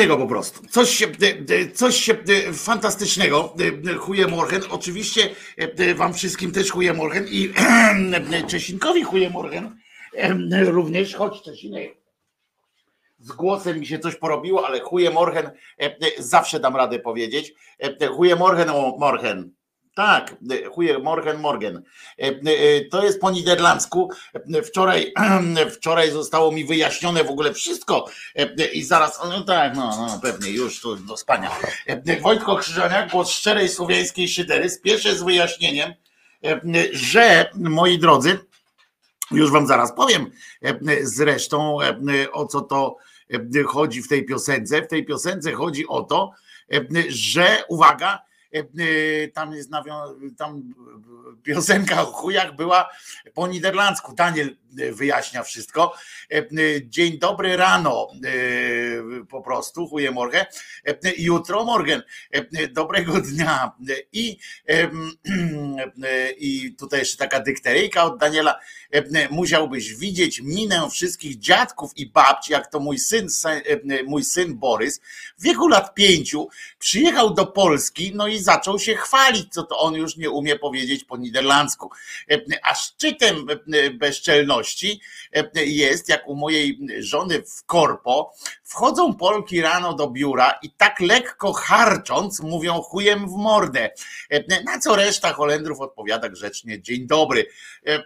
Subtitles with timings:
[0.00, 0.66] pięknego po prostu.
[0.66, 2.16] Coś, e, e, coś e,
[2.52, 3.54] fantastycznego.
[3.98, 4.62] Chuje Morgen.
[4.70, 5.30] Oczywiście
[5.96, 7.52] wam wszystkim też chuje Morgen i
[8.50, 9.76] Czesinkowi chuje Morgen.
[10.64, 11.96] Również, choć Czesinek
[13.18, 15.50] z głosem mi się coś porobiło, ale chuje Morgen
[16.18, 17.54] zawsze dam radę powiedzieć.
[18.16, 19.50] Chuje Morgen, o, Morgen.
[19.94, 20.36] Tak,
[20.72, 21.82] chuje Morgen, Morgen.
[22.20, 24.10] E, e, To jest po niderlandzku.
[24.54, 25.12] E, Wczoraj,
[25.76, 30.50] wczoraj zostało mi wyjaśnione w ogóle wszystko E, i zaraz, no tak, no, no pewnie
[30.50, 31.50] już tu do spania.
[31.86, 35.94] E, Wojtko Krzyżaniak, głos szczerej słowiańskiej szydery, spieszę z wyjaśnieniem,
[36.44, 36.60] e,
[36.92, 38.38] że moi drodzy,
[39.30, 40.30] już wam zaraz powiem
[40.62, 41.96] e, zresztą e,
[42.32, 42.96] o co to
[43.30, 44.82] e, chodzi w tej piosence.
[44.82, 46.32] W tej piosence chodzi o to,
[46.72, 48.20] e, że uwaga, e,
[49.34, 50.74] tam jest nawią- tam
[51.42, 52.88] piosenka o chujach była
[53.34, 54.14] po niderlandzku.
[54.14, 54.56] Daniel
[54.92, 55.94] wyjaśnia wszystko.
[56.32, 56.46] E,
[56.84, 60.44] Dzień dobry rano e, po prostu, chuje morgen.
[60.86, 62.02] E, Jutro morgen.
[62.30, 63.72] E, Dobrego dnia.
[64.12, 64.90] I, e,
[66.38, 68.60] i tutaj jeszcze taka dykteryjka od Daniela.
[68.90, 74.58] E, Musiałbyś widzieć minę wszystkich dziadków i babci, jak to mój syn, e, mój syn
[74.58, 75.00] Borys
[75.38, 79.94] w wieku lat pięciu przyjechał do Polski, no i zaczął się chwalić, co to on
[79.94, 81.90] już nie umie powiedzieć po niderlandzku.
[82.30, 85.00] E, A szczytem e, bezczelności e,
[85.54, 88.34] jest, jak u mojej żony w korpo,
[88.64, 93.90] wchodzą Polki rano do biura i tak lekko harcząc mówią chujem w mordę.
[94.30, 97.46] E, Na co reszta Holendrów odpowiada grzecznie dzień dobry.
[97.86, 98.04] E,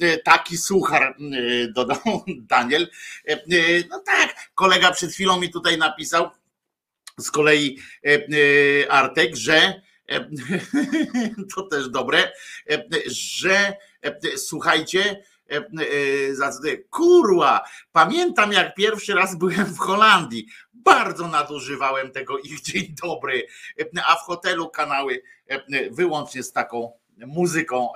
[0.00, 1.16] e, Taki suchar, e,
[1.72, 2.88] dodał Daniel.
[3.28, 3.38] E, e,
[3.90, 6.30] No tak, kolega przed chwilą mi tutaj napisał,
[7.18, 8.08] z kolei e,
[8.84, 10.28] e, Artek, że e,
[11.54, 12.32] to też dobre,
[12.70, 21.28] e, że e, słuchajcie, e, e, kurwa, pamiętam jak pierwszy raz byłem w Holandii, bardzo
[21.28, 23.46] nadużywałem tego ich dzień dobry,
[23.80, 25.22] e, a w hotelu kanały
[25.90, 26.92] wyłącznie z taką
[27.26, 27.88] muzyką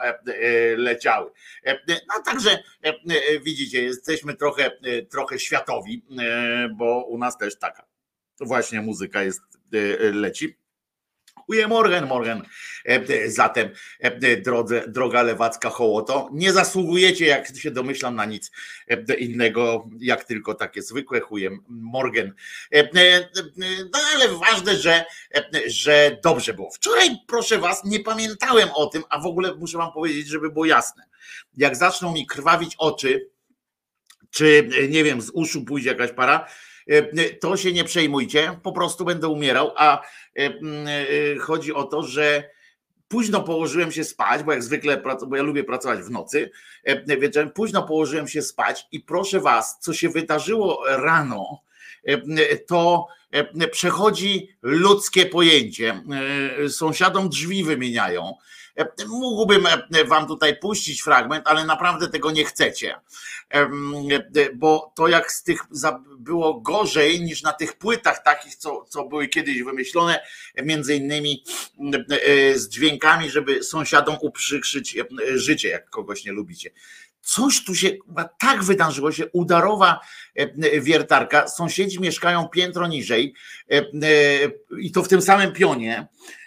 [0.76, 1.30] leciały.
[1.88, 2.62] No także
[3.42, 4.70] widzicie, jesteśmy trochę,
[5.10, 6.04] trochę światowi,
[6.76, 7.86] bo u nas też taka
[8.40, 9.40] właśnie muzyka jest,
[10.12, 10.56] leci.
[11.50, 12.42] Chuje Morgen, Morgen.
[13.26, 13.70] Zatem,
[14.44, 18.50] drodze, droga lewacka hołoto, nie zasługujecie, jak się domyślam, na nic
[19.18, 22.34] innego, jak tylko takie zwykłe chuje Morgen.
[23.92, 25.04] No ale ważne, że,
[25.66, 26.70] że dobrze było.
[26.70, 30.64] Wczoraj, proszę was, nie pamiętałem o tym, a w ogóle muszę wam powiedzieć, żeby było
[30.64, 31.04] jasne.
[31.56, 33.30] Jak zaczną mi krwawić oczy,
[34.30, 36.46] czy nie wiem, z uszu pójdzie jakaś para,
[37.40, 40.02] to się nie przejmujcie, po prostu będę umierał, a
[41.40, 42.50] chodzi o to, że
[43.08, 46.50] późno położyłem się spać, bo jak zwykle, bo ja lubię pracować w nocy,
[47.06, 51.62] wieczorem późno położyłem się spać i proszę was, co się wydarzyło rano,
[52.66, 53.06] to
[53.70, 56.02] przechodzi ludzkie pojęcie.
[56.68, 58.34] Sąsiadom drzwi wymieniają.
[59.08, 59.66] Mógłbym
[60.06, 63.00] wam tutaj puścić fragment, ale naprawdę tego nie chcecie,
[64.54, 65.62] bo to jak z tych
[66.18, 70.20] było gorzej niż na tych płytach takich, co, co były kiedyś wymyślone,
[70.62, 71.44] między innymi
[72.54, 74.96] z dźwiękami, żeby sąsiadom uprzykrzyć
[75.34, 76.70] życie, jak kogoś nie lubicie.
[77.22, 77.90] Coś tu się
[78.38, 80.00] tak wydarzyło się, udarowa
[80.80, 83.34] wiertarka, sąsiedzi mieszkają piętro niżej
[84.80, 86.39] i to w tym samym pionie, E, e,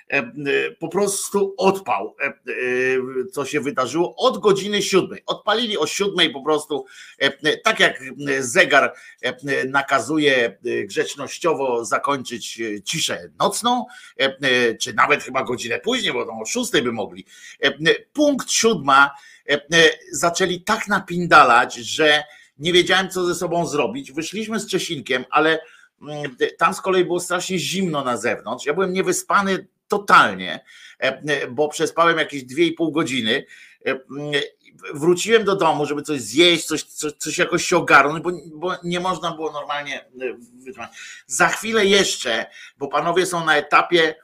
[0.80, 2.34] po prostu odpał, e,
[3.32, 5.24] co się wydarzyło od godziny siódmej.
[5.26, 6.86] Odpalili o siódmej po prostu,
[7.64, 8.04] tak jak
[8.40, 8.94] zegar
[9.68, 13.86] nakazuje grzecznościowo zakończyć ciszę nocną,
[14.82, 17.26] czy nawet chyba godzinę później, bo o szóstej by mogli.
[18.14, 19.12] Punkt siódma
[20.12, 22.24] zaczęli tak napindalać, że
[22.58, 24.12] nie wiedziałem, co ze sobą zrobić.
[24.12, 25.60] Wyszliśmy z Czesinkiem, ale
[26.58, 28.66] tam z kolei było strasznie zimno na zewnątrz.
[28.66, 30.60] Ja byłem niewyspany totalnie,
[31.00, 33.46] e, e, bo przespałem jakieś 2,5 godziny.
[33.86, 34.00] E,
[34.94, 39.00] wróciłem do domu, żeby coś zjeść, coś, coś, coś jakoś się ogarnąć, bo, bo nie
[39.00, 40.06] można było normalnie
[40.66, 40.90] wytrzymać.
[41.28, 42.46] Za chwilę jeszcze,
[42.78, 44.16] bo panowie są na etapie,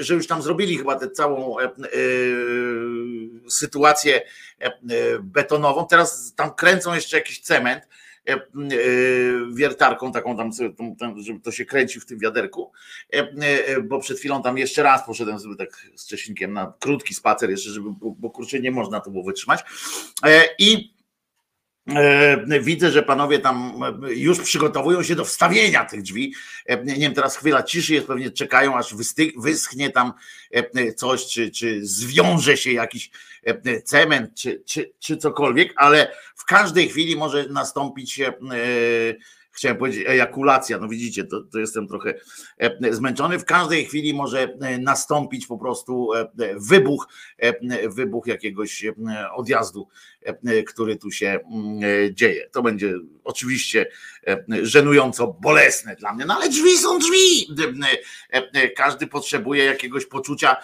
[0.00, 1.56] że już tam zrobili chyba tę całą
[3.48, 4.22] sytuację
[5.20, 5.86] betonową.
[5.86, 8.07] Teraz tam kręcą jeszcze jakiś cement E, e,
[9.52, 10.50] wiertarką taką tam,
[11.16, 12.72] żeby to się kręci w tym wiaderku,
[13.10, 17.50] e, bo przed chwilą tam jeszcze raz poszedłem sobie tak z Czesinkiem na krótki spacer
[17.50, 19.64] jeszcze, żeby, bo kurczę nie można to było wytrzymać.
[20.58, 20.97] I
[22.60, 26.34] Widzę, że panowie tam już przygotowują się do wstawienia tych drzwi.
[26.84, 28.94] Nie wiem, teraz chwila ciszy jest, pewnie czekają, aż
[29.36, 30.12] wyschnie tam
[30.96, 33.10] coś, czy, czy zwiąże się jakiś
[33.84, 38.20] cement, czy, czy, czy cokolwiek, ale w każdej chwili może nastąpić
[39.58, 42.14] chciałem powiedzieć ejakulacja, no widzicie, to, to, jestem trochę
[42.58, 43.38] e, zmęczony.
[43.38, 47.08] W każdej chwili może e, nastąpić po prostu e, wybuch,
[47.88, 48.84] wybuch jakiegoś
[49.34, 49.88] odjazdu,
[50.66, 51.80] który tu się mm,
[52.14, 52.48] dzieje.
[52.52, 53.86] To będzie oczywiście
[54.62, 57.46] żenująco bolesne dla mnie, no ale drzwi są drzwi.
[58.76, 60.56] Każdy potrzebuje jakiegoś poczucia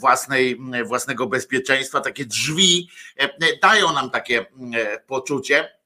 [0.00, 2.00] własnej, własnego bezpieczeństwa.
[2.00, 2.88] Takie drzwi
[3.62, 4.46] dają nam takie
[5.06, 5.77] poczucie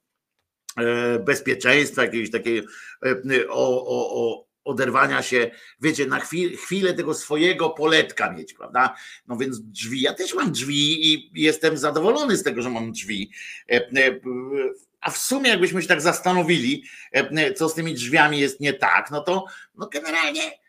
[1.25, 2.69] bezpieczeństwa, jakiegoś takiego
[3.07, 5.51] e, o, o, o oderwania się,
[5.81, 8.95] wiecie, na chwil, chwilę tego swojego poletka mieć, prawda?
[9.27, 13.31] No więc drzwi, ja też mam drzwi i jestem zadowolony z tego, że mam drzwi.
[13.71, 13.81] E,
[15.01, 16.85] a w sumie, jakbyśmy się tak zastanowili,
[17.57, 20.63] co z tymi drzwiami jest nie tak, no to no generalnie.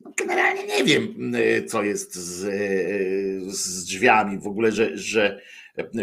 [0.00, 1.32] No generalnie nie wiem,
[1.68, 2.40] co jest z,
[3.56, 5.40] z drzwiami w ogóle, że, że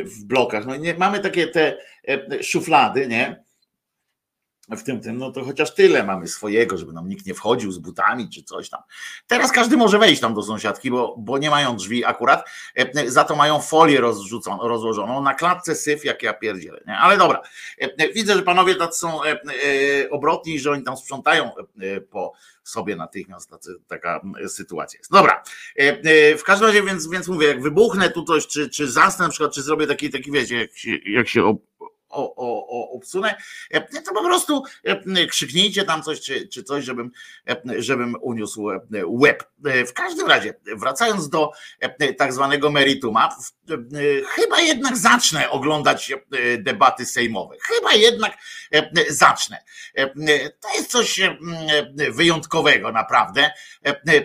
[0.05, 0.65] w blokach.
[0.65, 3.43] No nie, mamy takie te e, szuflady, nie?
[4.77, 7.77] W tym, tym, no to chociaż tyle mamy swojego, żeby nam nikt nie wchodził z
[7.77, 8.81] butami czy coś tam.
[9.27, 13.23] Teraz każdy może wejść tam do sąsiadki, bo, bo nie mają drzwi akurat, e, za
[13.23, 14.01] to mają folię
[14.61, 16.97] rozłożoną, na klatce syf, jak ja pierdzielę, nie?
[16.97, 17.41] ale dobra.
[17.79, 19.19] E, widzę, że panowie tacy są
[20.11, 21.51] obrotni, że oni tam sprzątają
[22.09, 23.51] po sobie natychmiast
[23.87, 25.11] taka sytuacja jest.
[25.11, 25.43] Dobra,
[26.37, 29.53] w każdym razie więc, więc mówię, jak wybuchnę tu coś, czy, czy zasnę na przykład,
[29.53, 31.57] czy zrobię taki, taki wiecie, jak się, jak się
[32.11, 33.35] o, o, o obsunę,
[33.71, 37.11] e, to po prostu e, krzyknijcie tam coś, czy, czy coś, żebym,
[37.49, 38.69] e, żebym uniósł
[39.05, 39.43] łeb.
[39.87, 41.51] W każdym razie, wracając do
[42.17, 43.35] tak zwanego merituma,
[44.27, 46.13] chyba jednak zacznę oglądać
[46.57, 47.55] debaty sejmowe.
[47.61, 48.37] Chyba jednak
[49.09, 49.63] zacznę.
[50.59, 51.19] To jest coś
[52.11, 53.51] wyjątkowego, naprawdę.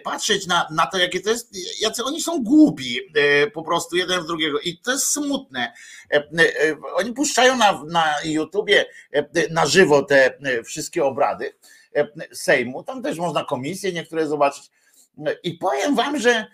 [0.05, 3.01] Patrzeć na, na to, jakie to jest, jacy oni są głupi,
[3.55, 4.61] po prostu jeden w drugiego.
[4.61, 5.73] I to jest smutne.
[6.95, 11.53] Oni puszczają na na, YouTubie e, na żywo te e, wszystkie obrady
[11.97, 12.83] e, Sejmu.
[12.83, 14.71] Tam też można komisje niektóre zobaczyć.
[15.43, 16.47] I powiem wam, że,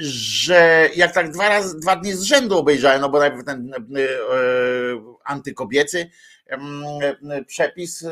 [0.00, 3.72] że jak tak dwa, razy, dwa dni z rzędu obejrzałem, no bo najpierw ten
[5.24, 6.10] antykobiecy
[7.46, 8.06] przepis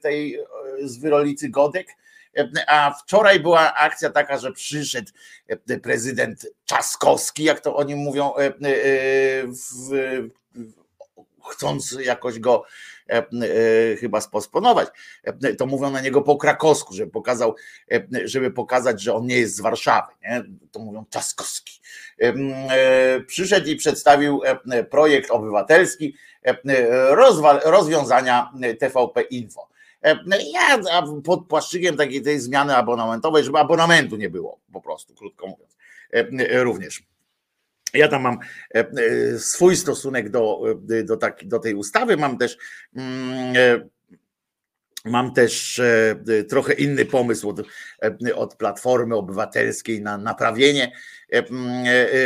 [0.00, 0.38] tej
[0.82, 1.86] z wyrolicy Godek,
[2.66, 5.10] A wczoraj była akcja taka, że przyszedł
[5.82, 8.32] prezydent Czaskowski, jak to oni mówią,
[9.46, 9.90] w,
[11.50, 12.64] chcąc jakoś go
[13.10, 14.88] E, e, chyba sposponować.
[15.24, 17.54] E, to mówią na niego po krakowsku, żeby pokazał,
[18.24, 20.12] żeby pokazać, że on nie jest z Warszawy.
[20.22, 20.42] Nie?
[20.72, 21.80] To mówią Czaskowski.
[23.26, 24.40] Przyszedł i przedstawił
[24.90, 26.16] projekt obywatelski
[27.64, 29.68] rozwiązania TVP Info.
[30.52, 30.78] Ja
[31.24, 35.76] pod płaszczykiem takiej tej zmiany abonamentowej, żeby abonamentu nie było, po prostu, krótko mówiąc,
[36.52, 37.02] również.
[37.94, 38.38] Ja tam mam
[38.74, 42.56] e, e, swój stosunek do, e, do, taki, do tej ustawy, mam też
[42.96, 43.54] mm,
[45.04, 45.80] Mam też
[46.48, 47.60] trochę inny pomysł od,
[48.34, 50.92] od Platformy Obywatelskiej na naprawienie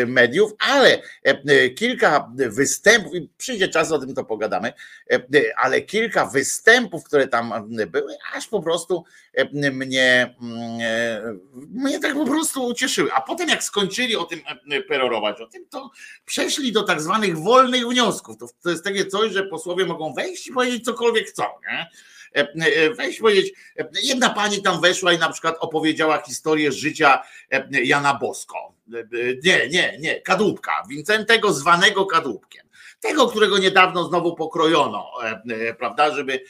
[0.07, 1.03] mediów, ale
[1.75, 4.73] kilka występów, przyjdzie czas o tym to pogadamy,
[5.57, 9.05] ale kilka występów, które tam były, aż po prostu
[9.53, 10.35] mnie,
[11.71, 13.13] mnie tak po prostu ucieszyły.
[13.13, 14.41] A potem jak skończyli o tym
[14.89, 15.91] perorować, o tym, to
[16.25, 18.39] przeszli do tak zwanych wolnych wniosków.
[18.39, 21.43] To, to jest takie coś, że posłowie mogą wejść i powiedzieć cokolwiek chcą.
[21.73, 21.91] Nie?
[22.35, 27.23] E, e, weź powiedzieć, e, jedna pani tam weszła i na przykład opowiedziała historię życia
[27.71, 28.75] Jana Bosko.
[29.45, 32.65] Nie, nie, nie, kadłubka, Wincentego zwanego kadłubkiem
[33.01, 35.11] tego, którego niedawno znowu pokrojono,
[35.79, 36.41] prawda, żeby,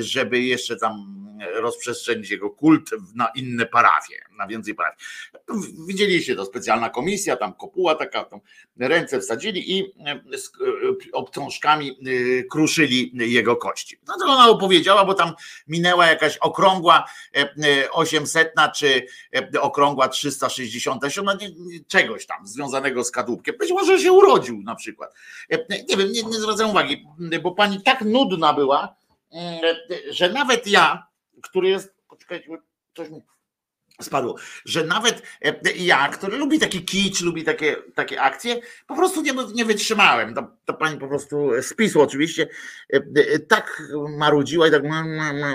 [0.00, 5.06] żeby jeszcze tam rozprzestrzenić jego kult na inne parafie, na więcej parafii.
[5.86, 8.40] Widzieliście to, specjalna komisja, tam kopuła taka, tam
[8.78, 11.94] ręce wsadzili i e, z e, obtrążkami e,
[12.44, 13.98] kruszyli jego kości.
[14.08, 15.32] No to ona opowiedziała, bo tam
[15.68, 17.04] minęła jakaś okrągła
[17.92, 19.06] 800 czy
[19.60, 21.26] okrągła 367,
[21.88, 23.54] czegoś tam związanego z kadłubkiem.
[23.58, 25.14] Być może się urodził na przykład.
[25.88, 27.06] Nie wiem, nie, nie zwracam uwagi,
[27.42, 28.96] bo pani tak nudna była,
[30.10, 31.07] że nawet ja,
[31.42, 32.48] który jest, poczekajcie,
[32.94, 33.22] coś mi
[34.02, 34.34] spadło,
[34.64, 39.32] że nawet e, ja, który lubi taki kicz, lubi takie, takie akcje, po prostu nie,
[39.54, 40.34] nie wytrzymałem.
[40.34, 42.48] To, to pani po prostu z oczywiście
[42.92, 43.82] e, e, tak
[44.18, 44.82] marudziła i tak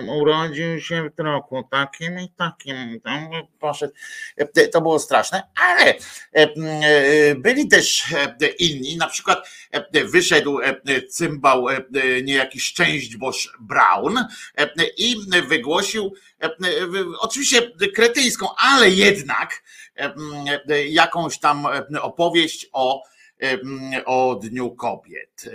[0.09, 3.29] urodził się w roku takim i takim, tam
[3.59, 3.93] poszedł.
[4.71, 5.93] To było straszne, ale
[7.35, 8.03] byli też
[8.59, 9.49] inni, na przykład
[10.05, 10.59] wyszedł
[11.09, 11.65] cymbał
[12.23, 14.19] niejaki Szczęść Boż Brown
[14.97, 15.15] i
[15.47, 16.13] wygłosił
[17.19, 19.63] oczywiście kretyńską, ale jednak
[20.89, 21.67] jakąś tam
[22.01, 23.03] opowieść o,
[24.05, 25.45] o Dniu Kobiet.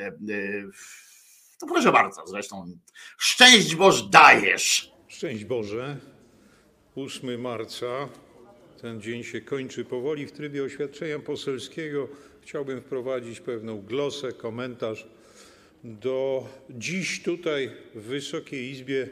[1.58, 2.78] To proszę bardzo, zresztą
[3.18, 4.92] szczęść Boż dajesz.
[5.08, 5.96] Szczęść Boże.
[6.96, 8.08] 8 marca,
[8.80, 10.26] ten dzień się kończy powoli.
[10.26, 12.08] W trybie oświadczenia poselskiego
[12.42, 15.06] chciałbym wprowadzić pewną glosę, komentarz
[15.84, 19.08] do dziś tutaj w Wysokiej Izbie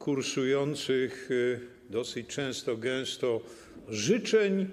[0.00, 1.60] kursujących y,
[1.90, 3.40] dosyć często, gęsto
[3.88, 4.68] życzeń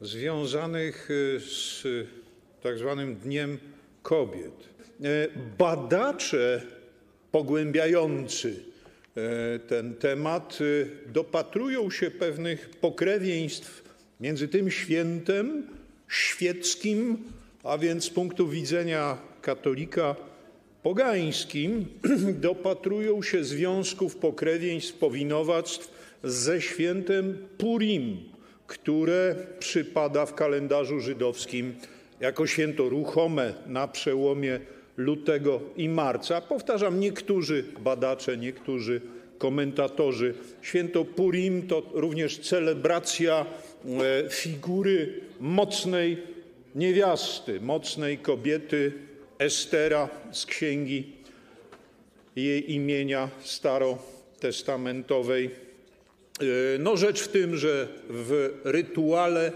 [0.00, 1.82] związanych y, z
[2.62, 3.58] tak zwanym Dniem
[4.02, 4.70] Kobiet.
[5.58, 6.62] Badacze
[7.32, 8.70] pogłębiający
[9.68, 13.82] ten temat y, dopatrują się pewnych pokrewieństw
[14.20, 15.66] między tym świętem
[16.08, 17.18] świeckim,
[17.64, 20.16] a więc z punktu widzenia katolika
[20.82, 21.86] pogańskim
[22.46, 25.90] dopatrują się związków, pokrewieństw, powinowactw
[26.24, 28.18] ze świętem Purim,
[28.66, 31.74] które przypada w kalendarzu żydowskim
[32.20, 34.60] jako święto ruchome na przełomie
[34.96, 36.40] lutego i marca.
[36.40, 39.00] Powtarzam, niektórzy badacze, niektórzy
[39.38, 40.34] komentatorzy.
[40.62, 43.46] Święto Purim to również celebracja
[43.84, 46.18] e, figury mocnej
[46.74, 48.92] niewiasty, mocnej kobiety,
[49.40, 51.04] Estera z księgi
[52.36, 55.44] jej imienia starotestamentowej.
[55.44, 55.50] E,
[56.78, 59.52] no rzecz w tym, że w rytuale e,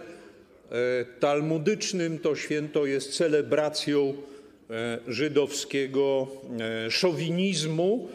[1.21, 4.15] talmudycznym to święto jest celebracją
[4.71, 6.29] e, żydowskiego
[6.91, 8.09] szowinizmu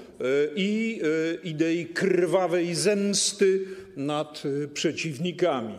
[0.55, 1.01] i
[1.43, 3.65] idei krwawej zemsty
[3.97, 5.73] nad przeciwnikami.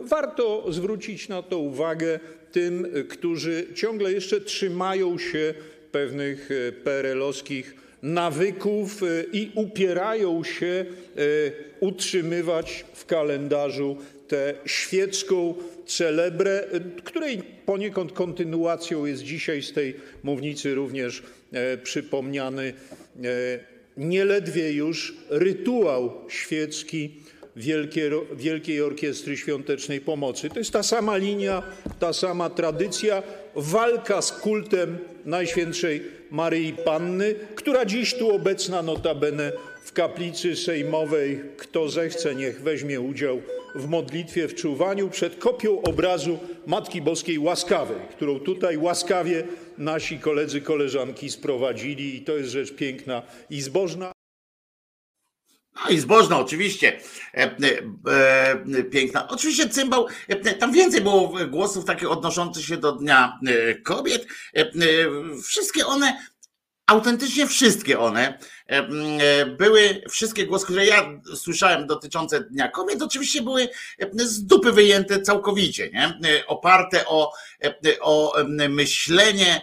[0.00, 2.20] Warto zwrócić na to uwagę
[2.52, 5.54] tym, którzy ciągle jeszcze trzymają się
[5.92, 10.84] pewnych e, PRL-owskich nawyków e, i upierają się e,
[11.80, 13.96] utrzymywać w kalendarzu
[14.28, 15.54] tę świecką
[15.86, 16.64] celebrę,
[17.04, 21.22] której poniekąd kontynuacją jest dzisiaj z tej mównicy również
[21.82, 22.72] przypomniany
[23.96, 27.10] nieledwie już rytuał świecki
[28.36, 30.48] Wielkiej Orkiestry Świątecznej Pomocy.
[30.48, 31.62] To jest ta sama linia,
[31.98, 33.22] ta sama tradycja,
[33.54, 39.52] walka z kultem Najświętszej Maryi Panny, która dziś tu obecna notabene
[39.84, 43.42] w kaplicy sejmowej, kto zechce, niech weźmie udział
[43.74, 49.44] w modlitwie, w czuwaniu przed kopią obrazu Matki Boskiej Łaskawej, którą tutaj łaskawie
[49.78, 54.12] nasi koledzy, koleżanki sprowadzili i to jest rzecz piękna i zbożna.
[55.74, 57.00] No i zbożna oczywiście,
[57.34, 57.50] e, e,
[58.78, 59.28] e, piękna.
[59.28, 60.06] Oczywiście cymbał,
[60.58, 63.38] tam więcej było głosów takich odnoszących się do Dnia
[63.84, 64.26] Kobiet.
[65.44, 66.18] Wszystkie one,
[66.86, 68.38] autentycznie wszystkie one,
[69.58, 73.68] były, wszystkie głosy, które ja słyszałem dotyczące Dnia Kobiet, oczywiście były
[74.14, 76.18] z dupy wyjęte całkowicie, nie?
[76.46, 77.32] Oparte o,
[78.00, 78.34] o
[78.68, 79.62] myślenie,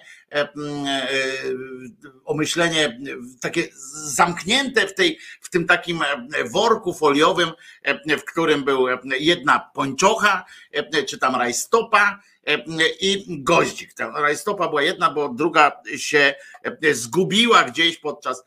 [2.25, 2.99] o myślenie
[3.41, 3.67] takie
[4.05, 7.49] zamknięte w, tej, w tym takim e, worku foliowym,
[7.83, 12.57] e, w którym był e, jedna pończocha, e, czy tam rajstopa e,
[13.01, 13.93] i goździk.
[13.93, 18.43] Ta rajstopa była jedna, bo druga się e, zgubiła gdzieś podczas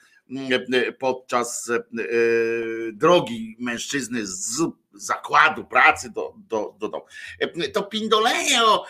[0.99, 1.79] podczas e,
[2.92, 4.62] drogi mężczyzny z
[4.94, 7.05] zakładu pracy do, do, do domu.
[7.72, 8.87] To pindolenie o,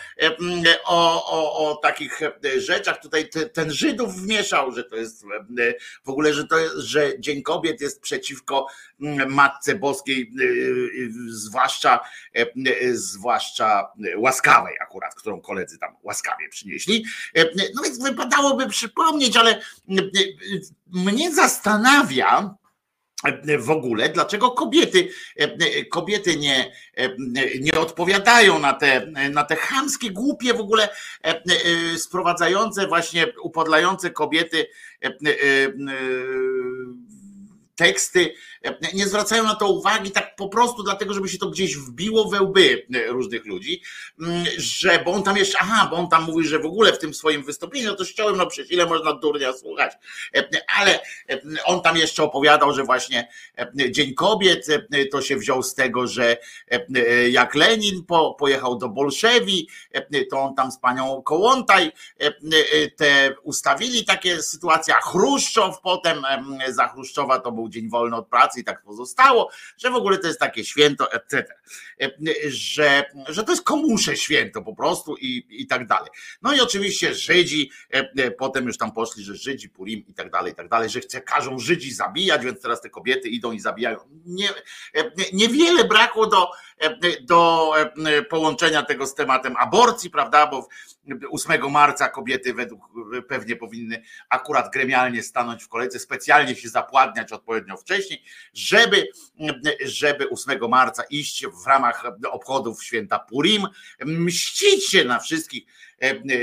[0.85, 2.19] o, o, o takich
[2.57, 5.25] rzeczach, tutaj te- ten Żydów wmieszał, że to jest
[6.05, 8.67] w ogóle, że to jest, że Dzień Kobiet jest przeciwko
[9.27, 10.31] Matce Boskiej,
[11.29, 11.99] zwłaszcza,
[12.93, 17.05] zwłaszcza łaskawej akurat, którą koledzy tam łaskawie przynieśli.
[17.75, 19.61] No więc wypadałoby przypomnieć, ale
[20.87, 22.55] mnie zastanawia,
[23.59, 25.09] w ogóle, dlaczego kobiety,
[25.91, 26.71] kobiety nie,
[27.61, 30.89] nie odpowiadają na te, na te chamskie, głupie w ogóle
[31.97, 34.67] sprowadzające właśnie, upodlające kobiety
[37.75, 38.33] teksty,
[38.93, 42.41] nie zwracają na to uwagi tak po prostu dlatego, żeby się to gdzieś wbiło we
[42.41, 43.81] łby różnych ludzi,
[44.57, 47.13] że, bo on tam jeszcze, aha, bo on tam mówi, że w ogóle w tym
[47.13, 49.93] swoim wystąpieniu, no to chciałem, no przecież ile można durnia słuchać,
[50.77, 50.99] ale
[51.65, 53.27] on tam jeszcze opowiadał, że właśnie
[53.89, 54.67] Dzień Kobiet
[55.11, 56.37] to się wziął z tego, że
[57.29, 59.69] jak Lenin po, pojechał do Bolszewi,
[60.31, 61.91] to on tam z panią Kołątaj
[62.95, 66.23] te ustawili takie sytuacje, a Chruszczow potem
[66.69, 70.27] za Chruszczowa to był dzień wolny od pracy i tak pozostało, że w ogóle to
[70.27, 71.45] jest takie święto, etc.
[72.47, 76.09] Że, że to jest komusze święto po prostu i, i tak dalej.
[76.41, 77.71] No i oczywiście Żydzi,
[78.37, 81.21] potem już tam poszli, że Żydzi, Purim i tak dalej, i tak dalej, że chce,
[81.21, 83.97] każą Żydzi zabijać, więc teraz te kobiety idą i zabijają.
[84.25, 84.49] Nie,
[85.33, 86.47] niewiele brakło do,
[87.21, 87.73] do
[88.29, 90.67] połączenia tego z tematem aborcji, prawda, bo
[91.31, 92.81] 8 marca kobiety według
[93.27, 99.07] pewnie powinny akurat gremialnie stanąć w kolejce, specjalnie się zapładniać odpowiednio wcześniej, żeby,
[99.85, 103.67] żeby 8 marca iść w ramach obchodów święta Purim,
[104.05, 105.63] mścić się na wszystkich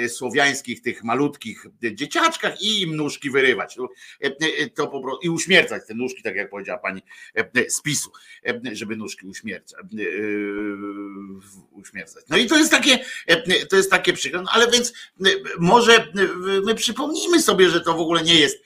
[0.09, 3.77] słowiańskich tych malutkich dzieciaczkach i im nóżki wyrywać.
[4.75, 7.03] To po prostu, I uśmiercać te nóżki, tak jak powiedziała pani
[7.69, 8.13] z PiSu,
[8.73, 9.87] żeby nóżki uśmiercać.
[12.29, 12.99] No i to jest takie,
[13.69, 14.93] to jest takie przykład, no ale więc
[15.59, 16.07] może
[16.65, 18.59] my przypomnijmy sobie, że to w ogóle nie jest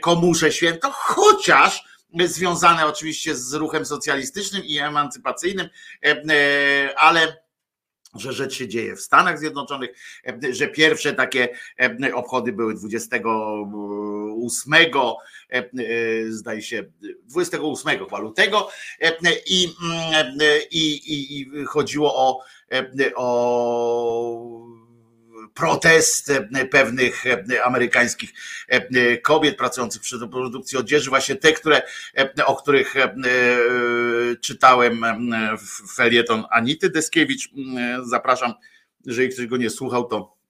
[0.00, 1.84] komusze święto, chociaż
[2.24, 5.68] związane oczywiście z ruchem socjalistycznym i emancypacyjnym,
[6.96, 7.41] ale
[8.14, 9.90] że rzecz się dzieje w Stanach Zjednoczonych,
[10.50, 11.48] że pierwsze takie
[12.14, 14.74] obchody były 28,
[16.28, 16.84] zdaje się,
[17.24, 18.68] 28 chyba lutego
[19.46, 19.68] i,
[20.70, 22.40] i, i, i chodziło o,
[23.16, 24.81] o
[25.54, 26.32] protest
[26.70, 27.24] pewnych
[27.64, 28.32] amerykańskich
[29.22, 31.82] kobiet pracujących przy produkcji odzieży, właśnie te, które,
[32.46, 32.94] o których
[34.40, 35.04] czytałem
[35.58, 37.50] w felieton Anity Deskiewicz.
[38.04, 38.54] Zapraszam,
[39.04, 40.42] jeżeli ktoś go nie słuchał, to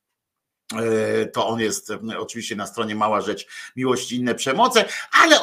[1.32, 4.84] to on jest oczywiście na stronie Mała Rzecz Miłość i inne przemoce,
[5.22, 5.38] ale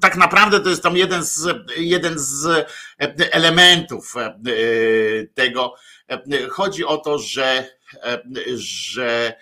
[0.00, 2.66] tak naprawdę to jest tam jeden z, jeden z
[3.18, 4.14] elementów
[5.34, 5.74] tego.
[6.50, 7.77] Chodzi o to, że
[8.56, 9.34] że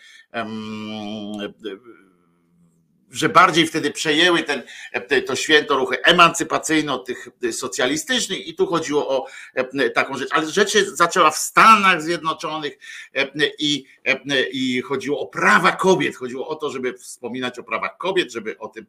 [3.17, 4.63] że bardziej wtedy przejęły ten,
[5.27, 8.47] to święto ruchy emancypacyjne od tych socjalistycznych.
[8.47, 9.27] I tu chodziło o
[9.95, 12.79] taką rzecz, ale rzecz się zaczęła w Stanach Zjednoczonych
[13.59, 13.85] i,
[14.53, 18.69] i chodziło o prawa kobiet, chodziło o to, żeby wspominać o prawach kobiet, żeby o
[18.69, 18.87] tym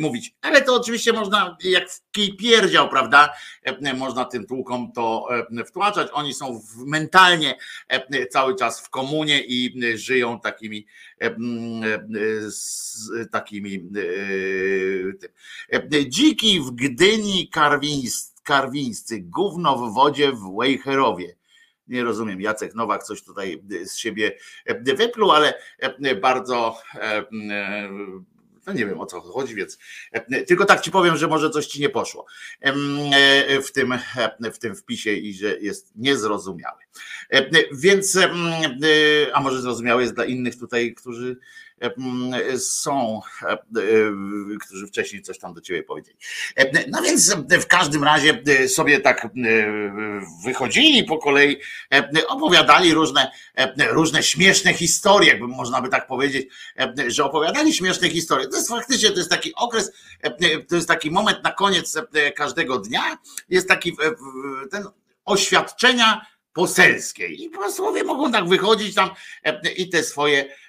[0.00, 3.32] mówić, ale to oczywiście można jak w kij pierdział, prawda,
[3.96, 5.28] można tym tłukom to
[5.66, 7.58] wtłaczać, oni są mentalnie
[8.30, 10.86] cały czas w komunie i żyją takimi
[12.48, 13.90] z takimi
[16.08, 17.50] dziki w Gdyni
[18.44, 21.36] karwińscy, gówno w wodzie w Wejherowie.
[21.88, 24.38] Nie rozumiem, Jacek Nowak coś tutaj z siebie
[24.96, 25.54] wypluł, ale
[26.20, 26.78] bardzo
[28.66, 29.78] no nie wiem o co chodzi, więc
[30.46, 32.26] tylko tak ci powiem, że może coś ci nie poszło.
[33.64, 33.94] W tym,
[34.52, 36.80] w tym wpisie i że jest niezrozumiały.
[37.72, 38.18] Więc,
[39.32, 41.36] a może zrozumiały jest dla innych tutaj, którzy
[42.58, 43.20] są,
[44.60, 46.16] którzy wcześniej coś tam do ciebie powiedzieli.
[46.88, 49.28] No więc w każdym razie sobie tak
[50.44, 51.56] wychodzili po kolei,
[52.28, 53.30] opowiadali różne,
[53.90, 56.48] różne śmieszne historie, jakby można by tak powiedzieć,
[57.06, 58.48] że opowiadali śmieszne historie.
[58.48, 59.92] To jest faktycznie, to jest taki okres,
[60.68, 61.98] to jest taki moment na koniec
[62.36, 63.18] każdego dnia,
[63.48, 63.96] jest taki
[64.70, 64.84] ten
[65.24, 69.10] oświadczenia poselskie i posłowie mogą tak wychodzić tam
[69.76, 70.63] i te swoje E, e,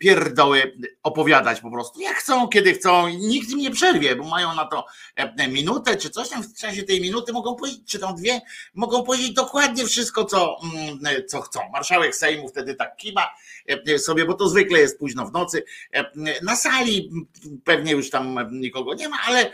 [0.00, 2.00] pierdoły opowiadać po prostu.
[2.00, 6.10] Jak chcą, kiedy chcą, nikt im nie przerwie, bo mają na to e, minutę czy
[6.10, 8.40] coś tam w czasie tej minuty mogą powiedzieć, czy tam dwie,
[8.74, 11.60] mogą powiedzieć dokładnie wszystko, co, mm, co chcą.
[11.72, 13.30] Marszałek Sejmu wtedy tak kiba
[13.98, 15.64] sobie, bo to zwykle jest późno w nocy.
[16.42, 17.10] Na sali
[17.64, 19.52] pewnie już tam nikogo nie ma, ale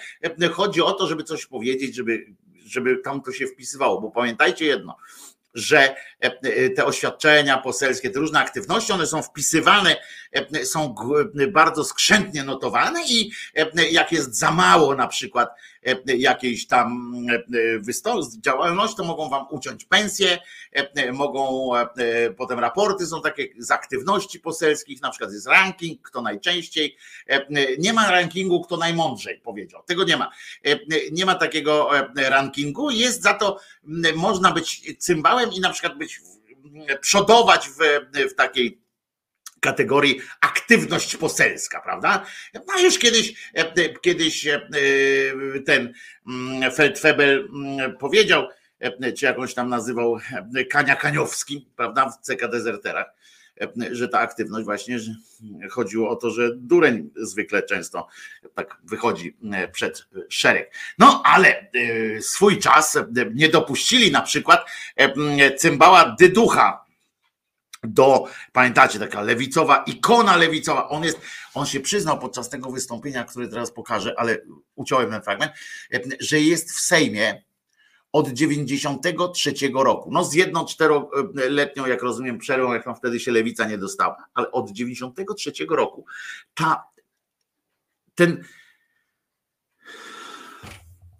[0.53, 2.27] chodzi o to, żeby coś powiedzieć, żeby,
[2.67, 4.97] żeby tam to się wpisywało, bo pamiętajcie jedno,
[5.55, 5.97] że e,
[6.43, 9.97] e, te oświadczenia poselskie, te różne aktywności, one są wpisywane,
[10.65, 10.95] są
[11.53, 13.31] bardzo skrzętnie notowane i
[13.91, 15.49] jak jest za mało na przykład
[16.07, 17.13] jakiejś tam
[18.41, 20.39] działalności, to mogą wam uciąć pensję,
[21.13, 21.71] mogą
[22.37, 26.97] potem raporty są takie z aktywności poselskich, na przykład jest ranking, kto najczęściej.
[27.79, 29.83] Nie ma rankingu, kto najmądrzej powiedział.
[29.83, 30.31] Tego nie ma.
[31.13, 33.61] Nie ma takiego rankingu, jest za to,
[34.15, 36.21] można być cymbałem i na przykład być
[37.01, 37.79] przodować w,
[38.31, 38.84] w takiej
[39.65, 42.27] kategorii aktywność poselska, prawda?
[42.55, 43.53] No już kiedyś,
[44.03, 44.49] kiedyś
[45.67, 45.93] ten
[46.27, 48.49] mm, Feldfebel mm, powiedział,
[49.19, 50.19] czy jakąś tam nazywał
[50.71, 53.07] Kania Kaniowski, prawda, w CK Dezerterach,
[53.91, 55.11] że ta aktywność właśnie że
[55.71, 58.09] chodziło o to, że dureń zwykle często
[58.55, 59.37] tak wychodzi
[59.73, 60.75] przed szereg.
[60.99, 61.71] No ale
[62.21, 62.99] swój czas
[63.35, 64.71] nie dopuścili na przykład
[65.57, 66.84] cymbała Dyducha
[67.85, 70.89] do, pamiętacie, taka lewicowa, ikona lewicowa.
[70.89, 71.21] On jest,
[71.55, 74.39] on się przyznał podczas tego wystąpienia, które teraz pokażę, ale
[74.75, 75.53] uciąłem ten fragment,
[76.21, 77.43] że jest w Sejmie
[78.13, 80.11] od 93 roku.
[80.13, 84.51] No z jedną czteroletnią, jak rozumiem, przerwą, jak tam wtedy się lewica nie dostała, ale
[84.51, 86.07] od 93 roku
[86.55, 86.85] ta
[88.15, 88.45] ten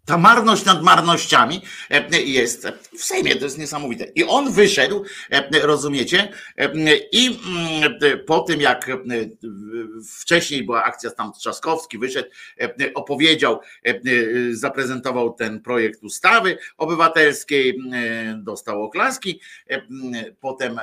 [0.05, 4.05] ta marność nad marnościami e, jest w Sejmie, to jest niesamowite.
[4.05, 6.71] I on wyszedł, e, rozumiecie, e,
[7.13, 8.91] i mm, po tym jak
[10.19, 12.29] wcześniej była akcja tam Trzaskowski, wyszedł,
[12.95, 13.61] opowiedział,
[14.51, 17.79] zaprezentował ten projekt ustawy obywatelskiej,
[18.37, 19.41] dostał oklaski,
[20.41, 20.81] potem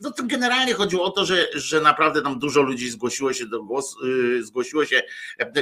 [0.00, 3.62] no to generalnie chodziło o to, że, że naprawdę tam dużo ludzi zgłosiło się do
[3.62, 3.98] głosu,
[4.40, 5.02] zgłosiło się,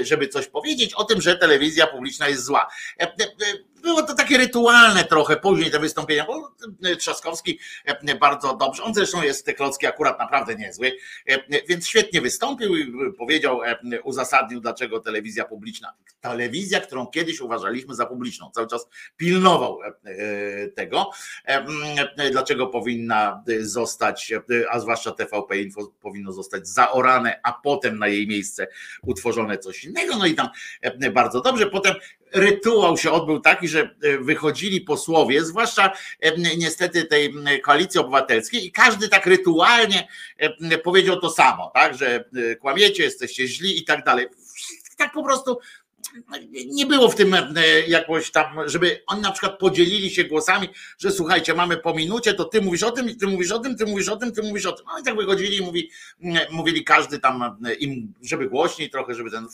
[0.03, 2.68] żeby coś powiedzieć o tym, że telewizja publiczna jest zła.
[3.01, 3.15] E, e,
[3.83, 6.53] było to takie rytualne trochę później te wystąpienia, bo
[6.85, 7.59] e, Trzaskowski
[8.21, 10.93] bardzo dobrze, on zresztą jest te klocki akurat naprawdę niezły,
[11.69, 13.61] więc świetnie wystąpił i powiedział,
[14.05, 19.79] uzasadnił dlaczego telewizja publiczna, telewizja, którą kiedyś uważaliśmy za publiczną, cały czas pilnował
[20.77, 21.11] tego,
[22.33, 24.33] dlaczego powinna zostać,
[24.71, 28.67] a zwłaszcza TVP Info powinno zostać zaorane, a potem na jej miejsce
[29.03, 30.49] utworzone coś innego, no i tam
[31.13, 31.95] bardzo dobrze, potem
[32.33, 38.73] rytuał się odbył taki, że e, wychodzili posłowie, zwłaszcza e, niestety tej koalicji obywatelskiej, i
[38.73, 42.25] każdy tak rytualnie e, powiedział to samo, tak, że
[42.61, 44.27] kłamiecie, jesteście źli i tak dalej.
[44.97, 45.59] Tak po prostu
[46.67, 47.41] nie było w tym e,
[47.89, 50.69] jakoś tam, żeby oni na przykład podzielili się głosami,
[50.99, 53.87] że słuchajcie, mamy po minucie, to ty mówisz o tym, ty mówisz o tym, ty
[53.87, 54.87] mówisz o tym, ty mówisz o tym.
[54.93, 55.91] No i tak wychodzili i mówi,
[56.51, 59.47] mówili każdy tam im, żeby głośniej trochę, żeby ten.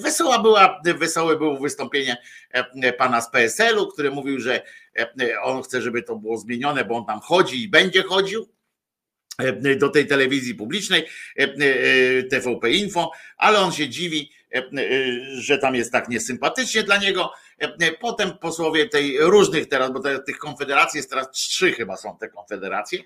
[0.00, 2.16] Wesoła była, wesołe było wystąpienie
[2.50, 4.62] e, pana z PSL-u, który mówił, że
[4.98, 8.48] e, on chce, żeby to było zmienione, bo on tam chodzi i będzie chodził
[9.78, 11.06] do tej telewizji publicznej,
[12.30, 14.35] TVP Info, ale on się dziwi, E, e,
[15.38, 17.32] że tam jest tak niesympatycznie dla niego.
[17.58, 22.28] E, potem posłowie tej różnych teraz, bo tych konfederacji jest teraz trzy chyba są te
[22.28, 22.98] konfederacje,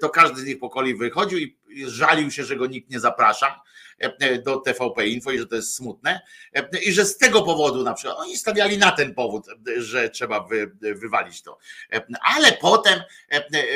[0.00, 3.60] to każdy z nich po kolei wychodził i żalił się, że go nikt nie zaprasza
[4.44, 6.20] do TVP Info i że to jest smutne
[6.86, 10.70] i że z tego powodu na przykład oni stawiali na ten powód, że trzeba wy,
[10.80, 11.58] wywalić to.
[12.36, 13.02] Ale potem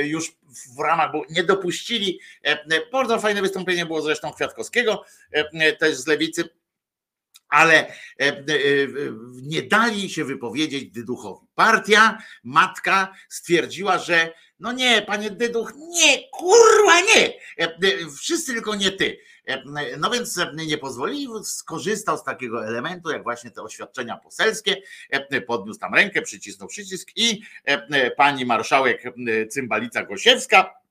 [0.03, 0.37] już
[0.77, 2.21] w ramach, bo nie dopuścili,
[2.93, 5.05] bardzo fajne wystąpienie było zresztą Kwiatkowskiego,
[5.79, 6.49] też z lewicy,
[7.55, 7.95] ale
[9.43, 11.47] nie dali się wypowiedzieć Dyduchowi.
[11.55, 17.33] Partia, matka stwierdziła, że no nie, panie Dyduch, nie, kurwa nie,
[18.19, 19.19] wszyscy tylko nie ty.
[19.99, 24.77] No więc nie pozwolili, skorzystał z takiego elementu, jak właśnie te oświadczenia poselskie,
[25.47, 27.43] podniósł tam rękę, przycisnął przycisk i
[28.17, 29.03] pani marszałek
[29.51, 30.84] Cymbalica Gosiewska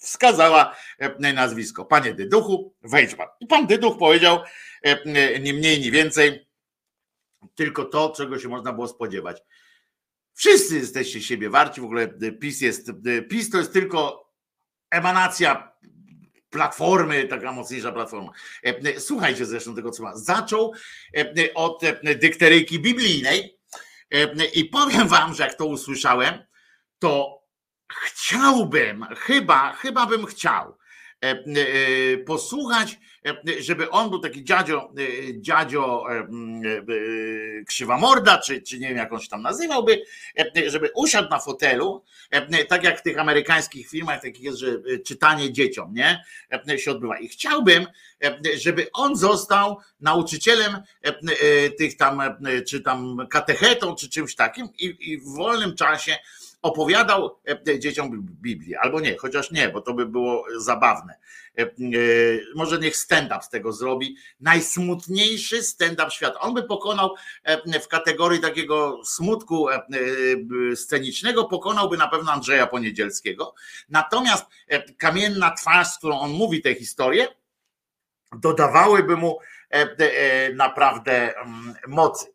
[0.00, 0.76] wskazała
[1.18, 1.84] nazwisko.
[1.84, 3.28] Panie Dyduchu, wejdź pan.
[3.40, 4.40] I pan Dyduch powiedział
[5.40, 6.48] nie mniej, nie więcej,
[7.54, 9.42] tylko to, czego się można było spodziewać.
[10.34, 12.08] Wszyscy jesteście siebie warci, w ogóle
[12.40, 12.90] PiS jest,
[13.30, 14.30] PiS to jest tylko
[14.90, 15.72] emanacja
[16.50, 18.32] platformy, taka mocniejsza platforma.
[18.98, 20.16] Słuchajcie zresztą tego, co ma.
[20.16, 20.72] Zaczął
[21.54, 23.58] od dykteryjki biblijnej
[24.54, 26.44] i powiem wam, że jak to usłyszałem,
[26.98, 27.39] to
[28.02, 30.78] chciałbym, chyba, chyba bym chciał
[32.26, 32.98] posłuchać
[33.60, 36.26] żeby on był taki dziadzio, e, dziadzio e, e,
[37.64, 40.02] krzywamorda, czy, czy nie wiem jak on się tam nazywałby,
[40.66, 42.04] żeby usiadł na fotelu,
[42.68, 44.66] tak jak w tych amerykańskich filmach takich jest, że
[45.06, 46.24] czytanie dzieciom, nie,
[46.78, 47.18] się odbywa.
[47.18, 47.86] I chciałbym,
[48.58, 50.82] żeby on został nauczycielem
[51.78, 52.22] tych tam,
[52.68, 56.16] czy tam katechetą, czy czymś takim i, i w wolnym czasie
[56.62, 57.38] opowiadał
[57.78, 61.14] dzieciom Biblię, albo nie, chociaż nie, bo to by było zabawne
[61.58, 61.66] E, e,
[62.54, 64.16] może niech stand-up z tego zrobi.
[64.40, 66.40] Najsmutniejszy stand-up świata.
[66.40, 69.66] On by pokonał e, w kategorii takiego smutku
[70.74, 73.54] scenicznego, pokonałby na pewno Andrzeja Poniedzielskiego.
[73.88, 74.46] Natomiast
[74.98, 77.28] kamienna twarz, z którą on mówi tę historię,
[78.32, 79.38] dodawałyby mu
[80.54, 82.26] naprawdę mm, mocy.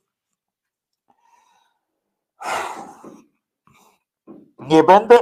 [4.59, 5.19] Nie będę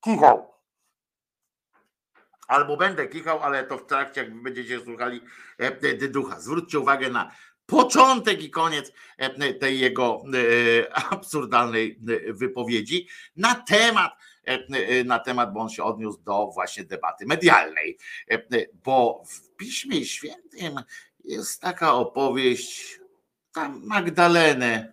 [0.00, 0.56] kichał
[2.46, 5.20] albo będę kichał, ale to w trakcie, jak będziecie słuchali
[5.60, 6.40] e, e, ducha.
[6.40, 7.32] Zwróćcie uwagę na
[7.66, 10.22] początek i koniec e, tej jego
[11.10, 14.12] absurdalnej wypowiedzi na temat,
[15.04, 17.98] na temat, bo on się odniósł do właśnie debaty medialnej.
[18.84, 20.80] Bo w Piśmie Świętym
[21.24, 23.00] jest taka opowieść,
[23.52, 24.92] tam Magdalenę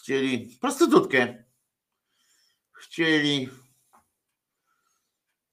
[0.00, 1.44] chcieli, prostytutkę,
[2.72, 3.48] chcieli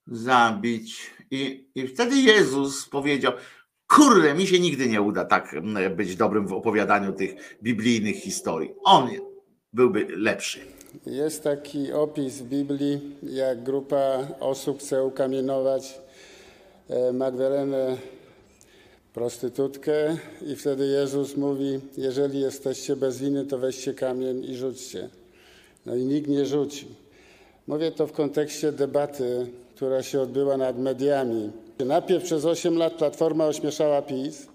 [0.06, 1.10] zabić.
[1.30, 3.32] I, I wtedy Jezus powiedział:
[3.86, 5.54] Kurde, mi się nigdy nie uda tak
[5.96, 8.74] być dobrym w opowiadaniu tych biblijnych historii.
[8.84, 9.10] On
[9.72, 10.60] byłby lepszy.
[11.06, 15.98] Jest taki opis w Biblii, jak grupa osób chce ukamienować
[16.88, 17.96] e, Magdalenę
[19.14, 25.08] prostytutkę i wtedy Jezus mówi, jeżeli jesteście bez winy, to weźcie kamień i rzućcie.
[25.86, 26.86] No i nikt nie rzuci.
[27.66, 31.50] Mówię to w kontekście debaty która się odbyła nad mediami.
[31.78, 34.46] Najpierw przez 8 lat Platforma ośmieszała PiS,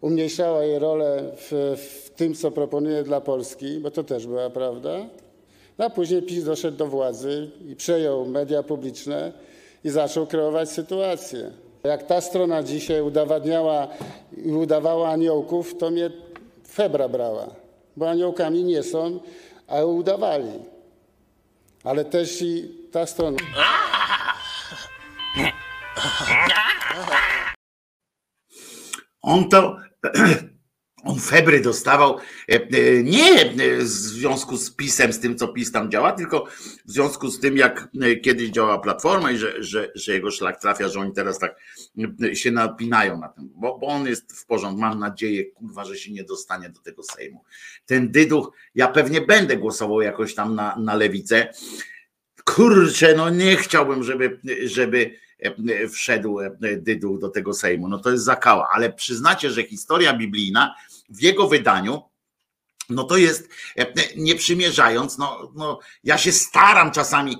[0.00, 5.06] umniejszała jej rolę w, w tym, co proponuje dla Polski, bo to też była prawda.
[5.78, 9.32] No, a później PiS doszedł do władzy i przejął media publiczne
[9.84, 11.50] i zaczął kreować sytuację.
[11.86, 13.88] Jak ta strona dzisiaj udowadniała
[14.44, 16.10] i udawała aniołków, to mnie
[16.68, 17.46] febra brała,
[17.96, 19.20] bo aniołkami nie są,
[19.66, 20.50] a udawali.
[21.84, 23.38] Ale też i ta strona.
[29.22, 29.76] On to,
[31.06, 35.90] on febry dostawał e, e, nie w związku z pisem, z tym co PiS tam
[35.90, 36.46] działa, tylko
[36.84, 40.60] w związku z tym, jak e, kiedyś działała Platforma i że, że, że jego szlak
[40.60, 41.56] trafia, że oni teraz tak
[42.32, 44.80] się napinają na tym, bo, bo on jest w porządku.
[44.80, 47.44] Mam nadzieję, kurwa, że się nie dostanie do tego Sejmu.
[47.86, 51.52] Ten dyduch, ja pewnie będę głosował jakoś tam na, na lewicę.
[52.44, 57.88] Kurczę, no nie chciałbym, żeby, żeby E, wszedł e, Dyduch do tego Sejmu.
[57.88, 60.74] No to jest zakała, ale przyznacie, że historia biblijna
[61.08, 62.02] w jego wydaniu
[62.90, 67.36] no to jest, e, nie przymierzając, no, no ja się staram czasami,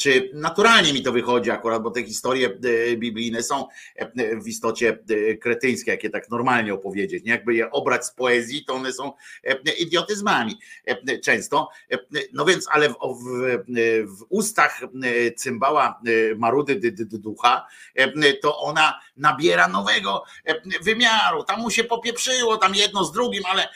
[0.00, 2.50] czy naturalnie mi to wychodzi akurat, bo te historie
[2.96, 3.66] biblijne są
[4.42, 4.98] w istocie
[5.40, 7.32] kretyńskie, jakie tak normalnie opowiedzieć, nie?
[7.32, 9.12] jakby je obrać z poezji, to one są
[9.78, 10.58] idiotyzmami
[11.24, 11.68] często,
[12.32, 13.64] no więc, ale w, w,
[14.18, 14.80] w ustach
[15.36, 16.00] cymbała
[16.36, 17.66] Marudy Ducha,
[18.42, 20.24] to ona nabiera nowego
[20.82, 23.68] wymiaru, tam mu się popieprzyło, tam jedno z drugim, ale,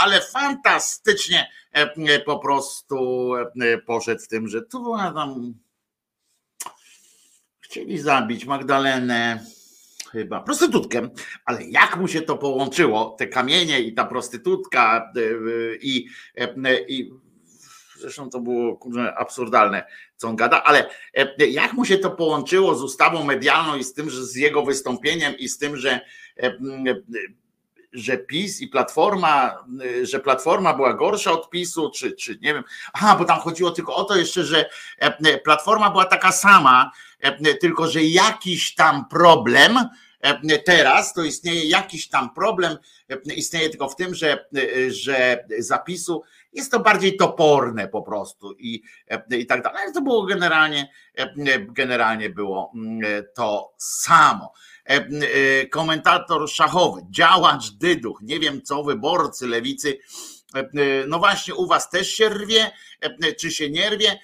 [0.00, 5.54] ale fantastycznie e, po prostu e, poszedł w tym, że tu tam
[7.60, 9.44] chcieli zabić Magdalenę?
[10.12, 11.08] Chyba prostytutkę,
[11.44, 15.20] ale jak mu się to połączyło, te kamienie i ta prostytutka e,
[15.76, 16.06] i,
[16.88, 17.10] i
[17.98, 19.84] Zresztą to było kurczę, absurdalne,
[20.16, 23.94] co on gada, ale e, jak mu się to połączyło z ustawą medialną i z
[23.94, 26.00] tym, że z jego wystąpieniem i z tym, że
[27.92, 29.64] że PiS i Platforma,
[30.02, 32.64] że Platforma była gorsza od PiSu, czy, czy nie wiem.
[32.92, 34.70] Aha, bo tam chodziło tylko o to jeszcze, że
[35.44, 36.92] Platforma była taka sama,
[37.60, 39.78] tylko że jakiś tam problem
[40.64, 42.76] teraz, to istnieje jakiś tam problem,
[43.36, 44.46] istnieje tylko w tym, że,
[44.88, 46.22] że zapisu
[46.52, 48.82] jest to bardziej toporne po prostu i,
[49.30, 49.82] i tak dalej.
[49.82, 50.88] Ale to było generalnie,
[51.68, 52.72] generalnie było
[53.34, 54.52] to samo.
[55.70, 59.98] Komentator szachowy, działacz dyduch, nie wiem co, wyborcy lewicy.
[61.08, 62.70] No właśnie, u was też się rwie,
[63.40, 64.18] czy się nie rwie?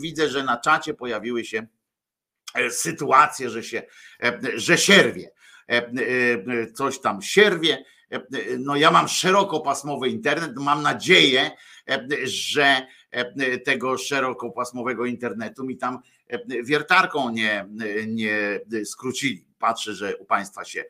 [0.00, 1.66] Widzę, że na czacie pojawiły się
[2.70, 3.82] sytuacje, że się,
[4.54, 5.30] że sierwie.
[6.74, 7.84] Coś tam sierwie
[8.58, 11.50] no ja mam szerokopasmowy internet, mam nadzieję,
[12.24, 12.86] że
[13.64, 15.98] tego szerokopasmowego internetu mi tam
[16.64, 17.66] wiertarką nie,
[18.06, 19.45] nie skrócili.
[19.58, 20.84] Patrzę, że u Państwa się,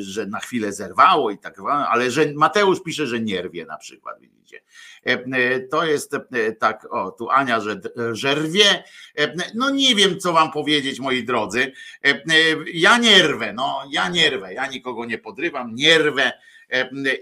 [0.00, 4.60] że na chwilę zerwało i tak, ale że Mateusz pisze, że nierwie na przykład, widzicie.
[5.70, 6.12] To jest
[6.58, 7.80] tak, o, tu Ania, że,
[8.12, 8.84] że rwie.
[9.54, 11.72] No nie wiem, co Wam powiedzieć, moi drodzy.
[12.74, 16.32] Ja nierwę, no ja nierwę, ja nikogo nie podrywam, nierwę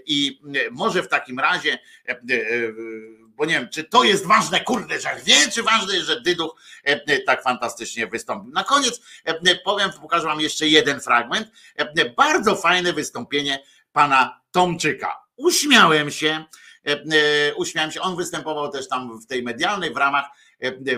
[0.05, 0.41] i
[0.71, 1.79] może w takim razie
[3.37, 6.55] bo nie wiem, czy to jest ważne, kurde, że wie, czy ważne, że Dyduch
[6.87, 8.51] e, e, tak fantastycznie wystąpił.
[8.51, 11.51] Na koniec e, powiem, pokażę wam jeszcze jeden fragment.
[12.17, 15.23] Bardzo fajne wystąpienie pana Tomczyka.
[15.35, 16.45] Uśmiałem się,
[17.55, 18.01] uśmiałem się.
[18.01, 20.25] On występował też tam w tej medialnej w ramach,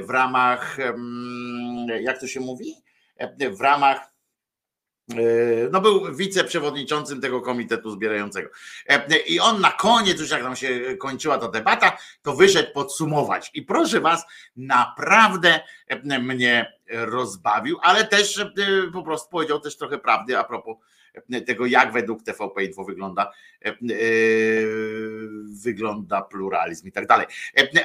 [0.02, 0.78] w ramach,
[2.02, 2.76] jak to się mówi?
[3.52, 4.00] W ramach
[5.72, 8.50] no był wiceprzewodniczącym tego komitetu zbierającego.
[8.88, 13.52] E, I on na koniec, już jak tam się kończyła ta debata, to wyszedł podsumować.
[13.54, 18.46] I proszę was, naprawdę e, mnie rozbawił, ale też
[18.94, 20.78] po prostu powiedział też trochę prawdy a propos
[21.46, 23.32] tego, jak według TVP Info wygląda,
[25.64, 27.28] wygląda pluralizm i tak dalej.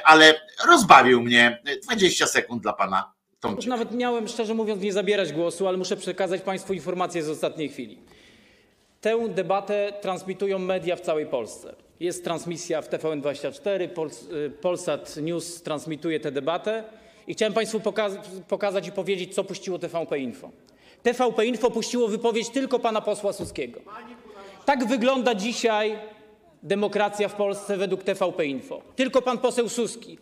[0.03, 3.14] Ale rozbawił mnie 20 sekund dla pana
[3.55, 7.69] już nawet miałem, szczerze mówiąc, nie zabierać głosu, ale muszę przekazać Państwu informację z ostatniej
[7.69, 7.97] chwili.
[9.01, 11.75] Tę debatę transmitują media w całej Polsce.
[11.99, 13.89] Jest transmisja w TVN24,
[14.33, 16.83] y, Polsat News transmituje tę debatę
[17.27, 17.81] i chciałem Państwu
[18.47, 20.49] pokazać i powiedzieć, co puściło TVP Info.
[21.03, 23.79] TVP Info puściło wypowiedź tylko pana posła Suskiego.
[24.65, 25.99] Tak wygląda dzisiaj
[26.65, 28.81] demokracja w Polsce według TVP Info.
[28.95, 30.17] Tylko pan poseł Suski,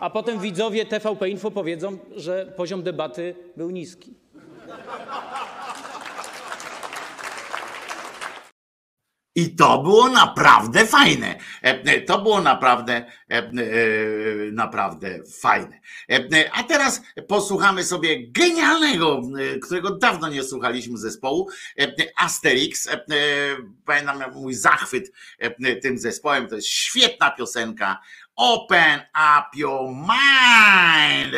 [0.00, 4.14] a potem widzowie TVP Info powiedzą, że poziom debaty był niski.
[9.36, 11.38] I to było naprawdę fajne.
[11.62, 13.42] E, e, to było naprawdę, e,
[14.52, 15.80] naprawdę fajne.
[16.52, 19.22] A teraz posłuchamy sobie genialnego,
[19.62, 21.48] którego dawno nie słuchaliśmy zespołu,
[22.16, 22.88] Asterix.
[23.84, 25.12] Pamiętam mój zachwyt
[25.82, 26.48] tym zespołem.
[26.48, 28.00] To jest świetna piosenka
[28.36, 31.34] Open up your mind.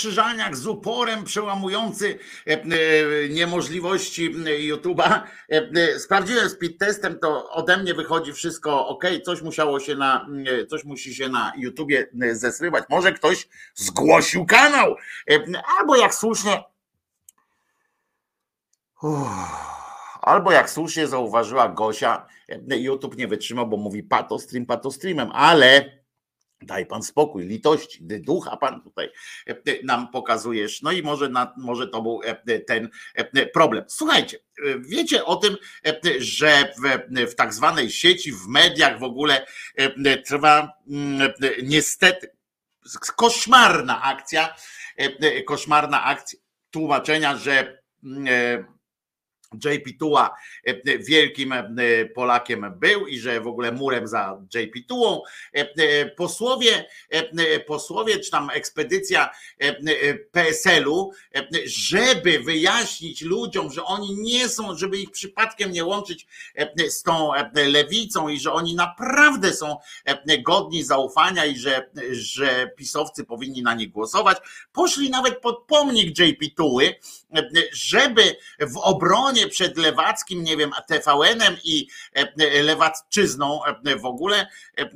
[0.00, 2.64] krzyżaniak z uporem przełamujący e, e,
[3.28, 5.20] niemożliwości e, YouTube'a.
[5.98, 10.26] Sprawdziłem speed testem, to ode mnie wychodzi wszystko ok, coś musiało się na,
[10.68, 12.84] coś musi się na YouTubie zesrywać.
[12.90, 14.96] Może ktoś zgłosił kanał,
[15.78, 16.64] albo jak słusznie.
[20.20, 22.26] Albo jak słusznie zauważyła Gosia,
[22.68, 25.99] YouTube nie wytrzymał, bo mówi pato stream, pato streamem, ale
[26.62, 29.10] Daj pan spokój, litości, ducha pan tutaj
[29.46, 30.82] e, nam pokazujesz.
[30.82, 33.84] No i może, na, może to był e, ten e, problem.
[33.88, 34.38] Słuchajcie,
[34.80, 35.56] wiecie o tym,
[36.18, 39.46] że w, w tak zwanej sieci, w mediach w ogóle
[40.26, 41.32] trwa mm,
[41.62, 42.30] niestety
[43.16, 44.54] koszmarna akcja,
[45.46, 46.38] koszmarna akcja
[46.70, 48.79] tłumaczenia, że mm,
[49.54, 51.64] JP Tuła e, wielkim e,
[52.14, 55.22] Polakiem był i że w ogóle murem za JP Tułą.
[55.52, 56.84] E, posłowie,
[57.66, 59.30] posłowie czy tam ekspedycja
[60.32, 61.12] PSL-u,
[61.64, 66.26] żeby wyjaśnić ludziom, że oni nie są, żeby ich przypadkiem nie łączyć
[66.88, 69.76] z tą lewicą i że oni naprawdę są
[70.42, 74.38] godni zaufania i że, że pisowcy powinni na nich głosować,
[74.72, 76.94] poszli nawet pod pomnik JP Tuły,
[77.72, 78.76] żeby w
[79.40, 84.46] obronie przed lewackim, nie wiem, TVN-em i e, lewacczyzną e, w ogóle
[84.78, 84.90] e,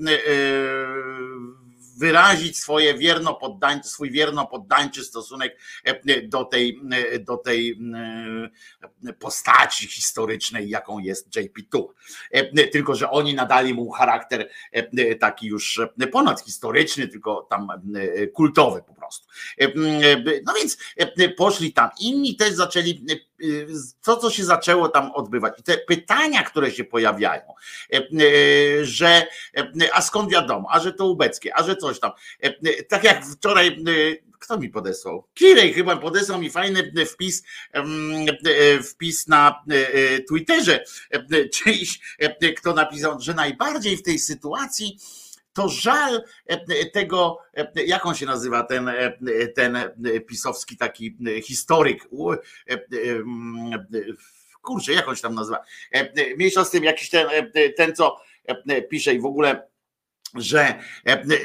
[1.99, 5.59] wyrazić swoje wierno poddańczy, swój wierno poddańczy stosunek
[6.25, 6.81] do tej,
[7.21, 7.79] do tej
[9.19, 11.85] postaci historycznej, jaką jest JP2.
[12.73, 14.49] Tylko, że oni nadali mu charakter
[15.21, 15.81] taki już
[16.13, 17.69] ponad historyczny, tylko tam
[18.33, 19.27] kultowy prostu.
[20.45, 20.79] No więc
[21.37, 21.91] poszli tam.
[22.01, 23.07] Inni też zaczęli
[24.03, 25.55] to, co się zaczęło tam odbywać.
[25.59, 27.43] I te pytania, które się pojawiają,
[28.83, 29.27] że
[29.93, 32.11] a skąd wiadomo, a że to ubeckie, a że coś tam.
[32.89, 33.85] Tak jak wczoraj
[34.39, 35.29] kto mi podesłał?
[35.35, 37.43] Kirej chyba podesłał mi fajny wpis,
[38.91, 39.65] wpis na
[40.29, 40.85] Twitterze.
[41.53, 42.01] Czyjś,
[42.57, 44.99] kto napisał, że najbardziej w tej sytuacji
[45.55, 46.23] to żal
[46.93, 47.39] tego,
[47.87, 48.91] jak on się nazywa, ten,
[49.55, 49.79] ten
[50.27, 52.09] pisowski taki historyk.
[54.63, 55.65] Kurczę, jak on się tam nazywa?
[56.37, 57.27] Mniejsza z tym, jakiś ten,
[57.77, 58.17] ten co
[58.91, 59.75] pisze i w ogóle
[60.35, 60.75] że,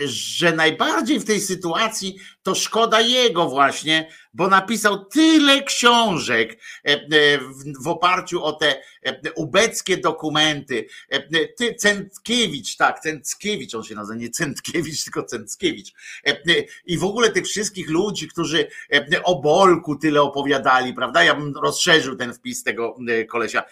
[0.06, 7.00] że najbardziej w tej sytuacji to szkoda jego właśnie, bo napisał tyle książek e, e,
[7.84, 10.88] w oparciu o te e, ubeckie dokumenty.
[11.58, 15.94] Ty, Cętkiewicz, tak, Cętkiewicz, on się nazywa, nie Cętkiewicz, tylko Cętkiewicz.
[16.86, 18.68] I w ogóle tych wszystkich ludzi, którzy
[19.24, 21.24] o Bolku tyle opowiadali, prawda?
[21.24, 22.96] Ja bym rozszerzył ten wpis tego
[23.30, 23.64] kolesia.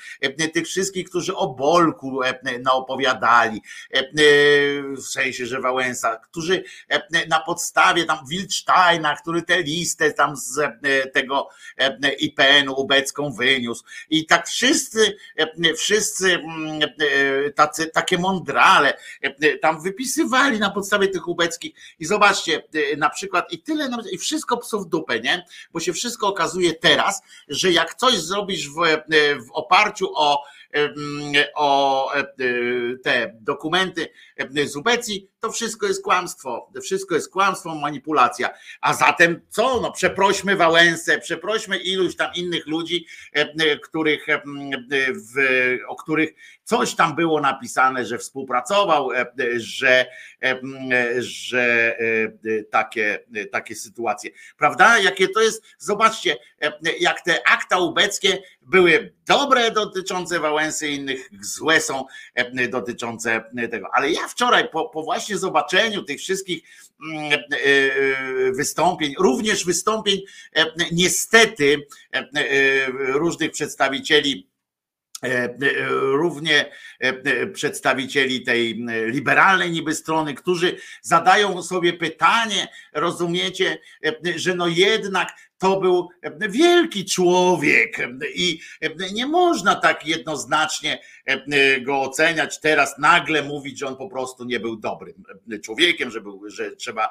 [0.53, 2.19] Tych wszystkich, którzy o Bolku
[2.63, 3.61] naopowiadali,
[4.97, 6.63] w sensie, że Wałęsa, którzy
[7.27, 8.17] na podstawie tam
[8.57, 13.83] Wilcztajna, który te listę tam z e, tego e, IPN-u ubecką wyniósł.
[14.09, 16.79] I tak wszyscy, e, wszyscy mm,
[17.55, 18.97] tacy, takie mądrale
[19.61, 21.73] tam wypisywali na podstawie tych ubeckich.
[21.99, 22.63] I zobaczcie,
[22.97, 25.45] na przykład, i tyle, i wszystko psów dupę, nie?
[25.73, 28.75] Bo się wszystko okazuje teraz, że jak coś zrobisz w,
[29.47, 30.43] w oparciu o
[31.55, 32.11] o
[33.03, 34.09] te dokumenty
[34.65, 36.71] z Ubecji, to wszystko jest kłamstwo.
[36.81, 38.49] Wszystko jest kłamstwo, manipulacja.
[38.81, 39.81] A zatem co?
[39.81, 43.05] No przeprośmy Wałęsę, przeprośmy iluś tam innych ludzi,
[43.83, 44.27] których,
[45.11, 45.39] w,
[45.87, 46.29] o których
[46.63, 49.09] coś tam było napisane, że współpracował,
[49.57, 50.05] że,
[51.17, 51.97] że
[52.71, 53.19] takie,
[53.51, 54.31] takie sytuacje.
[54.57, 54.99] Prawda?
[54.99, 55.63] Jakie to jest?
[55.77, 56.37] Zobaczcie,
[56.99, 62.05] jak te akta ubeckie były dobre dotyczące Wałęsy, innych złe są
[62.69, 63.87] dotyczące tego.
[63.93, 66.63] Ale ja wczoraj po, po właśnie zobaczeniu tych wszystkich
[67.03, 70.21] mm, e, e, wystąpień, również wystąpień
[70.91, 71.87] niestety
[72.97, 74.49] różnych przedstawicieli
[76.11, 76.71] równie
[77.53, 83.77] przedstawicieli tej liberalnej niby strony, którzy zadają sobie pytanie, rozumiecie,
[84.35, 86.09] że no jednak to był
[86.49, 87.97] wielki człowiek
[88.35, 88.59] i
[89.13, 90.99] nie można tak jednoznacznie
[91.81, 92.59] go oceniać.
[92.59, 95.23] Teraz nagle mówić, że on po prostu nie był dobrym
[95.63, 97.09] człowiekiem, że, był, że trzeba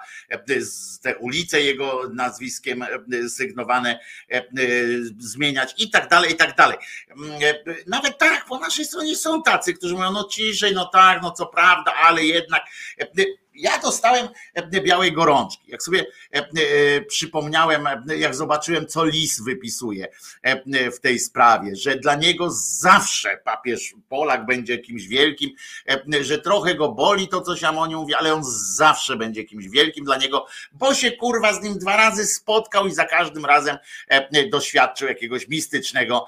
[1.03, 2.85] te ulice jego nazwiskiem
[3.29, 4.01] sygnowane
[5.19, 6.77] zmieniać i tak dalej, i tak dalej.
[7.87, 11.47] Nawet tak, po naszej stronie są tacy, którzy mówią, no ciszej, no tak, no co
[11.47, 12.63] prawda, ale jednak
[13.57, 15.71] ja dostałem e, białej gorączki.
[15.71, 20.09] Jak sobie e, e, przypomniałem, jak zobaczyłem, co Lis wypisuje
[20.93, 25.51] w tej sprawie, że dla niego zawsze papież Polak będzie kimś wielkim,
[26.21, 27.55] że trochę go boli to, co
[27.87, 28.43] nim mówi, ale on
[28.77, 32.95] zawsze będzie kimś wielkim dla niego, bo się kurwa z nim dwa razy spotkał i
[32.95, 33.77] za każdym razem
[34.51, 36.27] doświadczył jakiegoś mistycznego,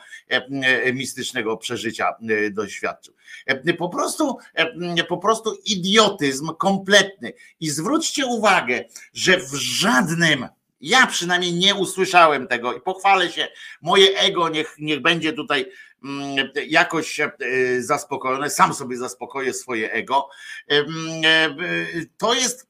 [0.93, 2.15] mistycznego przeżycia
[2.51, 3.15] doświadczył.
[3.79, 4.39] Po prostu,
[5.09, 7.18] po prostu idiotyzm kompletny.
[7.61, 10.49] I zwróćcie uwagę, że w żadnym
[10.81, 13.49] ja przynajmniej nie usłyszałem tego i pochwalę się,
[13.83, 15.73] moje ego niech, niech będzie tutaj
[16.05, 17.33] mm, jakoś e,
[17.79, 20.29] zaspokojone, sam sobie zaspokoję swoje ego.
[20.71, 20.85] E,
[22.17, 22.69] to jest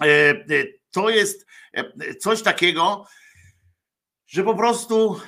[0.00, 0.44] e, e,
[0.90, 3.06] to jest e, coś takiego,
[4.26, 5.20] że po prostu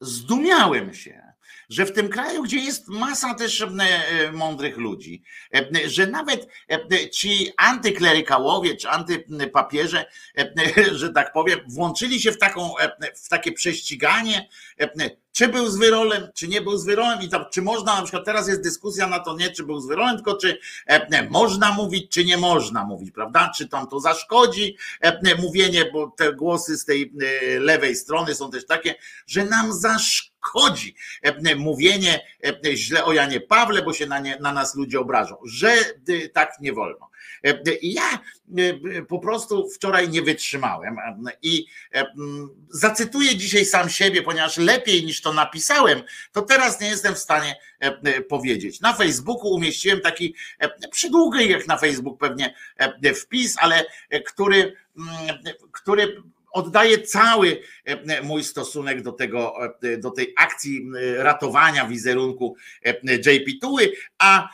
[0.00, 1.27] zdumiałem się,
[1.68, 5.22] że w tym kraju, gdzie jest masa też e, mądrych ludzi,
[5.54, 10.04] e, że nawet e, ci antyklerykałowie czy antypapieże,
[10.92, 12.74] że tak powiem, włączyli się w, taką,
[13.24, 14.48] w takie prześciganie,
[15.32, 18.48] czy był z wyrolem, czy nie był z wyrolem i czy można, na przykład teraz
[18.48, 20.58] jest dyskusja na to nie, czy był z wyrolem, tylko czy
[21.30, 23.52] można mówić, czy nie można mówić, prawda?
[23.56, 24.76] Czy tam to zaszkodzi
[25.38, 27.12] mówienie, bo te głosy z tej
[27.58, 28.94] lewej strony są też takie,
[29.26, 34.38] że nam zaszkodzi szkodzi e, mówienie e, źle o Janie Pawle, bo się na, nie,
[34.40, 37.10] na nas ludzie obrażą, że e, tak nie wolno.
[37.82, 38.18] Ja
[39.08, 40.96] po prostu wczoraj nie wytrzymałem
[41.42, 41.66] i
[42.70, 47.56] zacytuję dzisiaj sam siebie, ponieważ lepiej niż to napisałem, to teraz nie jestem w stanie
[48.28, 48.80] powiedzieć.
[48.80, 50.34] Na Facebooku umieściłem taki
[50.90, 52.54] przydługi jak na Facebook pewnie
[53.14, 53.84] wpis, ale
[54.24, 54.76] który,
[55.72, 56.22] który
[56.52, 63.60] oddaję cały e, mój stosunek do, tego, e, do tej akcji ratowania wizerunku e, JP
[63.60, 64.48] Tuły, a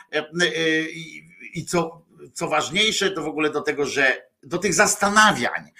[1.53, 5.71] i co, co ważniejsze, to w ogóle do tego, że do tych zastanawiań,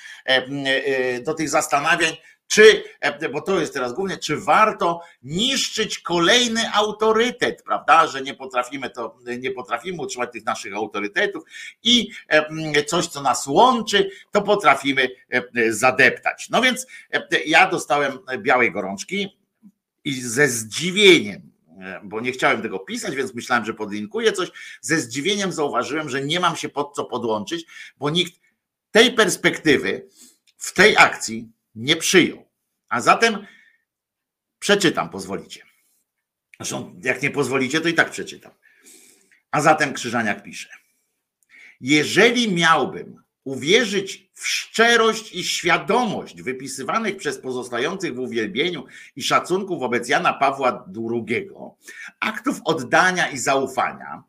[1.24, 2.14] do tych zastanawiań,
[2.48, 8.34] czy, e, bo to jest teraz głównie, czy warto niszczyć kolejny autorytet, prawda, że nie
[8.34, 11.44] potrafimy to, nie potrafimy utrzymać tych naszych autorytetów
[11.84, 16.50] i e, coś, co nas łączy, to potrafimy e, zadeptać.
[16.50, 16.88] No więc
[17.46, 19.38] ja dostałem białej gorączki
[20.04, 21.56] i ze zdziwieniem
[22.04, 24.52] bo nie chciałem tego pisać, więc myślałem, że podlinkuję coś.
[24.82, 27.66] Ze zdziwieniem zauważyłem, że nie mam się pod co podłączyć,
[27.98, 28.34] bo nikt
[28.92, 30.08] tej perspektywy
[30.58, 32.46] w tej akcji nie przyjął.
[32.90, 33.48] A zatem
[34.60, 35.64] przeczytam, pozwolicie.
[36.60, 38.52] Zresztą, jak nie pozwolicie, to i tak przeczytam.
[39.52, 40.70] A zatem Krzyżaniak pisze:
[41.82, 50.10] Jeżeli miałbym uwierzyć w szczerość i świadomość wypisywanych przez pozostających w uwielbieniu i szacunku wobec
[50.10, 51.50] Jana Pawła II
[52.20, 54.24] aktów oddania i zaufania,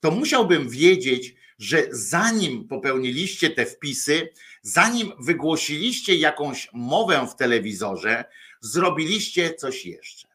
[0.00, 4.28] to musiałbym wiedzieć, że zanim popełniliście te wpisy,
[4.68, 8.24] zanim wygłosiliście jakąś mowę w telewizorze,
[8.60, 10.28] zrobiliście coś jeszcze.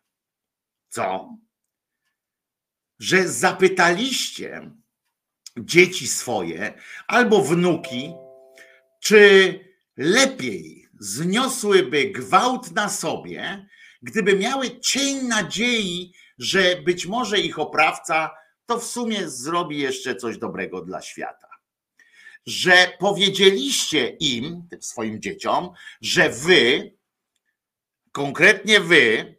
[0.89, 1.37] Co?
[2.99, 4.71] Że zapytaliście
[5.57, 6.73] dzieci swoje
[7.07, 8.13] albo wnuki,
[8.99, 9.59] czy
[9.97, 13.67] lepiej zniosłyby gwałt na sobie,
[14.01, 18.31] gdyby miały cień nadziei, że być może ich oprawca
[18.65, 21.52] to w sumie zrobi jeszcze coś dobrego dla świata.
[22.45, 25.69] Że powiedzieliście im, swoim dzieciom,
[26.01, 26.93] że wy,
[28.11, 29.35] konkretnie wy,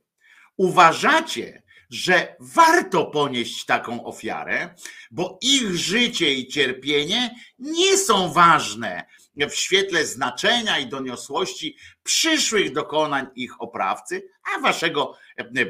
[0.57, 4.74] uważacie, że warto ponieść taką ofiarę,
[5.11, 13.26] bo ich życie i cierpienie nie są ważne w świetle znaczenia i doniosłości przyszłych dokonań
[13.34, 15.16] ich oprawcy, a waszego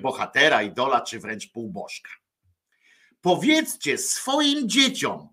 [0.03, 2.11] bohatera, idola czy wręcz półbożka.
[3.21, 5.29] Powiedzcie swoim dzieciom,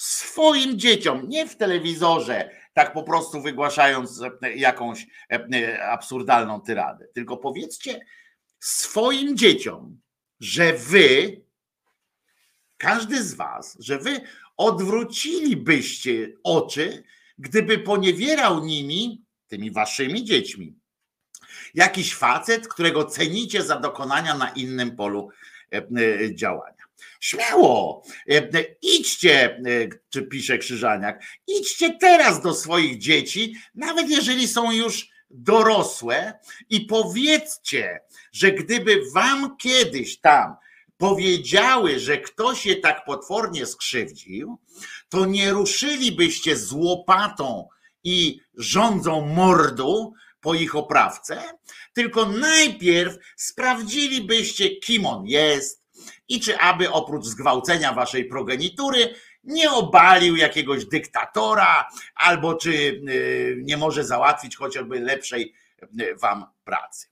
[0.00, 4.22] swoim dzieciom, nie w telewizorze, tak po prostu wygłaszając
[4.56, 5.06] jakąś
[5.90, 8.00] absurdalną tyradę, tylko powiedzcie
[8.60, 10.00] swoim dzieciom,
[10.40, 11.40] że wy,
[12.78, 14.20] każdy z was, że wy
[14.56, 17.02] odwrócilibyście oczy,
[17.38, 20.74] gdyby poniewierał nimi, tymi waszymi dziećmi,
[21.74, 25.28] jakiś facet, którego cenicie za dokonania na innym polu
[26.34, 26.79] działania.
[27.20, 28.02] Śmiało,
[28.82, 29.62] idźcie,
[30.10, 36.38] czy pisze Krzyżaniak, idźcie teraz do swoich dzieci, nawet jeżeli są już dorosłe,
[36.70, 38.00] i powiedzcie,
[38.32, 40.54] że gdyby wam kiedyś tam
[40.96, 44.58] powiedziały, że ktoś je tak potwornie skrzywdził,
[45.08, 47.68] to nie ruszylibyście z łopatą
[48.04, 51.42] i rządzą mordu po ich oprawce,
[51.92, 55.79] tylko najpierw sprawdzilibyście, kim on jest
[56.30, 59.14] i czy aby oprócz zgwałcenia waszej progenitury
[59.44, 65.54] nie obalił jakiegoś dyktatora, albo czy y, nie może załatwić chociażby lepszej
[66.00, 67.06] y, wam pracy.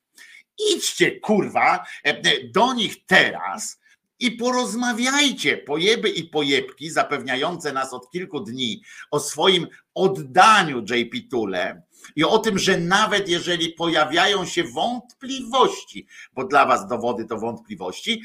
[0.74, 3.80] Idźcie, kurwa, y, do nich teraz
[4.18, 11.82] i porozmawiajcie, pojeby i pojebki zapewniające nas od kilku dni o swoim oddaniu JP Tule
[12.16, 18.22] i o tym, że nawet jeżeli pojawiają się wątpliwości, bo dla was dowody to wątpliwości,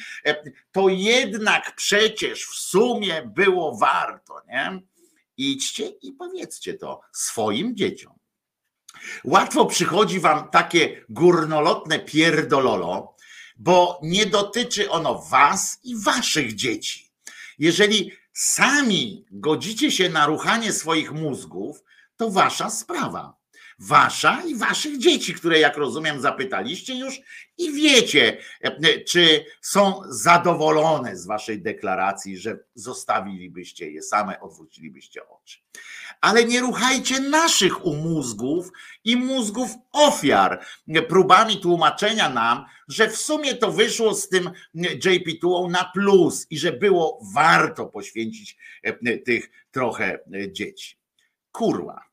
[0.71, 4.81] to jednak przecież w sumie było warto, nie?
[5.37, 8.13] Idźcie i powiedzcie to swoim dzieciom.
[9.23, 13.15] Łatwo przychodzi wam takie górnolotne pierdololo,
[13.57, 17.11] bo nie dotyczy ono was i waszych dzieci.
[17.59, 21.83] Jeżeli sami godzicie się na ruchanie swoich mózgów,
[22.17, 23.42] to wasza sprawa.
[23.79, 27.21] Wasza i waszych dzieci, które jak rozumiem zapytaliście już
[27.57, 35.59] i wiecie, e, czy są zadowolone z waszej deklaracji, że zostawilibyście je same, odwrócilibyście oczy.
[36.21, 38.71] Ale nie ruchajcie naszych umózgów
[39.03, 40.65] i mózgów ofiar
[41.09, 46.71] próbami tłumaczenia nam, że w sumie to wyszło z tym JP2 na plus i że
[46.71, 50.97] było warto poświęcić e, tych trochę e, dzieci.
[51.51, 52.12] Kurwa.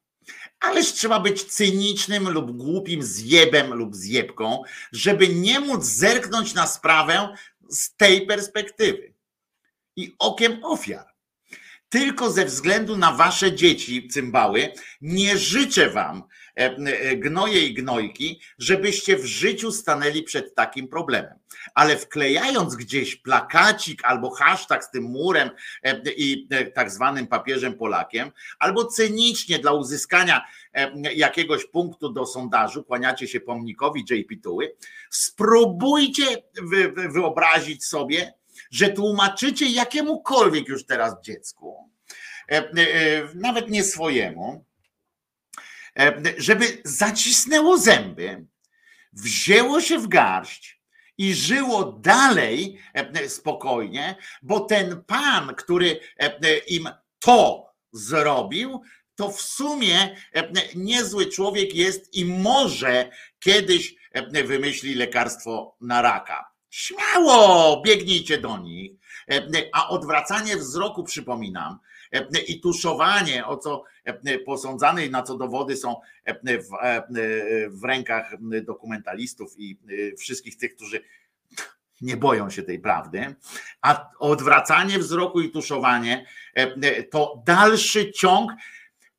[0.61, 7.34] Ależ trzeba być cynicznym lub głupim zjebem lub zjebką, żeby nie móc zerknąć na sprawę
[7.68, 9.14] z tej perspektywy
[9.96, 11.06] i okiem ofiar.
[11.88, 16.22] Tylko ze względu na wasze dzieci, cymbały, nie życzę wam,
[17.16, 21.34] gnoje i gnojki, żebyście w życiu stanęli przed takim problemem.
[21.74, 25.51] Ale wklejając gdzieś plakacik albo hashtag z tym murem
[25.82, 30.44] e, i tak zwanym papieżem Polakiem, albo cynicznie dla uzyskania
[31.14, 34.76] jakiegoś punktu do sondażu, kłaniacie się pomnikowi JP Tuły,
[35.11, 36.24] spróbujcie
[37.12, 38.32] wyobrazić sobie,
[38.70, 41.90] że tłumaczycie jakiemukolwiek już teraz dziecku,
[43.34, 44.64] nawet nie swojemu,
[46.38, 48.47] żeby zacisnęło zęby,
[49.12, 50.80] wzięło się w garść
[51.18, 52.78] i żyło dalej
[53.28, 56.01] spokojnie, bo ten pan, który
[56.66, 56.88] im
[57.18, 58.82] to zrobił,
[59.14, 60.16] to w sumie
[60.74, 63.11] niezły człowiek jest i może
[63.41, 63.95] kiedyś
[64.45, 66.51] wymyśli lekarstwo na raka.
[66.70, 68.93] Śmiało, biegnijcie do nich.
[69.72, 71.78] A odwracanie wzroku, przypominam,
[72.47, 73.84] i tuszowanie, o co
[74.46, 76.70] posądzane i na co dowody są w,
[77.68, 78.32] w rękach
[78.62, 79.78] dokumentalistów i
[80.18, 81.01] wszystkich tych, którzy
[82.01, 83.34] nie boją się tej prawdy,
[83.82, 86.26] a odwracanie wzroku i tuszowanie
[87.11, 88.53] to dalszy ciąg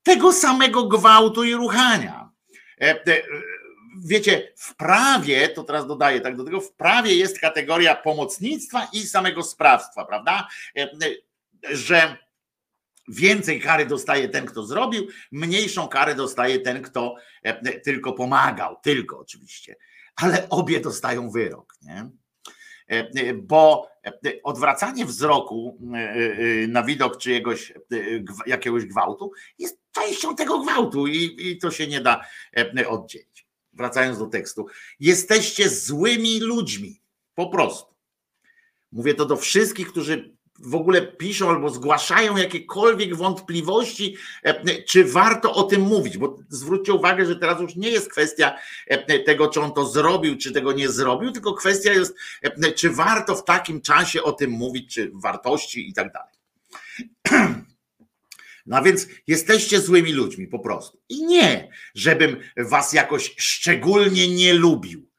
[0.04, 2.30] tego samego gwałtu i ruchania.
[4.04, 9.00] Wiecie, w prawie, to teraz dodaję tak do tego, w prawie jest kategoria pomocnictwa i
[9.00, 10.48] samego sprawstwa, prawda?
[11.72, 12.18] Że
[13.08, 19.20] Więcej kary dostaje ten, kto zrobił, mniejszą karę dostaje ten, kto e, tylko pomagał, tylko
[19.20, 19.76] oczywiście,
[20.16, 22.10] ale obie dostają wyrok, nie?
[22.92, 23.88] E, e, bo
[24.44, 25.78] odwracanie wzroku
[26.68, 27.74] na widok czyjegoś,
[28.46, 32.26] jakiegoś gwałtu jest częścią tego gwałtu i, i to się nie da
[32.88, 33.48] oddzielić.
[33.74, 34.68] Wracając do tekstu,
[35.00, 37.02] jesteście złymi ludźmi,
[37.36, 37.96] po prostu.
[38.92, 45.54] Mówię to do wszystkich, którzy w ogóle piszą albo zgłaszają jakiekolwiek wątpliwości, e, czy warto
[45.54, 48.58] o tym mówić, bo zwróćcie uwagę, że teraz już nie jest kwestia
[48.88, 52.90] e, tego, czy on to zrobił, czy tego nie zrobił, tylko kwestia jest, e, czy
[52.90, 56.34] warto w takim czasie o tym mówić, czy wartości i tak dalej.
[58.66, 61.00] No więc jesteście złymi ludźmi po prostu.
[61.10, 65.10] I nie, żebym was jakoś szczególnie nie lubił.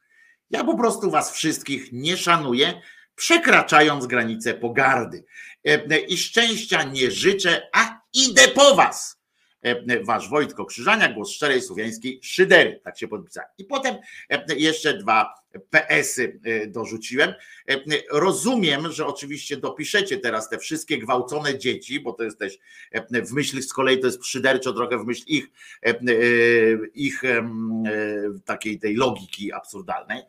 [0.49, 2.81] Ja po prostu was wszystkich nie szanuję,
[3.15, 5.25] przekraczając granice pogardy.
[5.65, 9.22] E, I szczęścia nie życzę, a idę po was.
[9.63, 13.43] E, wasz Wojtko Krzyżania, głos szczerej słowiańskiej szydery, tak się podpisał.
[13.57, 13.95] I potem
[14.29, 17.33] e, jeszcze dwa PS-y dorzuciłem.
[18.11, 22.57] Rozumiem, że oczywiście dopiszecie teraz te wszystkie gwałcone dzieci, bo to jest też
[23.11, 25.47] w myśl z kolei to jest szyderczo trochę w myśl ich,
[26.93, 27.21] ich
[28.45, 30.21] takiej tej logiki absurdalnej.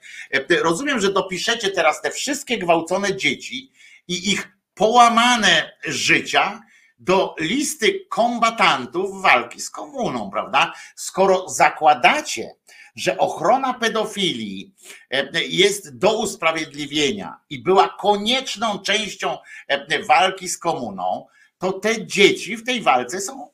[0.62, 3.72] Rozumiem, że dopiszecie teraz te wszystkie gwałcone dzieci
[4.08, 6.60] i ich połamane życia,
[6.98, 10.72] do listy kombatantów walki z komuną, prawda?
[10.96, 12.54] Skoro zakładacie,
[12.96, 14.74] że ochrona pedofilii
[15.10, 19.38] e, jest do usprawiedliwienia i była konieczną częścią
[19.68, 21.26] e, walki z komuną,
[21.58, 23.50] to te dzieci w tej walce są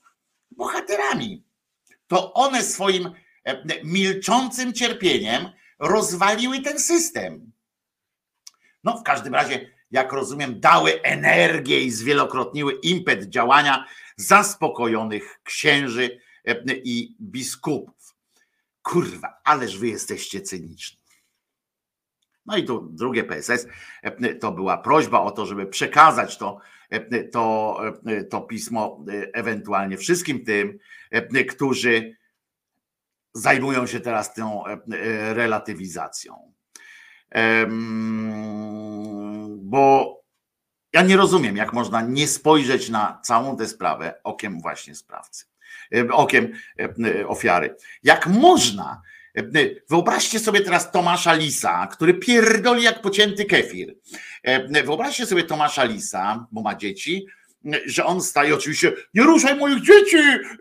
[0.51, 1.45] bohaterami.
[2.07, 3.11] To one swoim
[3.45, 7.53] e, milczącym cierpieniem rozwaliły ten system.
[8.85, 13.87] No, w każdym razie jak rozumiem, dały energię i zwielokrotniły impet działania
[14.17, 18.17] zaspokojonych księży e, i biskupów.
[18.83, 21.01] Kurwa, ależ wy jesteście cyniczni.
[22.47, 23.67] No i tu drugie PSS
[24.03, 26.59] e, to była prośba o to, żeby przekazać to,
[26.91, 27.81] e, to,
[28.31, 30.79] to pismo ewentualnie wszystkim tym,
[31.49, 32.17] którzy
[33.35, 34.65] zajmują się teraz tą
[35.35, 36.53] relatywizacją
[39.59, 40.17] bo
[40.93, 45.45] ja nie rozumiem, jak można nie spojrzeć na całą tę sprawę okiem właśnie sprawcy,
[46.13, 46.53] okiem
[47.27, 47.77] ofiary.
[48.03, 49.03] Jak można?
[49.91, 53.97] Wyobraźcie sobie teraz Tomasza Lisa, który pierdoli jak pocięty kefir.
[54.85, 57.27] Wyobraźcie sobie Tomasza Lisa, bo ma dzieci,
[57.87, 60.17] że on staje oczywiście, nie ruszaj moich dzieci,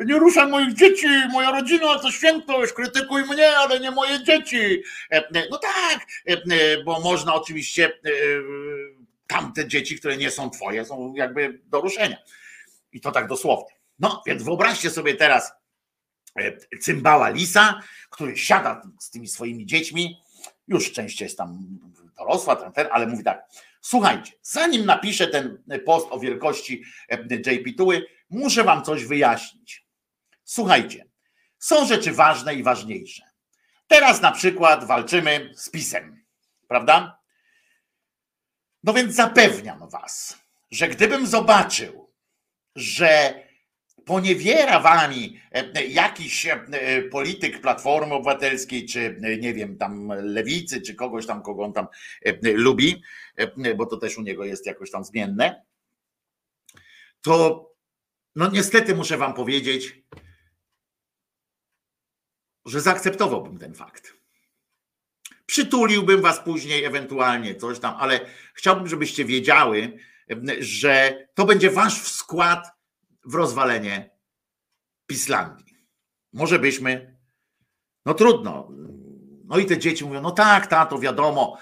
[0.06, 4.84] nie ruszaj moich dzieci, moja rodzina to świętość, krytykuj mnie, ale nie moje dzieci.
[5.52, 6.08] No tak,
[6.86, 7.92] bo można oczywiście
[9.28, 12.18] tamte dzieci, które nie są twoje, są jakby do ruszenia.
[12.92, 13.76] I to tak dosłownie.
[14.00, 15.52] No, więc wyobraźcie sobie teraz
[16.82, 20.22] cymbała Lisa, który siada z tymi swoimi dziećmi,
[20.68, 21.80] już część jest tam
[22.18, 23.46] dorosła, ten, ten, ale mówi tak,
[23.82, 26.84] słuchajcie, zanim napiszę ten post o wielkości
[27.46, 29.86] JP Tuły, muszę wam coś wyjaśnić.
[30.44, 31.06] Słuchajcie,
[31.60, 33.24] są rzeczy ważne i ważniejsze.
[33.88, 36.26] Teraz na przykład walczymy z PiSem,
[36.68, 37.20] prawda?
[38.84, 40.38] No więc zapewniam was,
[40.72, 42.14] że gdybym zobaczył,
[42.76, 43.44] że
[44.10, 45.40] poniewiera wami
[45.90, 46.48] jakiś
[47.12, 51.88] polityk Platformy Obywatelskiej, czy nie wiem, tam lewicy, czy kogoś tam, kogo on tam
[52.42, 53.02] lubi,
[53.78, 55.66] bo to też u niego jest jakoś tam zmienne,
[57.22, 57.66] to
[58.36, 60.04] no niestety muszę wam powiedzieć,
[62.66, 64.14] że zaakceptowałbym ten fakt.
[65.46, 68.20] Przytuliłbym was później ewentualnie coś tam, ale
[68.54, 69.98] chciałbym, żebyście wiedziały,
[70.60, 72.79] że to będzie wasz wkład
[73.26, 74.10] w rozwalenie
[75.08, 75.76] Pislandii.
[76.34, 77.18] Może byśmy,
[78.06, 78.72] no trudno.
[79.46, 81.58] No i te dzieci mówią, no tak, tato, wiadomo,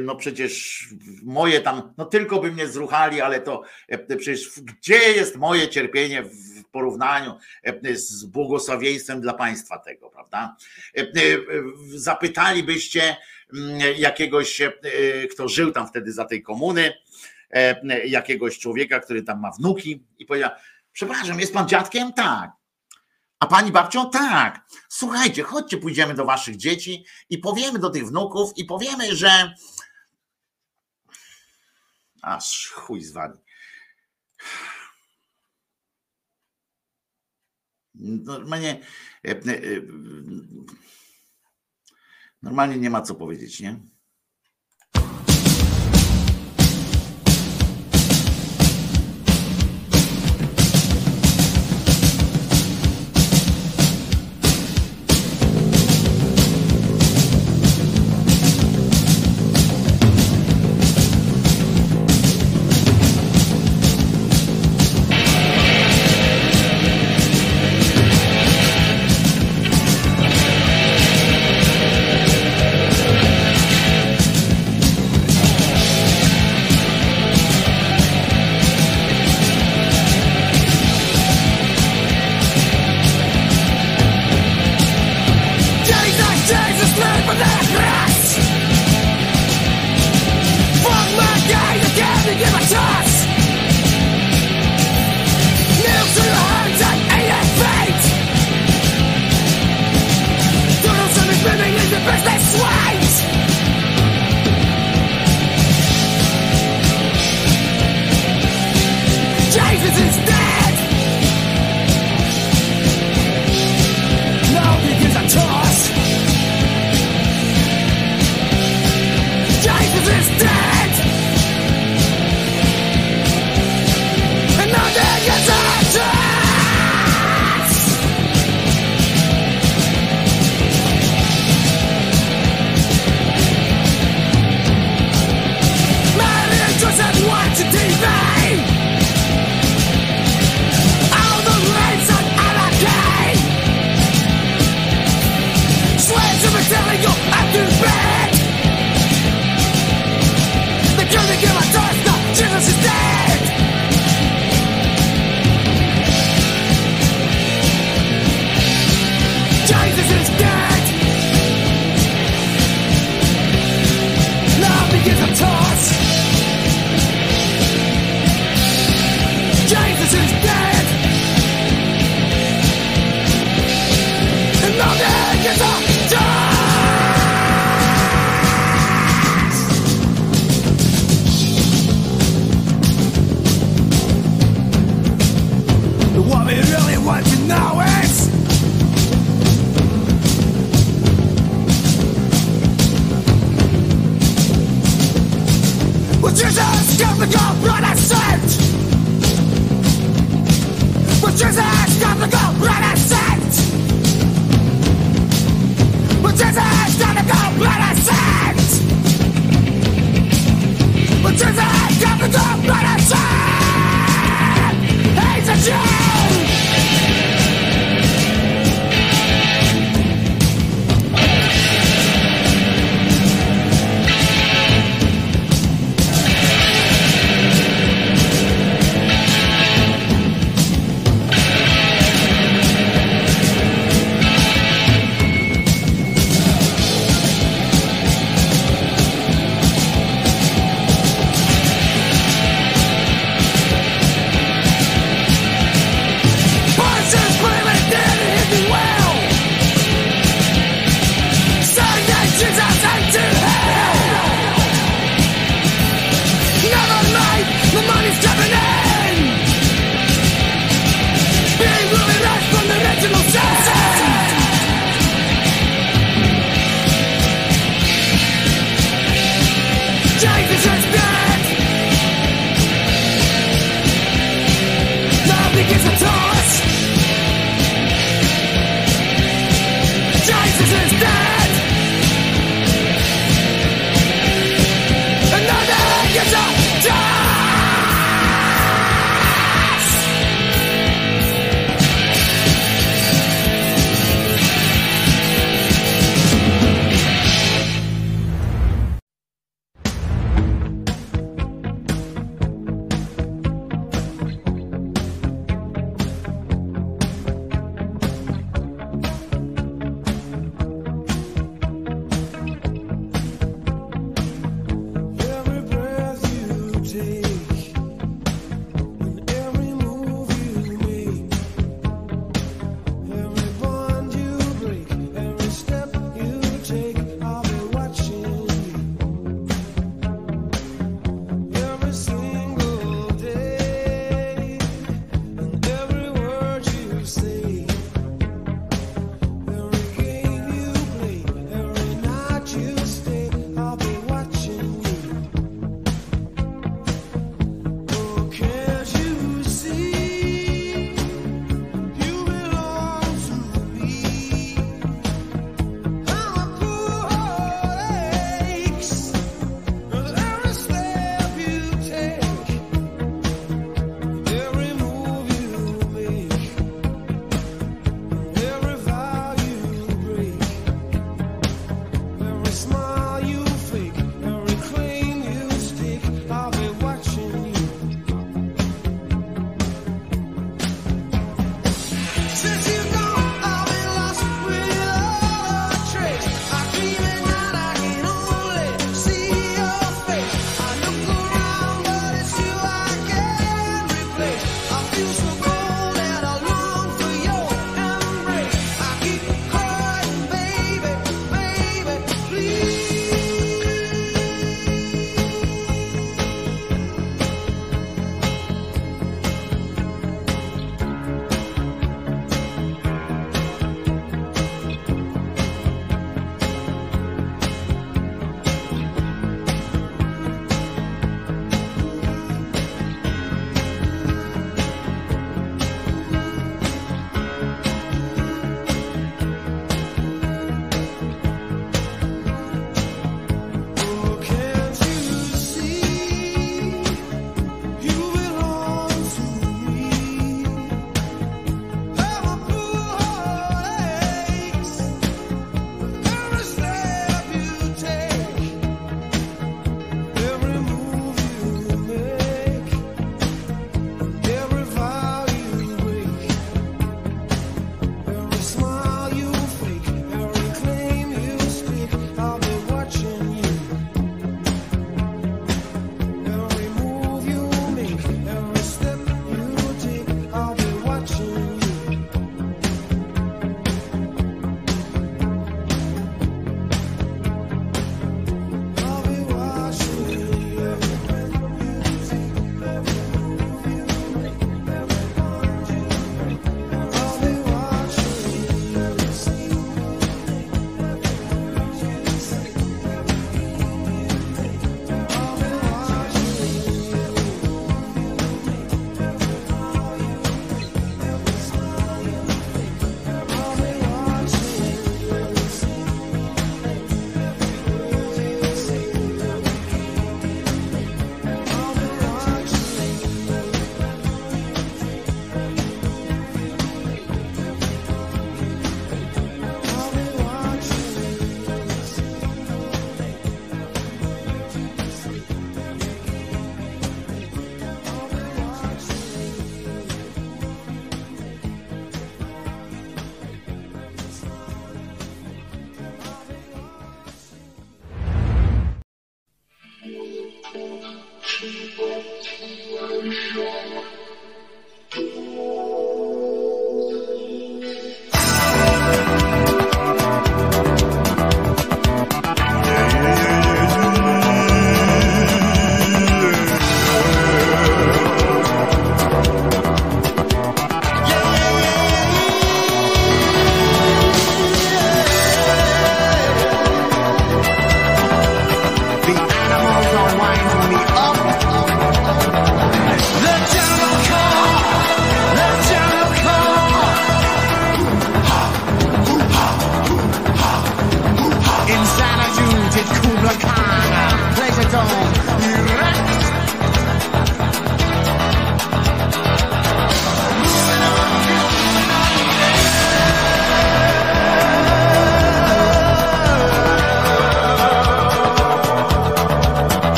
[0.00, 0.84] no przecież
[1.22, 3.62] moje tam, no tylko by mnie zruchali, ale to
[4.08, 7.38] przecież gdzie jest moje cierpienie w porównaniu
[7.94, 10.56] z błogosławieństwem dla państwa tego, prawda?
[11.94, 13.16] Zapytalibyście
[13.96, 14.62] jakiegoś,
[15.30, 16.92] kto żył tam wtedy za tej komuny,
[18.04, 20.50] jakiegoś człowieka, który tam ma wnuki i powiedział,
[21.00, 22.12] Przepraszam, jest pan dziadkiem?
[22.12, 22.52] Tak.
[23.38, 24.10] A pani babcią?
[24.10, 24.66] Tak.
[24.88, 29.54] Słuchajcie, chodźcie, pójdziemy do waszych dzieci i powiemy do tych wnuków i powiemy, że.
[32.22, 33.38] Aż chuj z wami.
[37.94, 38.86] Normalnie.
[42.42, 43.80] Normalnie nie ma co powiedzieć, nie?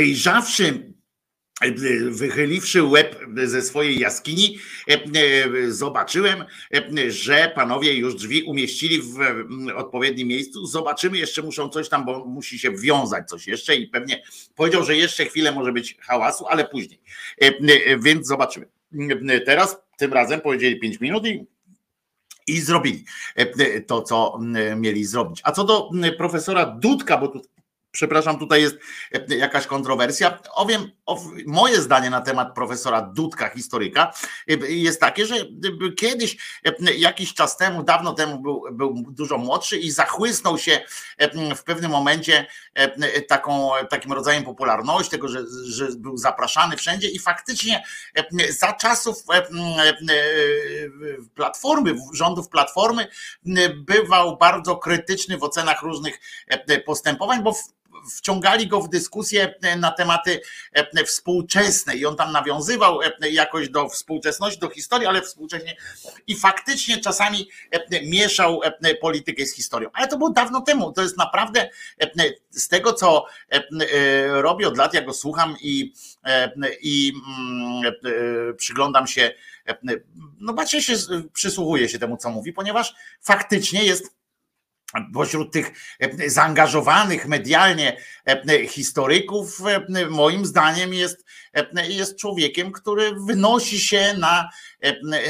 [0.00, 0.92] wyjrzawszy
[1.60, 1.70] e,
[2.10, 4.58] wychyliwszy łeb ze swojej jaskini,
[4.88, 6.44] e, e, zobaczyłem,
[7.08, 9.18] że panowie już drzwi umieścili w
[9.76, 10.66] odpowiednim miejscu.
[10.66, 14.22] Zobaczymy, jeszcze muszą coś tam, bo musi się wiązać coś jeszcze i pewnie
[14.56, 17.00] powiedział, że jeszcze chwilę może być hałasu, ale później.
[18.02, 18.66] Więc zobaczymy.
[19.46, 21.46] Teraz tym razem powiedzieli 5 minut i
[22.46, 23.04] i zrobili
[23.86, 24.38] to, co
[24.76, 25.40] mieli zrobić.
[25.44, 27.42] A co do profesora Dudka, bo tu
[27.90, 28.78] przepraszam, tutaj jest
[29.30, 30.38] jakaś kontrowersja.
[30.52, 30.90] Owiem,
[31.46, 34.12] moje zdanie na temat profesora Dudka, historyka,
[34.68, 35.34] jest takie, że
[35.96, 36.36] kiedyś,
[36.96, 40.80] jakiś czas temu, dawno temu był, był dużo młodszy i zachłysnął się
[41.56, 42.46] w pewnym momencie
[43.28, 47.84] taką, takim rodzajem popularności, tego, że, że był zapraszany wszędzie i faktycznie
[48.50, 49.24] za czasów
[51.34, 53.06] platformy, rządów platformy,
[53.76, 56.20] bywał bardzo krytyczny w ocenach różnych
[56.86, 57.54] postępowań, bo
[58.16, 60.40] wciągali go w dyskusję na tematy
[61.06, 63.00] współczesne i on tam nawiązywał
[63.30, 65.76] jakoś do współczesności, do historii, ale współcześnie
[66.26, 67.48] i faktycznie czasami
[68.02, 68.60] mieszał
[69.00, 69.90] politykę z historią.
[69.92, 70.92] Ale to było dawno temu.
[70.92, 71.68] To jest naprawdę
[72.50, 73.26] z tego, co
[74.28, 75.94] robię od lat, ja go słucham i,
[76.82, 77.92] i mm,
[78.56, 79.34] przyglądam się,
[80.40, 80.94] no patrzę się,
[81.32, 84.19] przysłuchuję się temu, co mówi, ponieważ faktycznie jest
[85.14, 85.72] pośród tych
[86.26, 87.96] zaangażowanych medialnie
[88.68, 89.60] historyków,
[90.10, 91.24] moim zdaniem jest,
[91.88, 94.50] jest człowiekiem, który wynosi się na,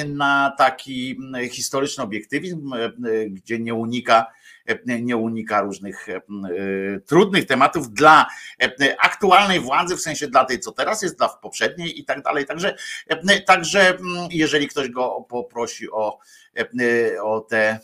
[0.07, 1.19] na taki
[1.51, 2.73] historyczny obiektywizm,
[3.31, 4.27] gdzie nie unika
[4.87, 6.07] nie unika różnych
[7.07, 8.27] trudnych tematów dla
[8.99, 12.47] aktualnej władzy, w sensie dla tej, co teraz jest, dla poprzedniej i tak dalej.
[12.47, 12.77] Także,
[13.47, 13.99] także
[14.31, 16.19] jeżeli ktoś go poprosi o,
[17.23, 17.79] o te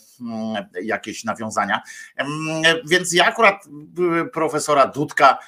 [0.83, 1.83] jakieś nawiązania.
[2.91, 3.65] Więc ja akurat
[4.33, 5.39] profesora Dudka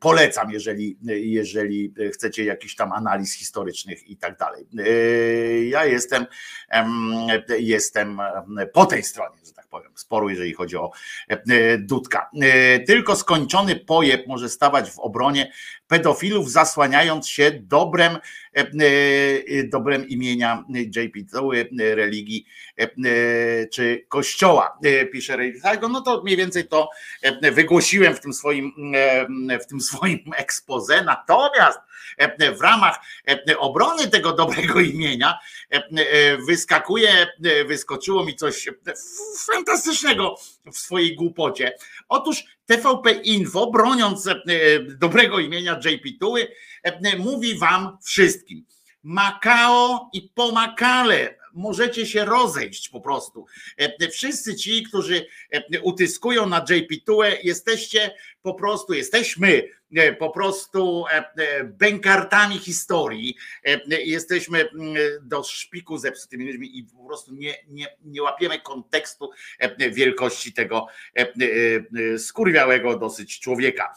[0.00, 4.66] polecam, jeżeli, jeżeli chcecie jakichś tam analiz historycznych i tak dalej.
[5.70, 6.26] Ja jestem,
[7.58, 8.20] jestem
[8.72, 10.90] po tej stronie, że powiem, sporu, jeżeli chodzi o
[11.78, 12.30] Dudka.
[12.86, 15.52] Tylko skończony pojeb może stawać w obronie
[15.88, 18.18] pedofilów, zasłaniając się dobrem,
[19.64, 21.16] dobrem imienia JP
[21.78, 22.46] religii
[23.72, 24.78] czy kościoła,
[25.12, 25.88] pisze Rejdiego.
[25.88, 26.90] No to mniej więcej to
[27.52, 28.72] wygłosiłem w tym swoim,
[29.62, 31.04] w tym swoim expose.
[31.04, 31.78] Natomiast
[32.58, 32.96] w ramach
[33.58, 35.38] obrony tego dobrego imienia
[36.46, 37.26] wyskakuje,
[37.66, 38.68] wyskoczyło mi coś
[39.46, 40.36] fantastycznego
[40.72, 41.72] w swojej głupocie.
[42.08, 44.28] Otóż TVP Info, broniąc
[44.98, 46.48] dobrego imienia JP Tuły,
[47.18, 48.64] mówi wam wszystkim.
[49.02, 53.46] Makao i pomakale możecie się rozejść po prostu.
[54.12, 55.26] Wszyscy ci, którzy
[55.82, 59.62] utyskują na JP Tułę, jesteście po prostu, jesteśmy
[60.18, 61.04] po prostu
[61.64, 63.36] bękartami historii.
[63.88, 64.68] Jesteśmy
[65.22, 69.30] do szpiku zepsutymi ludźmi i po prostu nie, nie, nie łapiemy kontekstu
[69.92, 70.86] wielkości tego
[72.18, 73.94] skurwiałego dosyć człowieka.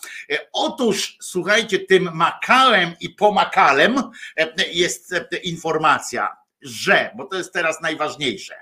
[0.53, 3.95] Otóż, słuchajcie, tym makałem i pomakalem
[4.71, 8.55] jest informacja, że, bo to jest teraz najważniejsze,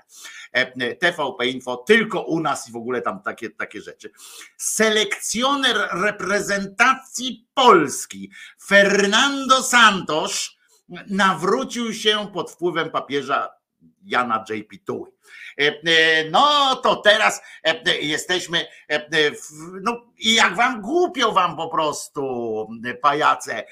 [1.00, 4.10] TVP Info, tylko u nas i w ogóle tam takie, takie rzeczy.
[4.56, 8.30] Selekcjoner reprezentacji Polski
[8.66, 10.56] Fernando Santos
[11.06, 13.59] nawrócił się pod wpływem papieża
[14.02, 14.76] Jana J.P.
[14.84, 15.10] Tuły.
[16.30, 17.42] No to teraz
[18.00, 18.66] jesteśmy,
[19.82, 22.68] no i jak wam głupio wam po prostu,
[23.02, 23.64] pajace,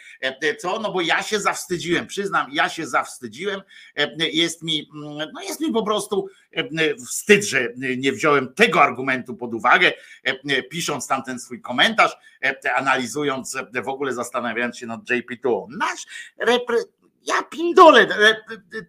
[0.58, 0.78] co?
[0.80, 3.62] No bo ja się zawstydziłem, przyznam, ja się zawstydziłem,
[4.18, 4.90] jest mi,
[5.34, 6.28] no jest mi po prostu
[7.06, 9.92] wstyd, że nie wziąłem tego argumentu pod uwagę,
[10.70, 12.16] pisząc tamten swój komentarz,
[12.74, 15.66] analizując, w ogóle zastanawiając się nad JP2.
[15.78, 16.06] Nasz
[16.38, 16.76] repre
[17.28, 18.06] ja pindole,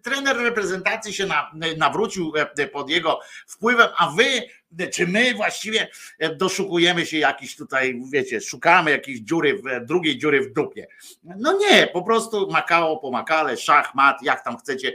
[0.02, 1.26] trener reprezentacji się
[1.76, 2.32] nawrócił
[2.72, 4.24] pod jego wpływem, a wy,
[4.92, 5.88] czy my właściwie
[6.36, 10.86] doszukujemy się jakiś tutaj, wiecie, szukamy jakiejś dziury, drugiej dziury w dupie.
[11.22, 14.92] No nie, po prostu Makao po Makale, szachmat, jak tam chcecie,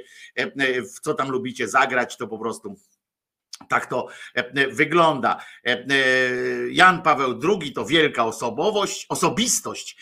[0.96, 2.76] w co tam lubicie zagrać, to po prostu
[3.70, 4.08] tak to
[4.72, 5.46] wygląda.
[6.72, 9.98] Jan Paweł II to wielka osobowość, osobistość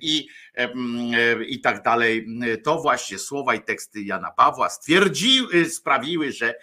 [0.00, 0.28] i
[1.46, 2.26] i tak dalej.
[2.64, 6.54] To właśnie słowa i teksty Jana Pawła stwierdziły, sprawiły, że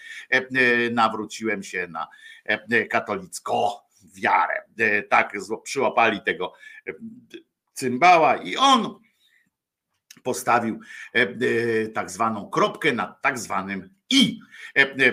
[0.92, 2.08] nawróciłem się na
[2.90, 3.70] katolicką
[4.16, 4.64] wiarę.
[5.10, 6.54] Tak przyłapali tego
[7.74, 9.00] cymbała i on
[10.24, 10.80] postawił
[11.94, 14.40] tak zwaną kropkę na tak zwanym i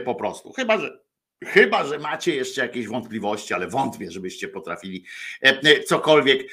[0.05, 0.53] po prostu.
[0.53, 1.08] Chyba, że
[1.45, 5.05] Chyba, że macie jeszcze jakieś wątpliwości, ale wątpię, żebyście potrafili
[5.87, 6.49] cokolwiek,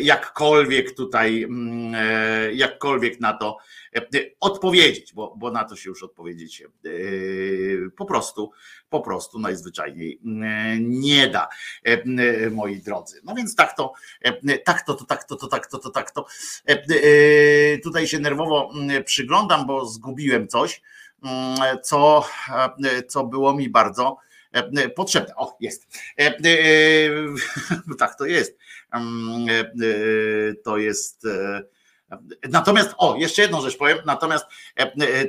[0.00, 1.48] jakkolwiek tutaj,
[2.52, 3.56] jakkolwiek na to
[4.40, 6.62] odpowiedzieć, bo, bo na to się już odpowiedzieć
[7.96, 8.50] po prostu,
[8.90, 10.20] po prostu najzwyczajniej
[10.80, 11.48] nie da,
[12.50, 13.20] moi drodzy.
[13.24, 13.92] No więc tak to,
[14.64, 16.26] tak to, to tak to, to tak to, to tak to.
[17.82, 18.72] Tutaj się nerwowo
[19.04, 20.82] przyglądam, bo zgubiłem coś
[21.82, 22.26] co,
[23.08, 24.16] co było mi bardzo
[24.96, 25.36] potrzebne.
[25.36, 25.86] O, jest.
[27.98, 28.58] Tak to jest.
[30.64, 31.26] To jest.
[32.50, 34.44] Natomiast, o, jeszcze jedną rzecz powiem, natomiast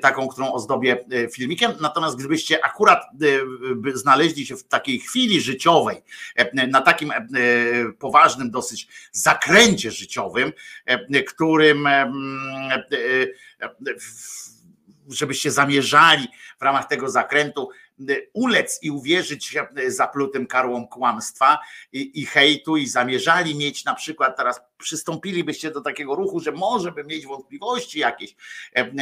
[0.02, 3.04] taką, którą ozdobię filmikiem, natomiast gdybyście akurat
[3.94, 6.04] znaleźli się w takiej chwili życiowej,
[6.68, 7.14] na takim
[8.00, 10.54] poważnym dosyć zakręcie życiowym,
[11.28, 11.88] którym
[15.10, 16.28] żebyście zamierzali
[16.60, 17.70] w ramach tego zakrętu
[18.34, 19.58] ulec i uwierzyć
[19.88, 21.60] zaplutym karłom kłamstwa
[21.92, 26.92] i, i hejtu i zamierzali mieć na przykład teraz przystąpilibyście do takiego ruchu, że może
[26.92, 28.36] by mieć wątpliwości jakieś,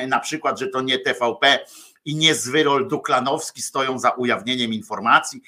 [0.07, 1.60] na przykład, że to nie TVP
[2.06, 5.41] i nie Zwyrol Duklanowski stoją za ujawnieniem informacji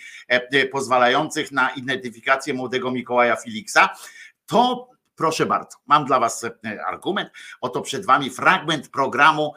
[0.72, 3.90] pozwalających na identyfikację młodego Mikołaja Filiksa,
[4.46, 6.46] to proszę bardzo, mam dla Was
[6.88, 7.30] argument.
[7.62, 9.54] Oto przed Wami fragment programu,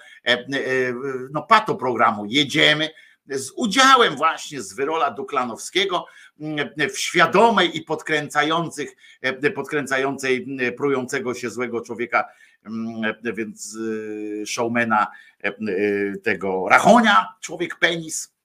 [1.30, 2.90] no pato programu Jedziemy
[3.28, 6.06] z udziałem właśnie z Wyrola Duklanowskiego
[6.90, 8.96] w świadomej i podkręcających,
[9.54, 10.46] podkręcającej
[10.76, 12.24] prującego się złego człowieka,
[13.22, 13.78] więc
[14.46, 15.06] showmana
[16.22, 18.35] tego Rachonia, człowiek penis,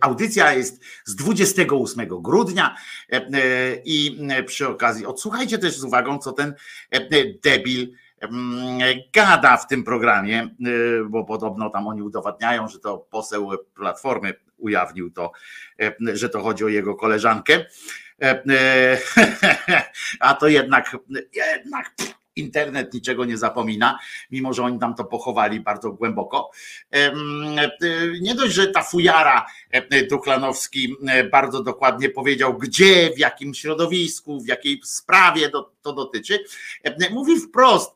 [0.00, 2.76] Audycja jest z 28 grudnia
[3.84, 6.54] i przy okazji odsłuchajcie też z uwagą, co ten
[7.44, 7.92] debil
[9.12, 10.48] gada w tym programie,
[11.08, 15.32] bo podobno tam oni udowadniają, że to poseł Platformy ujawnił to,
[16.00, 17.64] że to chodzi o jego koleżankę.
[20.20, 20.96] A to jednak,
[21.34, 21.94] jednak
[22.36, 23.98] internet niczego nie zapomina,
[24.30, 26.50] mimo że oni tam to pochowali bardzo głęboko.
[28.20, 29.46] Nie dość, że ta fujara
[30.10, 30.96] Duklanowski
[31.32, 35.50] bardzo dokładnie powiedział, gdzie, w jakim środowisku, w jakiej sprawie
[35.82, 36.44] to dotyczy,
[37.10, 37.94] mówi wprost,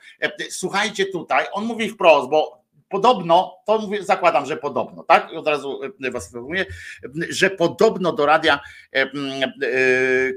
[0.50, 2.58] słuchajcie tutaj, on mówi wprost, bo
[2.88, 5.32] podobno, to mówię, zakładam, że podobno, tak?
[5.32, 5.80] I od razu
[6.12, 6.66] was informuję,
[7.28, 8.60] że podobno do radia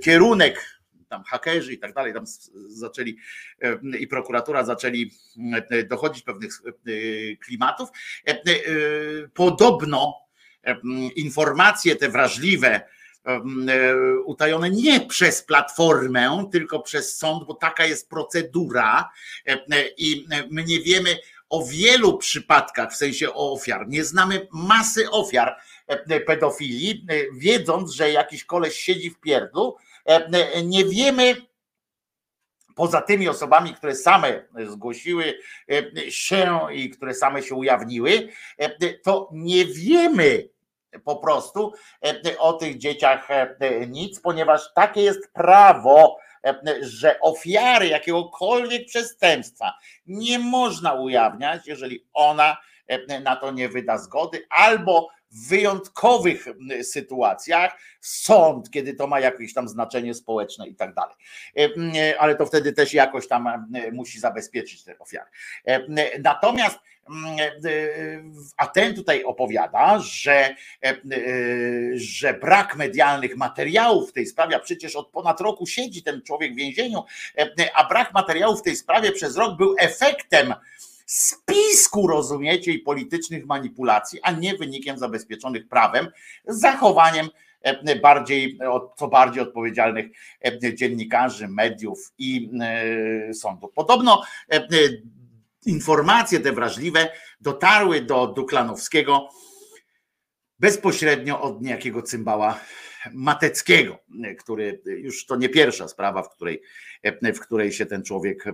[0.04, 0.81] kierunek
[1.12, 2.24] tam hakerzy i tak dalej, tam
[2.68, 3.18] zaczęli
[4.00, 5.12] i prokuratura zaczęli
[5.90, 6.62] dochodzić pewnych
[7.46, 7.90] klimatów.
[9.34, 10.14] Podobno
[11.16, 12.82] informacje te wrażliwe,
[14.26, 19.10] utajone nie przez platformę, tylko przez sąd, bo taka jest procedura
[19.98, 21.18] i my nie wiemy
[21.50, 23.88] o wielu przypadkach, w sensie o ofiar.
[23.88, 25.56] Nie znamy masy ofiar
[26.26, 29.76] pedofilii, wiedząc, że jakiś koleś siedzi w pierdlu,
[30.64, 31.36] nie wiemy,
[32.76, 35.34] poza tymi osobami, które same zgłosiły
[36.10, 38.30] się i które same się ujawniły,
[39.04, 40.50] to nie wiemy
[41.04, 41.74] po prostu
[42.40, 43.28] o tych dzieciach
[43.88, 46.18] nic, ponieważ takie jest prawo,
[46.82, 49.74] że ofiary jakiegokolwiek przestępstwa
[50.06, 52.58] nie można ujawniać, jeżeli ona
[53.24, 56.46] na to nie wyda zgody, albo w wyjątkowych
[56.84, 61.16] sytuacjach sąd, kiedy to ma jakieś tam znaczenie społeczne i tak dalej.
[62.20, 65.30] Ale to wtedy też jakoś tam musi zabezpieczyć te ofiary.
[66.24, 66.80] Natomiast
[68.58, 70.56] a ten tutaj opowiada, że,
[71.94, 76.54] że brak medialnych materiałów w tej sprawie, a przecież od ponad roku siedzi ten człowiek
[76.54, 77.04] w więzieniu,
[77.76, 80.54] a brak materiałów w tej sprawie przez rok był efektem
[81.12, 86.08] spisku, rozumiecie, i politycznych manipulacji, a nie wynikiem zabezpieczonych prawem,
[86.46, 87.30] zachowaniem
[87.62, 88.60] e, bardziej,
[88.98, 90.06] co bardziej odpowiedzialnych
[90.46, 93.72] e, dziennikarzy, mediów i e, sądów.
[93.74, 94.24] Podobno
[95.66, 97.12] informacje te wrażliwe
[97.42, 99.30] dotarły do Duklanowskiego
[100.60, 102.60] bezpośrednio od niejakiego cymbała
[103.14, 104.00] Mateckiego,
[104.40, 106.62] który już to nie pierwsza sprawa, w której,
[107.36, 108.46] w której się ten człowiek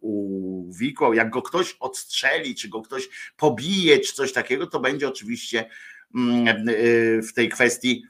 [0.00, 1.14] uwikłał.
[1.14, 5.70] Jak go ktoś odstrzeli, czy go ktoś pobije, czy coś takiego, to będzie oczywiście
[7.28, 8.04] w tej kwestii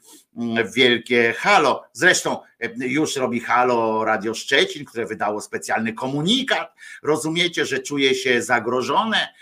[0.75, 1.83] wielkie halo.
[1.93, 2.37] Zresztą
[2.77, 6.75] już robi halo Radio Szczecin, które wydało specjalny komunikat.
[7.03, 9.33] Rozumiecie, że czuje się zagrożone,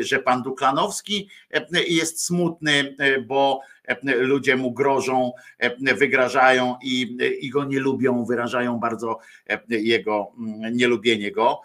[0.00, 1.28] że pan Duklanowski
[1.88, 3.60] jest smutny, bo
[4.04, 5.32] ludzie mu grożą,
[5.80, 9.18] wygrażają i, i go nie lubią, wyrażają bardzo
[9.68, 10.32] jego
[10.72, 11.60] nielubienie go.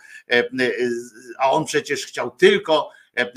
[1.40, 2.90] A on przecież chciał tylko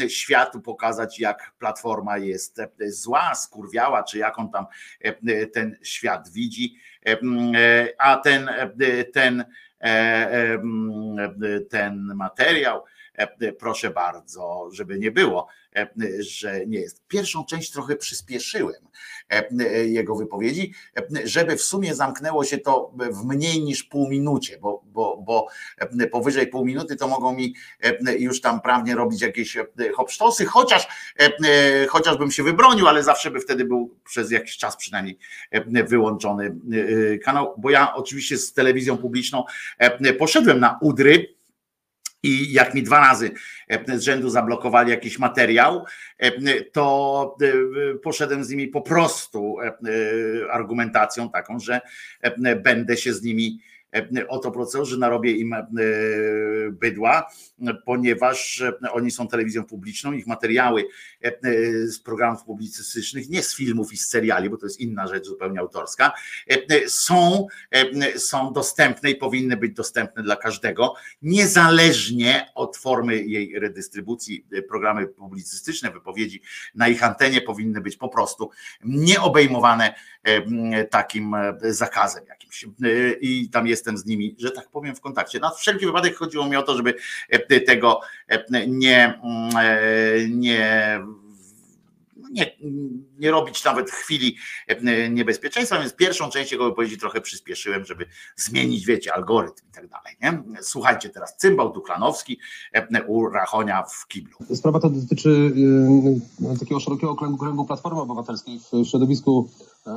[0.09, 4.67] światu pokazać, jak platforma jest zła, skurwiała, czy jak on tam
[5.53, 6.77] ten świat widzi.
[7.99, 8.51] A ten,
[9.13, 9.45] ten,
[11.71, 12.85] ten materiał,
[13.59, 15.49] proszę bardzo, żeby nie było,
[16.19, 17.07] że nie jest.
[17.09, 18.89] Pierwszą część trochę przyspieszyłem
[19.87, 20.75] jego wypowiedzi,
[21.25, 25.49] żeby w sumie zamknęło się to w mniej niż pół minucie, bo, bo, bo
[26.13, 27.55] powyżej pół minuty to mogą mi
[28.19, 29.57] już tam prawnie robić jakieś
[29.95, 30.89] hopsztosy, chociaż
[31.89, 35.19] chociażbym się wybronił, ale zawsze by wtedy był przez jakiś czas przynajmniej
[35.89, 36.57] wyłączony
[37.25, 39.45] kanał, bo ja oczywiście z telewizją publiczną
[40.19, 41.36] poszedłem na udry,
[42.23, 43.31] i jak mi dwa razy
[43.97, 45.85] z rzędu zablokowali jakiś materiał,
[46.73, 47.37] to
[48.03, 49.57] poszedłem z nimi po prostu
[50.51, 51.81] argumentacją taką, że
[52.63, 53.59] będę się z nimi
[54.29, 55.55] o to procedują, że narobię im
[56.71, 57.31] bydła,
[57.85, 58.63] ponieważ
[58.93, 60.85] oni są telewizją publiczną, ich materiały
[61.87, 65.61] z programów publicystycznych, nie z filmów i z seriali, bo to jest inna rzecz zupełnie
[65.61, 66.13] autorska,
[66.89, 67.47] są,
[68.17, 74.47] są dostępne i powinny być dostępne dla każdego, niezależnie od formy jej redystrybucji.
[74.69, 76.43] Programy publicystyczne, wypowiedzi
[76.75, 78.51] na ich antenie powinny być po prostu
[78.85, 79.95] nieobejmowane
[80.91, 82.67] takim zakazem jakimś.
[83.21, 85.41] I tam jestem z nimi, że tak powiem, w kontakcie.
[85.41, 86.95] Na wszelki wypadek chodziło mi o to, żeby
[87.67, 88.01] tego
[88.67, 89.21] nie,
[90.29, 91.01] nie
[92.31, 92.57] nie,
[93.19, 94.37] nie robić nawet chwili
[94.67, 98.07] e, niebezpieczeństwa, więc pierwszą część jego wypowiedzi trochę przyspieszyłem, żeby
[98.37, 100.17] zmienić, wiecie, algorytm i tak dalej.
[100.23, 100.43] Nie?
[100.63, 102.39] Słuchajcie teraz, cymbał Duklanowski
[102.73, 104.39] e, u Rachonia w kiblu.
[104.55, 105.53] Sprawa ta dotyczy
[106.53, 109.51] e, takiego szerokiego kręgu, kręgu Platformy Obywatelskiej w środowisku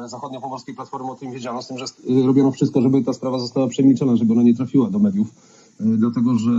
[0.06, 1.86] zachodniopomorskiej Platformy, o tym wiedziano, z tym, że
[2.26, 5.28] robiono wszystko, żeby ta sprawa została przemilczona, żeby ona nie trafiła do mediów,
[5.80, 6.52] dlatego że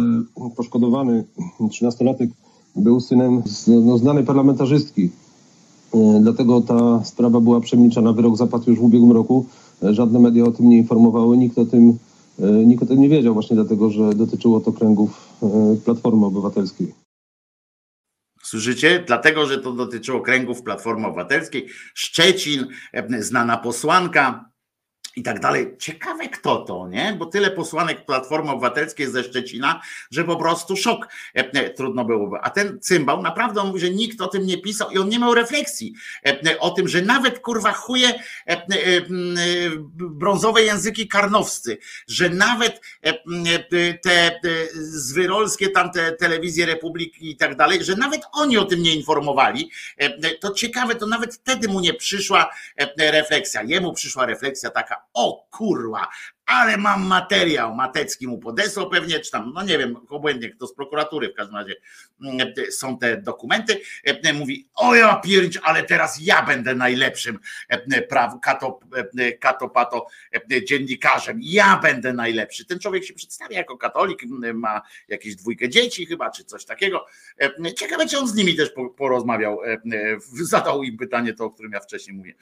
[0.57, 1.24] poszkodowany
[1.61, 2.28] 13-latek
[2.77, 5.11] był synem no, znanej parlamentarzystki,
[5.94, 8.12] E, dlatego ta sprawa była przemilczana.
[8.12, 9.44] Wyrok zapadł już w ubiegłym roku.
[9.82, 11.98] E, żadne media o tym nie informowały, nikt o tym,
[12.39, 15.31] e, nikt o tym nie wiedział, właśnie dlatego, że dotyczyło to kręgów
[15.85, 16.99] Platformy Obywatelskiej.
[18.51, 19.05] Słyszycie?
[19.06, 21.68] Dlatego, że to dotyczyło kręgów Platformy Obywatelskiej.
[21.94, 22.66] Szczecin,
[23.18, 24.51] znana posłanka,
[25.16, 25.77] i tak dalej.
[25.78, 27.16] Ciekawe kto to, nie?
[27.19, 29.81] Bo tyle posłanek Platformy Obywatelskiej ze Szczecina,
[30.11, 32.37] że po prostu szok e, e, trudno byłoby.
[32.43, 35.35] A ten cymbał naprawdę mówi, że nikt o tym nie pisał i on nie miał
[35.35, 35.95] refleksji
[36.27, 38.12] e, o tym, że nawet kurwa chuje
[39.95, 41.78] brązowe języki karnowscy,
[42.09, 42.81] że nawet
[44.03, 44.41] te
[44.74, 49.70] zwyrolskie tamte telewizje Republiki i tak dalej, że nawet oni o tym nie informowali.
[50.41, 52.51] To ciekawe, to nawet wtedy mu nie przyszła
[52.99, 53.62] refleksja.
[53.62, 56.09] Jemu przyszła refleksja taka, o kurwa,
[56.51, 60.74] ale mam materiał, Matecki mu podesłał pewnie, czy tam, no nie wiem, obłędnie, kto z
[60.74, 61.74] prokuratury w każdym razie
[62.22, 68.02] mm, są te dokumenty, e, mówi, o ja pierdź, ale teraz ja będę najlepszym e,
[68.02, 68.35] praw,
[70.52, 72.64] e, dziennikarzem, ja będę najlepszy.
[72.64, 74.22] Ten człowiek się przedstawia jako katolik,
[74.55, 77.06] ma jakieś dwójkę dzieci chyba, czy coś takiego.
[77.77, 79.60] Ciekawe, czy on z nimi też porozmawiał,
[80.43, 82.35] zadał im pytanie to, o którym ja wcześniej mówię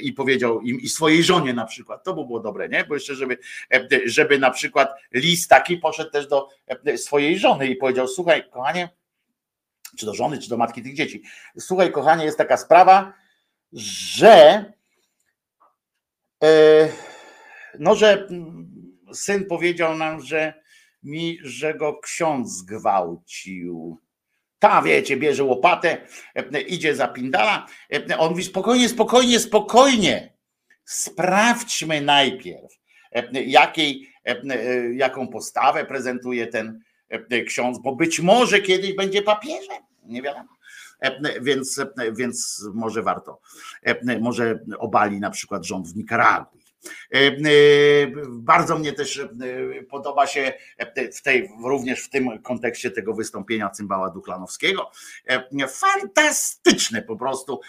[0.00, 2.73] i powiedział im i swojej żonie na przykład, to by było dobre, nie?
[2.88, 3.38] Bo jeszcze, żeby,
[4.04, 6.48] żeby na przykład list taki poszedł też do
[6.96, 8.88] swojej żony i powiedział: Słuchaj, kochanie,
[9.98, 11.22] czy do żony, czy do matki tych dzieci.
[11.58, 13.12] Słuchaj, kochanie, jest taka sprawa,
[13.72, 14.64] że
[16.44, 16.88] e,
[17.78, 18.28] no, że
[19.12, 20.54] syn powiedział nam, że
[21.02, 23.98] mi, że go ksiądz zgwałcił.
[24.58, 26.06] Ta, wiecie, bierze łopatę,
[26.66, 27.66] idzie za pindala.
[28.18, 30.33] On mówi spokojnie, spokojnie, spokojnie
[30.84, 32.78] sprawdźmy najpierw,
[33.12, 36.80] e, jakiej, e, e, jaką postawę prezentuje ten
[37.46, 40.54] ksiądz, bo być może kiedyś będzie papieżem, nie wiadomo.
[41.40, 41.80] Więc,
[42.12, 43.40] więc może warto,
[44.20, 46.63] może obali na przykład rząd w Nikaragui
[48.28, 49.28] bardzo mnie też e,
[49.82, 50.52] podoba się
[51.12, 54.90] w tej, również w tym kontekście tego wystąpienia cymbała Duklanowskiego.
[55.68, 57.60] Fantastyczne po prostu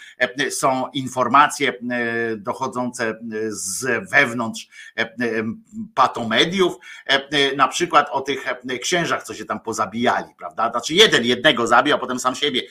[0.50, 1.72] są informacje
[2.36, 3.18] dochodzące
[3.48, 4.68] z wewnątrz
[5.94, 6.74] patomediów,
[7.56, 8.44] na przykład o tych
[8.82, 10.70] księżach, co się tam pozabijali, prawda?
[10.70, 12.62] Znaczy jeden jednego zabił, a potem sam siebie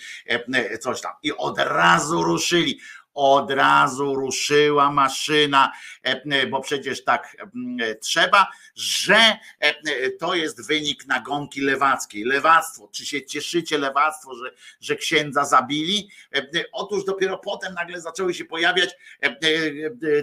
[0.80, 1.12] coś tam.
[1.24, 2.80] I od razu ruszyli
[3.16, 5.72] od razu ruszyła maszyna,
[6.06, 7.38] e, e, bo przecież tak
[7.82, 9.18] e, trzeba, że
[10.20, 12.24] to jest wynik nagonki lewackiej.
[12.24, 14.52] Lewactwo, czy się cieszycie lewactwo, że,
[14.82, 16.10] że księdza zabili?
[16.72, 18.90] Otóż dopiero potem nagle zaczęły się pojawiać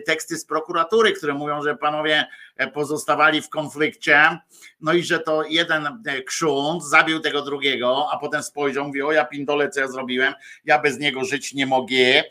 [0.06, 2.27] teksty z prokuratury, które mówią, że panowie
[2.73, 4.39] pozostawali w konflikcie,
[4.81, 9.24] no i że to jeden ksiądz zabił tego drugiego, a potem spojrzał, mówi, o ja
[9.24, 10.35] pindole, co ja zrobiłem,
[10.65, 12.24] ja bez niego żyć nie mogę.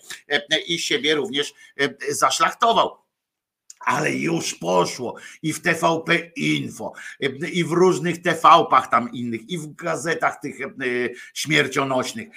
[0.68, 3.02] I siebie również e, zaszlachtował.
[3.86, 9.58] Ale już poszło i w TVP Info, e, i w różnych TVP-ach tam innych, i
[9.58, 10.68] w gazetach tych e,
[11.34, 12.28] śmiercionośnych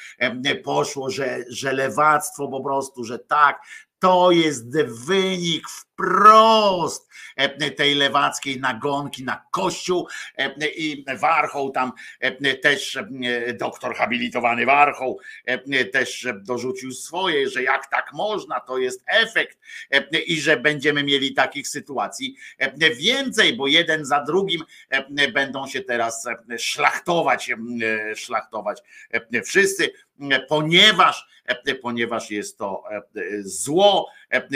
[0.64, 3.60] poszło, że, że lewactwo po prostu, że tak,
[3.98, 10.08] to jest wynik wprost e, tej lewackiej nagonki na kościół
[10.38, 12.98] e, i Warchoł tam e, też
[13.54, 15.20] doktor habilitowany Warchoł
[15.92, 19.58] też dorzucił swoje, że jak tak można, to jest efekt
[20.26, 22.36] i że będziemy mieli takich sytuacji
[22.96, 24.62] więcej, bo jeden za drugim
[25.32, 26.26] będą się teraz
[26.58, 27.50] szlachtować,
[28.14, 28.82] szlachtować
[29.44, 29.90] wszyscy,
[30.48, 31.26] ponieważ,
[31.82, 32.82] ponieważ jest to
[33.40, 34.10] zło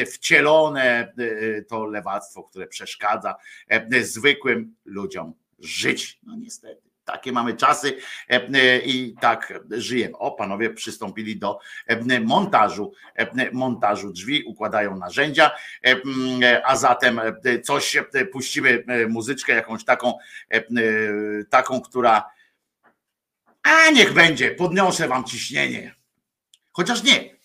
[0.06, 3.34] wcielone e, to lewactwo, które przeszkadza
[3.68, 6.18] e, zwykłym ludziom żyć.
[6.22, 6.88] No niestety.
[7.04, 7.96] Takie mamy czasy
[8.84, 10.16] i tak żyjemy.
[10.16, 11.58] O, panowie przystąpili do
[12.24, 12.92] montażu,
[13.52, 15.50] montażu drzwi, układają narzędzia,
[16.64, 17.20] a zatem
[17.64, 17.96] coś
[18.32, 20.14] puścimy muzyczkę jakąś taką,
[21.50, 22.24] taką, która
[23.62, 25.94] a niech będzie, podniosę wam ciśnienie.
[26.72, 27.37] Chociaż nie,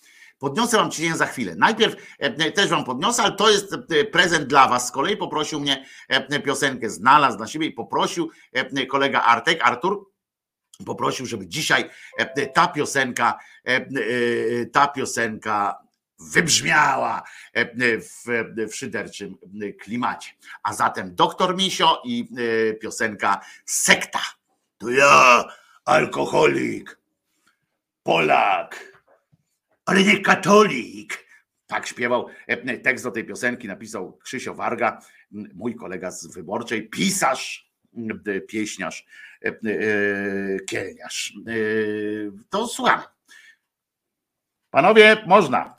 [0.44, 1.54] Podniosę wam ciśnienie za chwilę.
[1.56, 4.88] Najpierw e, też wam podniosę, ale to jest e, prezent dla was.
[4.88, 8.30] Z kolei poprosił mnie e, piosenkę, znalazł na siebie i poprosił
[8.88, 10.10] kolega Artek, Artur,
[10.86, 11.90] poprosił, żeby dzisiaj
[12.54, 13.38] ta piosenka,
[14.72, 15.78] ta piosenka
[16.18, 17.22] wybrzmiała
[17.84, 19.36] w, w szyderczym
[19.80, 20.30] klimacie.
[20.62, 22.28] A zatem doktor Misio i
[22.80, 24.20] piosenka Sekta.
[24.78, 25.44] To ja,
[25.84, 26.98] alkoholik,
[28.02, 28.93] Polak
[29.84, 31.24] ale nie katolik.
[31.66, 32.28] Tak śpiewał.
[32.46, 34.98] E, tekst do tej piosenki napisał Krzysio Warga,
[35.30, 37.70] mój kolega z wyborczej, pisarz,
[38.48, 39.06] pieśniarz,
[39.44, 39.54] e, e,
[40.68, 41.32] kielniarz.
[42.50, 43.02] To słuchamy.
[44.70, 45.74] Panowie, można.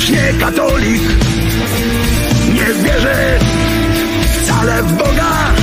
[0.00, 1.02] Lecz nie katolik.
[2.54, 3.38] Nie wierzę
[4.42, 5.54] wcale w Boga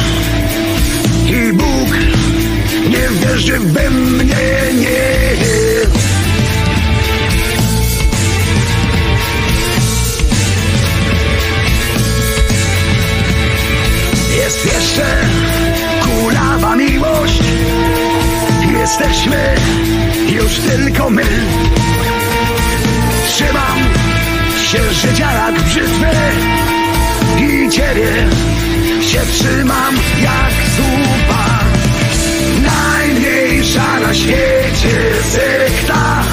[1.25, 1.89] i Bóg
[2.89, 4.35] nie wierzy we mnie,
[4.73, 5.07] nie.
[14.37, 15.17] Jest jeszcze
[16.01, 17.41] kulawa miłość,
[18.79, 19.55] jesteśmy
[20.29, 21.23] już tylko my.
[23.27, 24.06] Trzymam
[24.67, 26.07] się życia jak brzytwy
[27.37, 28.27] i ciebie
[29.01, 31.59] się trzymam jak zupa.
[32.61, 36.23] Najmniejsza na świecie sekta,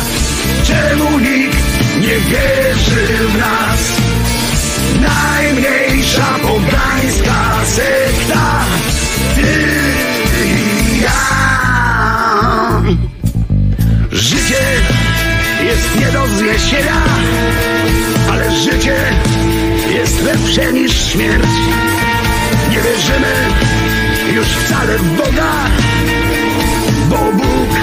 [0.65, 1.59] czemu nikt
[2.01, 3.93] nie wierzy w nas?
[5.01, 8.65] Najmniejsza pogańska sekta,
[9.35, 9.71] ty
[10.45, 12.83] i ja.
[14.13, 14.65] Życie
[15.65, 17.03] jest nie do zniesienia,
[18.55, 18.97] życie
[19.95, 21.49] jest lepsze niż śmierć.
[22.71, 23.35] Nie wierzymy
[24.35, 25.53] już wcale w Boga,
[27.11, 27.79] bo Bóg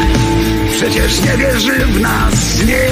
[0.71, 2.87] przecież nie wierzy w nas, nie.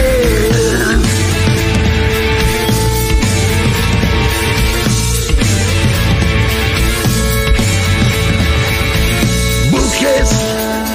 [9.72, 10.46] Bóg jest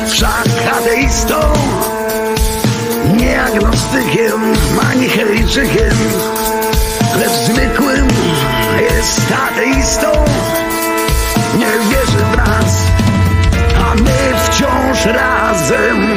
[0.06, 1.40] wszak ateistą,
[3.16, 4.42] nie agnostykiem,
[4.90, 5.08] ani
[7.16, 8.08] lecz zwykłym
[8.80, 10.06] jest ateistą.
[11.58, 12.86] Nie wierzy w nas,
[13.76, 16.08] a my wciąż razem.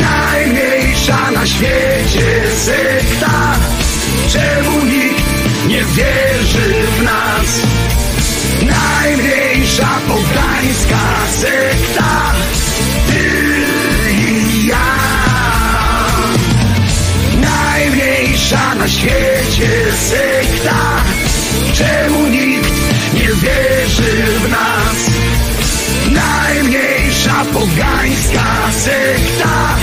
[0.00, 3.30] Najmniejsza na świecie sekta,
[4.28, 5.24] czemu nikt
[5.68, 7.62] nie wierzy w nas?
[8.62, 11.00] Najmniejsza pogańska
[11.40, 12.32] sekta,
[18.82, 21.04] na świecie sekta,
[21.72, 22.72] czemu nikt
[23.14, 25.10] nie wierzy w nas?
[26.10, 29.76] Najmniejsza pogańska sekta,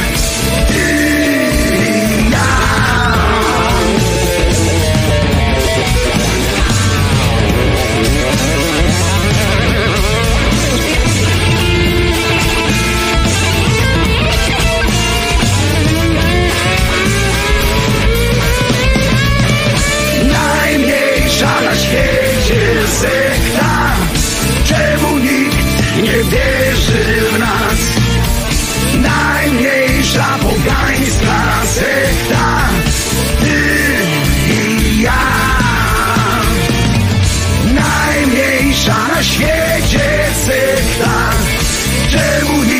[26.24, 27.80] wierzy w nas?
[29.02, 32.70] Najmniejsza pogańska sekta
[33.40, 33.62] Ty
[34.54, 35.24] i ja
[37.74, 40.10] Najmniejsza na świecie
[40.46, 41.32] sekta
[42.10, 42.79] Czemu nie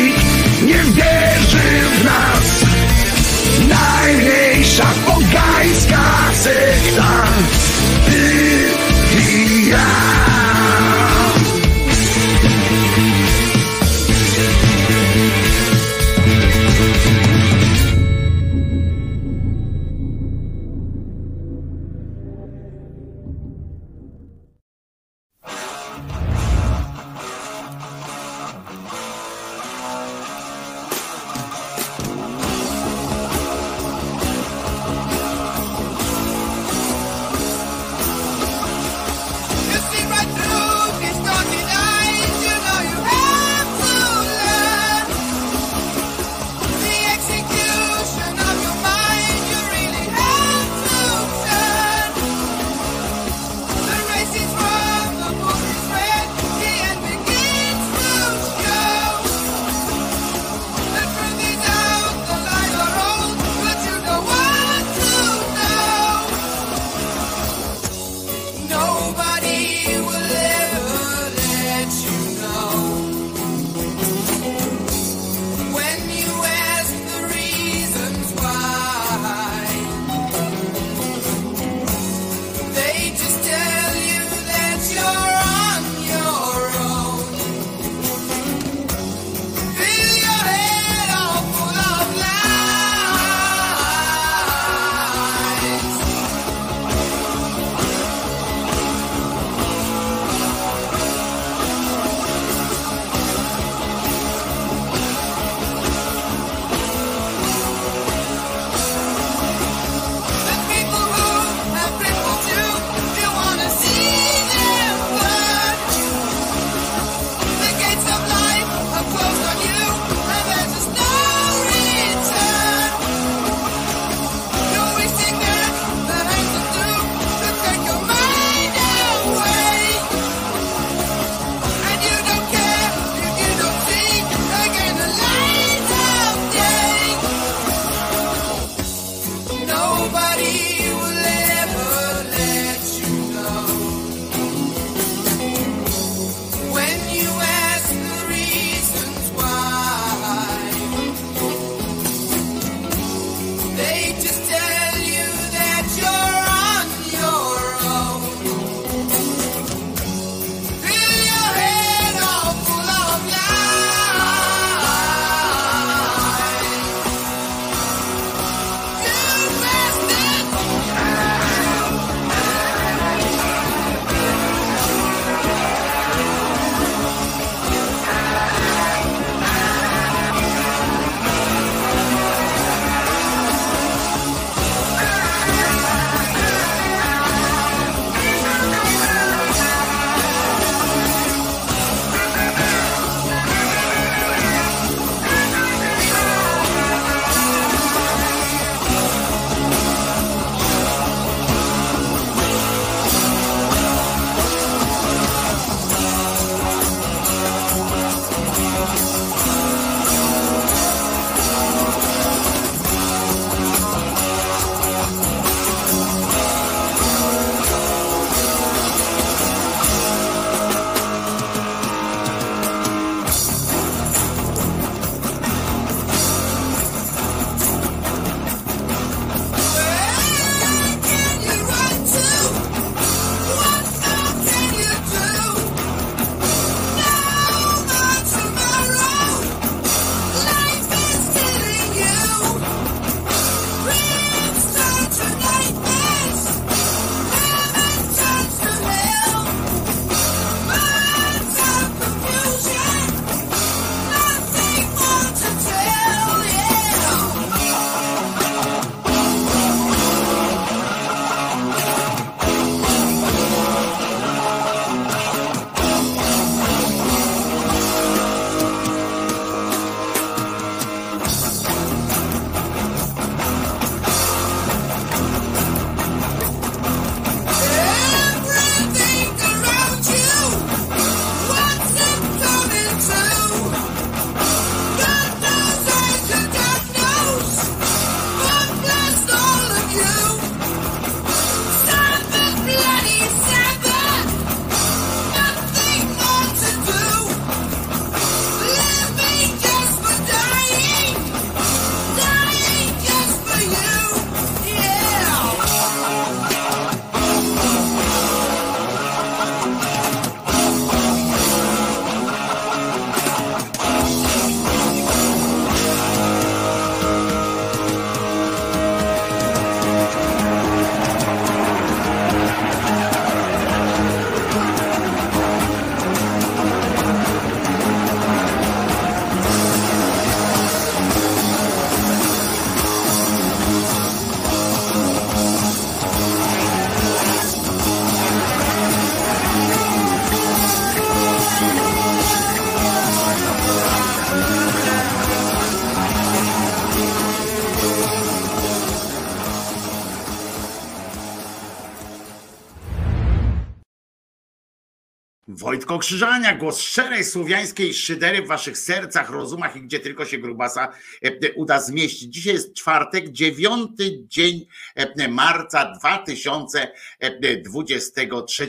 [355.98, 360.92] Krzyżania, głos szczerej słowiańskiej szydery w waszych sercach, rozumach i gdzie tylko się grubasa
[361.24, 362.34] e, e, uda zmieścić.
[362.34, 368.66] Dzisiaj jest czwartek, dziewiąty dzień e, marca 2023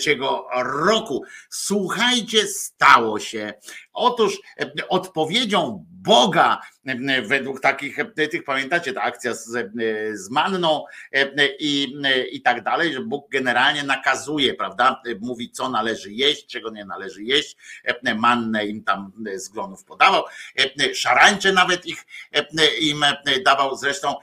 [0.63, 1.23] roku.
[1.49, 3.53] Słuchajcie, stało się.
[3.93, 4.39] Otóż
[4.89, 6.61] odpowiedzią Boga
[7.23, 7.97] według takich,
[8.31, 9.71] tych pamiętacie, ta akcja z,
[10.13, 10.85] z Manną
[11.59, 11.93] i,
[12.31, 17.23] i tak dalej, że Bóg generalnie nakazuje, prawda, mówi co należy jeść, czego nie należy
[17.23, 17.57] jeść,
[18.17, 20.23] Mannę im tam z glonów podawał,
[20.93, 22.05] szarańcze nawet ich
[22.79, 23.05] im
[23.45, 24.15] dawał, zresztą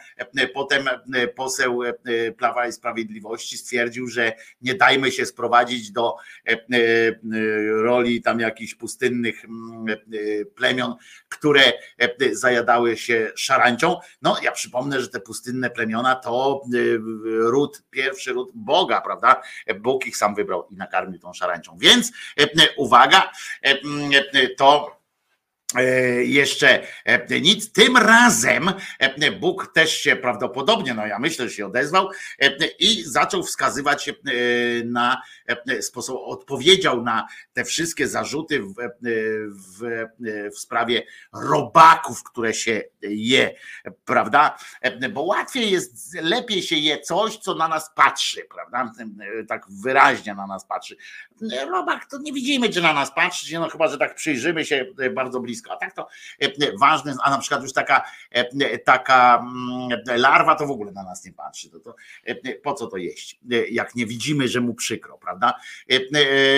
[0.55, 0.89] potem
[1.35, 1.80] poseł
[2.39, 4.32] Prawa i Sprawiedliwości stwierdził, że
[4.62, 6.16] nie dajmy się sprowadzić do
[7.68, 9.43] roli tam jakichś pustynnych
[10.55, 10.94] plemion,
[11.28, 11.72] które
[12.48, 13.96] zajadały się szarańczą.
[14.22, 16.62] No ja przypomnę, że te pustynne plemiona to
[17.24, 19.42] ród, pierwszy ród Boga, prawda?
[19.80, 21.78] Bóg ich sam wybrał i nakarmił tą szarańczą.
[21.78, 22.12] Więc
[22.76, 23.30] uwaga,
[24.56, 24.97] to
[26.24, 26.86] jeszcze
[27.40, 27.73] nic.
[27.73, 28.73] Tym razem
[29.40, 32.09] Bóg też się prawdopodobnie, no ja myślę, że się odezwał
[32.78, 34.11] i zaczął wskazywać
[34.85, 35.23] na
[35.81, 38.74] sposób, odpowiedział na te wszystkie zarzuty w,
[39.51, 40.07] w,
[40.55, 43.55] w sprawie robaków, które się je,
[44.05, 44.59] prawda?
[45.12, 48.93] Bo łatwiej jest, lepiej się je coś, co na nas patrzy, prawda?
[49.49, 50.97] Tak wyraźnie na nas patrzy.
[51.70, 55.40] Robak to nie widzimy, czy na nas patrzy, no chyba, że tak przyjrzymy się bardzo
[55.40, 55.73] blisko.
[55.73, 56.09] A tak to
[56.81, 58.05] ważne, a na przykład już taka,
[58.85, 59.44] taka
[60.06, 61.70] larwa to w ogóle na nas nie patrzy.
[61.70, 61.94] To, to,
[62.62, 63.39] po co to jeść?
[63.70, 65.55] Jak nie widzimy, że mu przykro, prawda?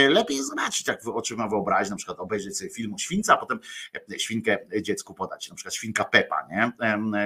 [0.08, 3.60] Lepiej zobaczyć, jak oczy ma wyobrazić, na przykład obejrzeć sobie film o śwince, a potem
[4.18, 5.48] świnkę dziecku podać.
[5.48, 6.72] Na przykład świnka Pepa, nie?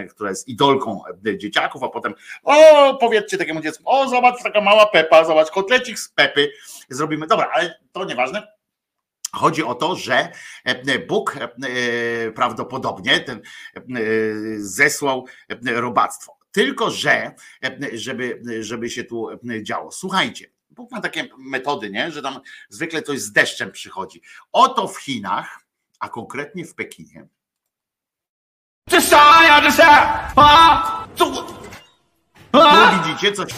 [0.07, 1.03] która jest idolką
[1.37, 6.09] dzieciaków, a potem o, powiedzcie takiemu dziecku, o, zobacz, taka mała Pepa, zobacz, kotlecik z
[6.09, 6.51] Pepy
[6.89, 7.27] zrobimy.
[7.27, 8.55] Dobra, ale to nieważne.
[9.33, 10.33] Chodzi o to, że
[11.09, 11.39] Bóg
[12.35, 13.43] prawdopodobnie ten
[14.57, 15.27] zesłał
[15.65, 16.39] robactwo.
[16.53, 17.35] Tylko, że
[17.93, 19.29] żeby, żeby się tu
[19.63, 19.91] działo.
[19.91, 22.11] Słuchajcie, Bóg ma takie metody, nie?
[22.11, 24.23] że tam zwykle coś z deszczem przychodzi.
[24.53, 25.61] Oto w Chinach,
[26.01, 27.27] a konkretnie w Pekinie.
[31.17, 32.63] Tu
[33.03, 33.53] widzicie coś.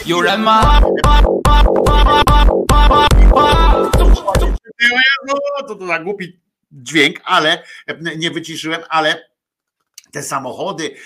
[5.68, 6.40] To, to za głupi
[6.72, 7.62] dźwięk, ale
[8.16, 9.28] nie wyciszyłem, ale
[10.12, 10.96] te samochody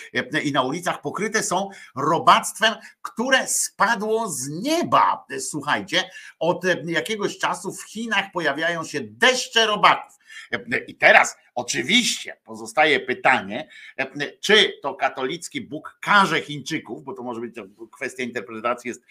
[0.43, 5.27] i na ulicach pokryte są robactwem, które spadło z nieba.
[5.39, 10.21] Słuchajcie, od jakiegoś czasu w Chinach pojawiają się deszcze robaków.
[10.87, 13.69] I teraz oczywiście pozostaje pytanie,
[14.41, 17.55] czy to katolicki Bóg każe Chińczyków, bo to może być
[17.93, 19.03] kwestia interpretacji jest,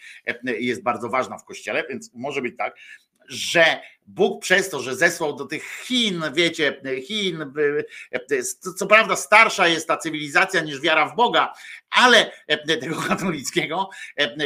[0.44, 2.76] jest bardzo ważna w kościele, więc może być tak,
[3.30, 3.80] że
[4.14, 7.52] Bóg przez to, że zesłał do tych Chin, wiecie, Chin,
[8.76, 11.52] co prawda starsza jest ta cywilizacja niż wiara w Boga,
[11.90, 12.32] ale
[12.80, 13.90] tego katolickiego,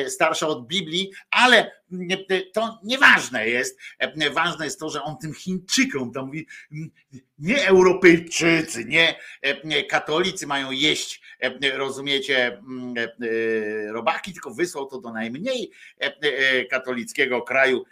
[0.08, 1.70] starsza od Biblii, ale
[2.52, 3.78] to nieważne jest.
[4.32, 6.46] Ważne jest to, że on tym Chińczykom tam mówi,
[7.38, 8.84] nie Europejczycy,
[9.64, 11.22] nie katolicy mają jeść,
[11.74, 12.62] rozumiecie,
[13.88, 15.70] robaki, tylko wysłał to do najmniej
[16.70, 17.84] katolickiego kraju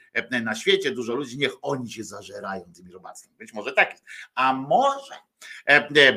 [0.42, 0.90] na świecie.
[0.90, 3.36] Dużo ludzi, niech oni się zażerają tymi robactwami.
[3.36, 4.04] Być może tak jest.
[4.34, 5.14] A może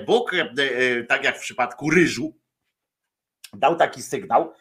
[0.05, 0.31] Bóg,
[1.07, 2.37] tak jak w przypadku ryżu,
[3.53, 4.53] dał taki sygnał,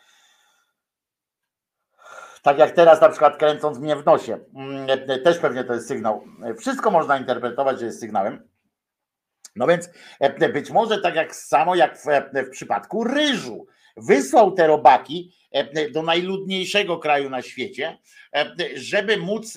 [2.43, 4.39] tak jak teraz na przykład kręcąc mnie w nosie,
[5.25, 6.25] też pewnie to jest sygnał.
[6.59, 8.49] Wszystko można interpretować, że jest sygnałem.
[9.57, 9.89] No więc
[10.53, 12.05] być może tak jak samo jak w,
[12.35, 13.67] w przypadku ryżu.
[13.97, 15.33] Wysłał te robaki
[15.93, 17.99] do najludniejszego kraju na świecie,
[18.75, 19.55] żeby móc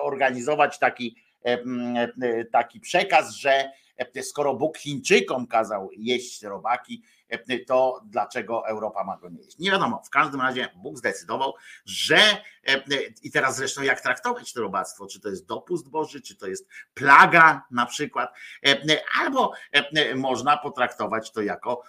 [0.00, 1.16] organizować taki,
[2.52, 3.70] taki przekaz, że
[4.22, 7.02] skoro Bóg Chińczykom kazał jeść robaki,
[7.66, 9.58] to dlaczego Europa ma go nie jeść?
[9.58, 10.02] Nie wiadomo.
[10.06, 11.54] W każdym razie Bóg zdecydował,
[11.84, 12.18] że
[13.22, 16.68] i teraz zresztą jak traktować to robactwo, czy to jest dopust Boży, czy to jest
[16.94, 18.34] plaga na przykład,
[19.20, 19.52] albo
[20.14, 21.82] można potraktować to jako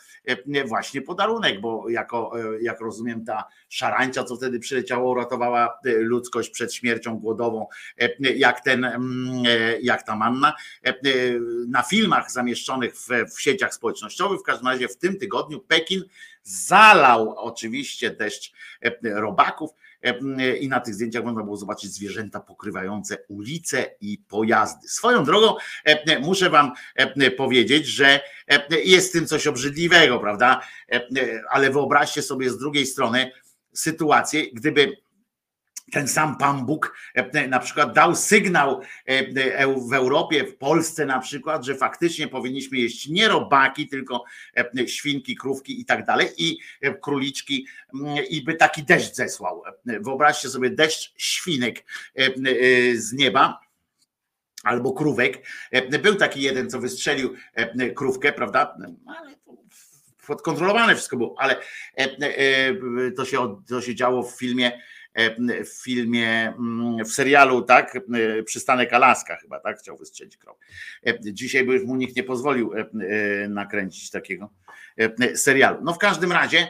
[0.65, 7.19] właśnie podarunek, bo jako, jak rozumiem, ta szarańcza, co wtedy przyleciało, uratowała ludzkość przed śmiercią
[7.19, 7.67] głodową,
[8.19, 9.03] jak ten,
[9.81, 10.53] jak ta manna.
[11.67, 15.32] Na filmach zamieszczonych w, w sieciach społecznościowych, w każdym razie w tym tygodniu
[15.67, 16.03] Pekin
[16.43, 18.51] zalał oczywiście deszcz
[19.03, 19.71] robaków
[20.59, 24.87] i na tych zdjęciach można było zobaczyć zwierzęta pokrywające ulice i pojazdy.
[24.87, 25.55] Swoją drogą
[26.21, 26.71] muszę wam
[27.37, 28.19] powiedzieć, że
[28.85, 30.61] jest w tym coś obrzydliwego, prawda?
[31.49, 33.31] Ale wyobraźcie sobie z drugiej strony
[33.73, 35.02] sytuację, gdyby
[35.91, 41.05] ten sam Pan Bóg e, na przykład dał sygnał e, e, w Europie, w Polsce
[41.05, 44.23] na przykład, że faktycznie powinniśmy jeść nie robaki, tylko
[44.57, 49.63] e, świnki, krówki i tak dalej, i e, króliczki, mm, i by taki deszcz zesłał.
[49.87, 52.31] E, Wyobraźcie sobie deszcz świnek e, e,
[52.95, 53.59] z nieba
[54.63, 55.47] albo krówek.
[55.71, 58.77] E, Był taki jeden, co wystrzelił e, krówkę, prawda?
[59.07, 59.33] Ale
[60.27, 61.55] podkontrolowane wszystko było, ale
[61.97, 64.79] e, e, to się, to się działo w filmie, e,
[65.65, 67.95] w filmie, mm, w serialu, tak?
[67.95, 69.79] E, Przystanek Alaska chyba, tak?
[69.79, 70.59] Chciał wystrzelić krowę.
[71.07, 74.49] E, Dzisiaj by mu nikt nie pozwolił e, nakręcić takiego
[75.35, 75.79] serialu.
[75.83, 76.67] No w każdym razie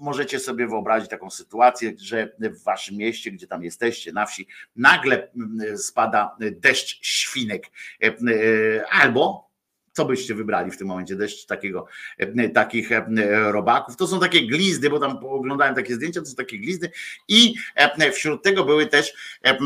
[0.00, 4.46] możecie sobie wyobrazić taką sytuację, że w waszym mieście, gdzie tam jesteście, na wsi,
[4.76, 7.66] nagle mm, spada deszcz świnek
[8.90, 9.51] albo
[9.92, 11.86] co byście wybrali w tym momencie deszcz takiego,
[12.18, 13.04] e, takich e,
[13.52, 13.96] robaków?
[13.96, 16.90] To są takie glizdy, bo tam oglądałem takie zdjęcia, to są takie glizdy
[17.28, 19.12] i e, wśród tego były też,
[19.44, 19.58] e,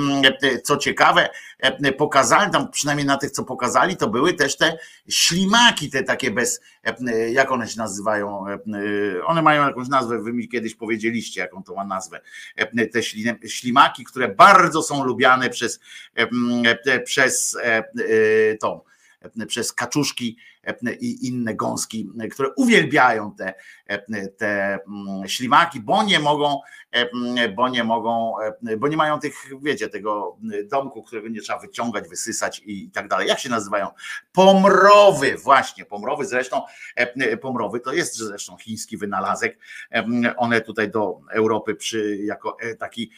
[0.42, 1.28] e, co ciekawe,
[1.60, 4.78] e, pokazali tam, przynajmniej na tych, co pokazali, to były też te
[5.08, 8.48] ślimaki, te takie bez, e, jak one się nazywają?
[8.48, 8.56] e,
[9.26, 12.20] One mają jakąś nazwę, wy mi kiedyś powiedzieliście, jaką to ma nazwę.
[12.56, 15.80] E, Te śli- ślimaki, które bardzo są lubiane przez,
[16.18, 16.28] e,
[16.86, 17.84] e, przez e, e,
[18.60, 18.80] tą
[19.46, 20.36] przez kaczuszki
[21.00, 23.54] i inne gąski, które uwielbiają te,
[24.38, 26.60] te mm, ślimaki, bo nie mogą,
[27.56, 28.34] bo nie mogą,
[28.78, 33.28] bo nie mają tych, wiecie, tego domku, którego nie trzeba wyciągać, wysysać i tak dalej.
[33.28, 33.88] Jak się nazywają?
[34.32, 36.62] Pomrowy, właśnie, pomrowy zresztą,
[37.40, 39.58] pomrowy to jest zresztą chiński wynalazek.
[40.36, 43.10] One tutaj do Europy przy, jako e, taki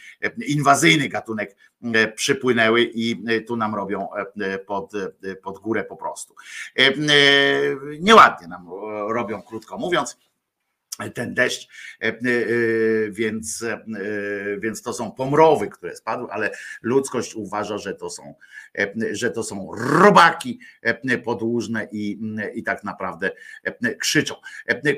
[0.47, 4.09] inwazyjny gatunek e, przypłynęły i e, tu nam robią
[4.67, 4.93] pod,
[5.43, 6.35] pod górę po prostu.
[8.01, 8.69] Nieładnie nam
[9.09, 10.28] robią, krótko mówiąc
[11.15, 11.69] ten deszcz,
[12.03, 12.15] e, e,
[13.11, 13.85] więc, e,
[14.59, 16.51] więc to są pomrowy, które spadły, ale
[16.83, 18.35] ludzkość uważa, że to są,
[19.13, 20.61] że to są robaki
[21.25, 22.21] podłużne i,
[22.55, 23.31] i tak naprawdę
[24.01, 24.35] krzyczą.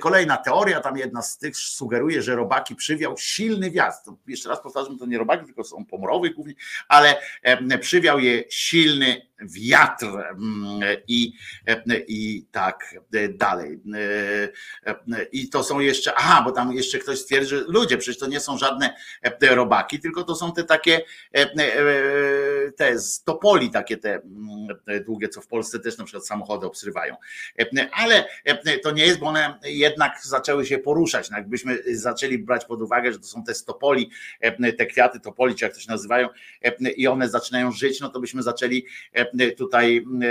[0.01, 4.10] Kolejna teoria, tam jedna z tych sugeruje, że robaki przywiał silny wiatr.
[4.27, 6.55] Jeszcze raz powtarzam, to nie robaki, tylko są pomrowy głównie,
[6.89, 7.16] ale
[7.81, 11.32] przywiał je silny wiatr mm, i,
[12.08, 12.94] i tak
[13.34, 13.80] dalej.
[15.32, 18.40] I to są jeszcze, aha, bo tam jeszcze ktoś stwierdzi, że ludzie, przecież to nie
[18.40, 21.00] są żadne e, robaki, tylko to są te takie
[21.34, 24.68] e, e, te z topoli, takie te mm,
[25.04, 27.16] długie, co w Polsce też na przykład samochody obsrywają.
[27.92, 28.24] Ale
[28.82, 31.30] to nie jest, bo one jednak zaczęły się poruszać.
[31.30, 34.10] No jakbyśmy zaczęli brać pod uwagę, że to są te stopoli,
[34.78, 36.28] te kwiaty topoli, czy jak to się nazywają,
[36.96, 38.86] i one zaczynają żyć, no to byśmy zaczęli
[39.57, 40.31] tutaj e,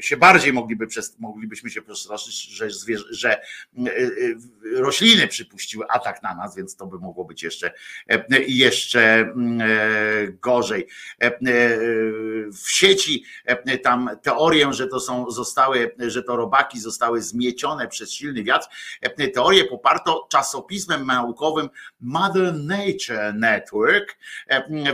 [0.00, 0.86] się bardziej mogliby
[1.18, 3.42] moglibyśmy się przestraszyć, że, zwierzę, że e,
[3.78, 4.00] e,
[4.74, 7.72] rośliny przypuściły atak na nas, więc to by mogło być jeszcze,
[8.08, 9.60] e, jeszcze mm,
[10.40, 10.86] gorzej.
[12.62, 13.24] W sieci
[13.82, 18.66] tam teorię, że to są zostały, że to robaki zostały zmiecione przez silny wiatr,
[19.34, 21.68] teorię poparto czasopismem naukowym
[22.00, 24.16] Mother Nature Network.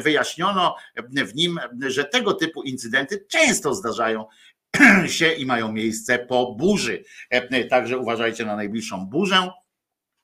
[0.03, 4.27] Wyjaśniono w nim, że tego typu incydenty często zdarzają
[5.07, 7.05] się i mają miejsce po burzy.
[7.31, 9.51] E, Także uważajcie na najbliższą burzę.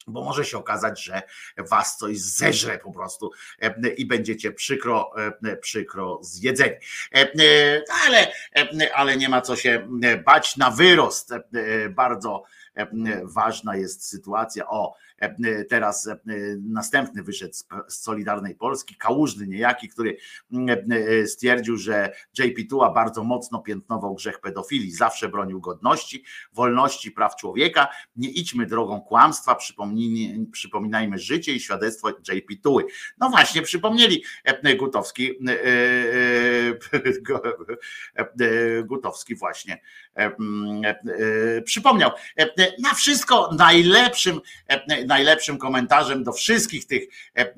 [0.06, 1.22] Bo może się okazać, że
[1.58, 5.10] was coś zeżre po prostu e, i będziecie przykro,
[5.44, 6.74] e, przykro zjedzeni.
[7.14, 11.32] E, e, Ale, e, ale nie ma co się e, bać na wyrost.
[11.32, 11.42] E,
[11.88, 12.44] Bardzo
[12.74, 12.86] e,
[13.24, 14.68] ważna jest sytuacja.
[14.68, 15.11] O, e,
[15.68, 16.08] teraz
[16.60, 17.54] następny wyszedł
[17.88, 20.16] z Solidarnej Polski, kałużny niejaki, który
[20.90, 27.36] e, stwierdził, że JP Tuła bardzo mocno piętnował grzech pedofilii, zawsze bronił godności, wolności, praw
[27.36, 27.88] człowieka.
[28.16, 29.56] Nie idźmy drogą kłamstwa,
[30.52, 32.84] przypominajmy życie i świadectwo JP Tuły.
[33.18, 34.24] No właśnie, przypomnieli
[34.78, 35.56] Gutowski, e,
[38.40, 39.80] e, Gutowski właśnie
[40.14, 40.82] mm,
[41.64, 42.10] przypomniał.
[42.78, 44.40] Na wszystko najlepszym,
[45.12, 47.02] najlepszym komentarzem do wszystkich tych
[47.34, 47.52] e,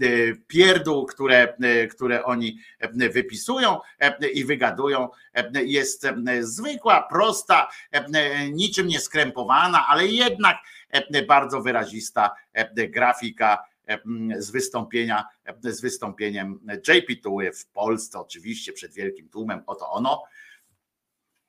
[0.47, 7.68] pierdół, które, e, które oni e, wypisują e, i wygadują, e, jest e, zwykła, prosta,
[7.93, 10.56] e, niczym nie skrępowana, ale jednak
[10.90, 13.98] e, bardzo wyrazista e, grafika e,
[14.39, 19.62] z wystąpienia, e, z wystąpieniem JP Tuły w Polsce, oczywiście przed wielkim tłumem.
[19.66, 20.22] Oto ono.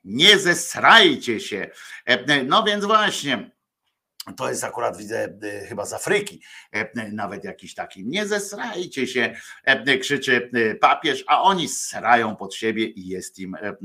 [0.03, 1.69] Nie zesrajcie się.
[2.05, 3.54] E, No więc właśnie.
[4.37, 6.41] To jest akurat, widzę, y, chyba z Afryki,
[6.71, 8.05] e, nawet jakiś taki.
[8.05, 10.49] Nie zesrajcie się, e, krzyczy
[10.81, 13.75] papież, a oni srają pod siebie i jest im e,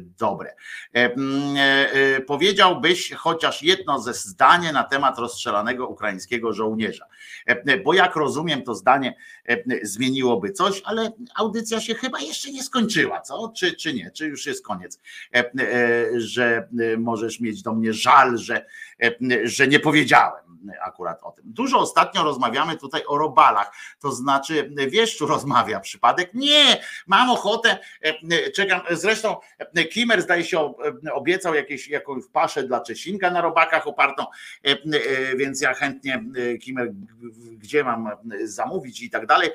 [0.00, 0.54] dobre.
[0.94, 7.06] E, e, e, Powiedziałbyś chociaż jedno ze zdanie na temat rozstrzelanego ukraińskiego żołnierza.
[7.46, 9.14] E, Bo jak rozumiem, to zdanie
[9.48, 13.52] e, zmieniłoby coś, ale audycja się chyba jeszcze nie skończyła, co?
[13.56, 14.10] Czy, czy nie?
[14.10, 15.00] Czy już jest koniec?
[15.34, 18.66] E, e, Że e, możesz mieć do mnie żal, że, e,
[19.44, 20.48] że nie powiedziałem
[20.82, 21.44] akurat o tym.
[21.46, 26.34] Dużo ostatnio rozmawiamy tutaj o robalach, to znaczy wieszczu rozmawia przypadek.
[26.34, 27.78] Nie, mam ochotę,
[28.54, 29.36] czekam, zresztą
[29.90, 30.74] Kimer zdaje się
[31.12, 34.26] obiecał jakieś, jakąś paszę dla Czesinka na robakach opartą,
[35.36, 36.24] więc ja chętnie
[36.62, 36.92] Kimer,
[37.58, 38.10] gdzie mam
[38.44, 39.50] zamówić i tak dalej,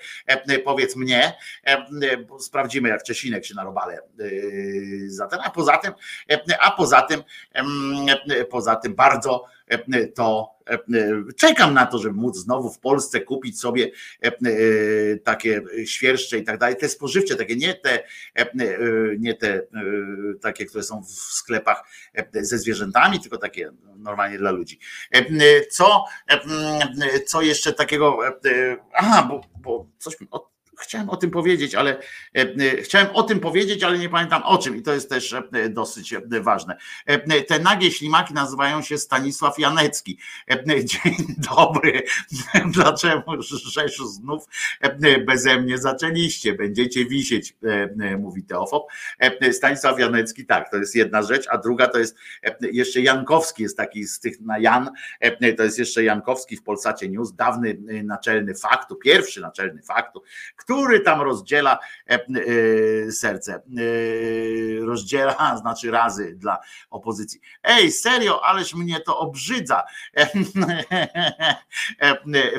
[0.65, 1.33] powiedz mnie,
[2.39, 3.99] sprawdzimy jak Czesinek się na robale e,
[5.07, 5.93] za ten, a poza tym,
[6.59, 7.23] a poza tym,
[8.29, 9.32] e, poza tym bardzo
[10.15, 10.79] to e,
[11.37, 13.91] czekam na to, żeby móc znowu w Polsce kupić sobie
[14.23, 14.31] e, e,
[15.17, 18.49] takie świerszcze i tak dalej, te spożywcze, takie nie te, e, e,
[19.19, 19.63] nie te e,
[20.41, 21.83] takie, które są w sklepach
[22.13, 24.79] e, ze zwierzętami, tylko takie normalnie dla ludzi.
[25.11, 25.23] E,
[25.71, 26.39] Co, e,
[27.25, 28.31] co jeszcze takiego, e,
[28.93, 30.15] aha, bo, bo coś
[30.79, 31.99] Chciałem o tym powiedzieć, ale
[32.35, 35.33] e, e, chciałem o tym powiedzieć, ale nie pamiętam o czym i to jest też
[35.33, 36.77] e, dosyć ważne.
[37.47, 40.19] Te nagie ślimaki nazywają się Stanisław Janecki.
[40.83, 41.15] Dzień
[41.55, 42.03] dobry.
[42.75, 44.45] Dlaczego Rzeszu znów
[45.27, 46.53] beze mnie zaczęliście?
[46.53, 47.55] Będziecie wisieć,
[48.19, 48.91] mówi Teofob.
[49.51, 52.15] Stanisław Janecki, tak, to jest jedna rzecz, a druga to jest
[52.61, 54.89] jeszcze Jankowski jest taki z tych na Jan,
[55.57, 60.23] to jest jeszcze Jankowski w Polsacie News, dawny naczelny faktu, pierwszy naczelny faktu,
[60.63, 61.79] który tam rozdziela
[62.09, 63.61] e, e, serce, e,
[64.85, 66.59] rozdziela, znaczy razy dla
[66.89, 67.39] opozycji.
[67.63, 69.83] Ej, serio, ależ mnie to obrzydza.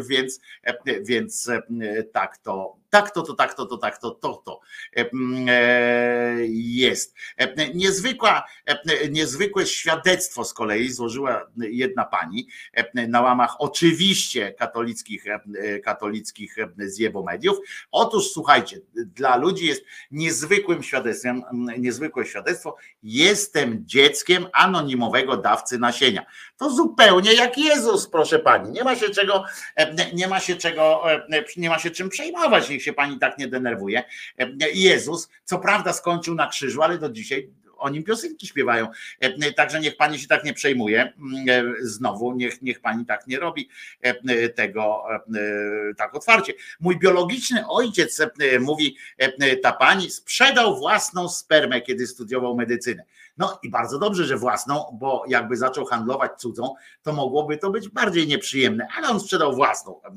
[0.09, 0.41] Więc,
[1.01, 1.51] więc
[2.13, 4.61] tak to, tak to, to, tak to, to, tak to, to, to
[4.97, 5.07] e,
[6.55, 7.15] jest.
[7.37, 15.25] E, Niezwykła, e, niezwykłe świadectwo z kolei złożyła jedna pani e, na łamach oczywiście katolickich,
[15.27, 17.59] e, katolickich zjebomediów.
[17.91, 21.43] Otóż słuchajcie, dla ludzi jest niezwykłym świadectwem,
[21.79, 22.77] niezwykłe świadectwo.
[23.03, 26.27] Jestem dzieckiem anonimowego dawcy nasienia.
[26.57, 28.71] To zupełnie jak Jezus, proszę pani.
[28.71, 29.45] Nie ma się czego,
[29.77, 33.39] e, nie ma się czego, e, nie ma się czym przejmować, niech się pani tak
[33.39, 34.05] nie denerwuje.
[34.39, 37.49] E, Jezus, co prawda skończył na krzyżu, ale do dzisiaj
[37.85, 38.89] o nim piosenki śpiewają.
[39.21, 41.13] E, Także niech pani się tak nie przejmuje.
[41.19, 43.69] Mm, e, Znowu, niech, niech pani tak nie robi
[44.01, 45.05] e, tego
[45.35, 46.53] e, tak otwarcie.
[46.81, 53.05] Mój biologiczny ojciec, e, mówi e, ta pani, sprzedał własną spermę, kiedy studiował medycynę.
[53.37, 57.89] No i bardzo dobrze, że własną, bo jakby zaczął handlować cudzą, to mogłoby to być
[57.89, 60.01] bardziej nieprzyjemne, ale on sprzedał własną.
[60.05, 60.11] E,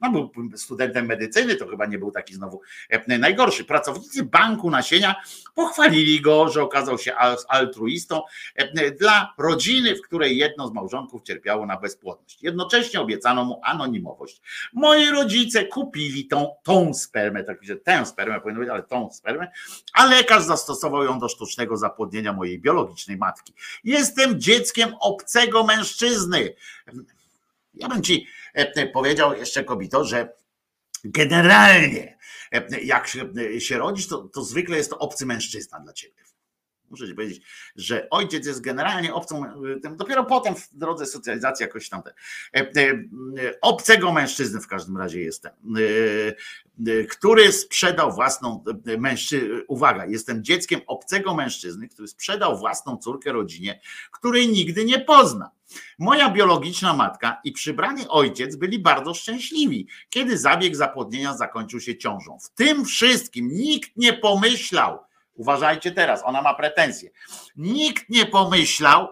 [0.00, 2.60] No był studentem medycyny, to chyba nie był taki znowu
[2.90, 3.64] e, najgorszy.
[3.64, 5.14] Pracownicy banku nasienia
[5.54, 8.22] pochwalili go, że okazał się al- altruistą
[8.54, 12.42] e, dla rodziny, w której jedno z małżonków cierpiało na bezpłodność.
[12.42, 14.40] Jednocześnie obiecano mu anonimowość.
[14.72, 19.48] Moi rodzice kupili tą, tą spermę, tak że tę spermę powinno być, ale tą spermę,
[19.94, 23.54] a lekarz zastosował ją do sztucznego zapłodnienia mojej biologicznej matki.
[23.84, 26.54] Jestem dzieckiem obcego mężczyzny.
[27.74, 30.32] Ja bym ci e, powiedział jeszcze kobito, że
[31.04, 32.18] generalnie
[32.52, 36.14] e, jak się, się rodzisz, to, to zwykle jest to obcy mężczyzna dla ciebie.
[36.92, 37.42] Muszę ci powiedzieć,
[37.76, 39.44] że ojciec jest generalnie obcą,
[39.82, 42.14] tym dopiero potem w drodze socjalizacji jakoś tam te,
[42.54, 43.00] e, e,
[43.60, 48.64] obcego mężczyzny w każdym razie jestem, e, e, który sprzedał własną
[48.98, 55.50] mężczyznę, uwaga, jestem dzieckiem obcego mężczyzny, który sprzedał własną córkę rodzinie, której nigdy nie pozna.
[55.98, 62.38] Moja biologiczna matka i przybrany ojciec byli bardzo szczęśliwi, kiedy zabieg zapłodnienia zakończył się ciążą.
[62.38, 64.98] W tym wszystkim nikt nie pomyślał,
[65.34, 67.10] uważajcie teraz, ona ma pretensje,
[67.56, 69.08] nikt nie pomyślał,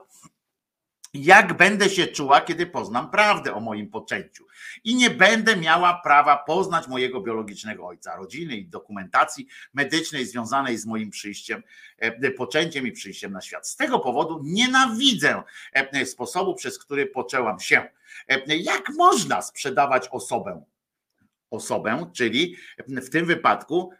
[1.15, 4.47] jak będę się czuła, kiedy poznam prawdę o moim poczęciu.
[4.85, 10.87] I nie będę miała prawa poznać mojego biologicznego ojca, rodziny i dokumentacji medycznej związanej z
[10.87, 11.63] moim przyjściem,
[11.99, 13.69] e, poczęciem i przyjściem na świat.
[13.69, 15.43] Z tego powodu nienawidzę
[15.73, 17.89] e, sposobu, przez który poczęłam się.
[18.29, 20.65] E, Jak można sprzedawać osobę?
[21.51, 22.57] Osobę, czyli
[22.89, 23.91] w tym wypadku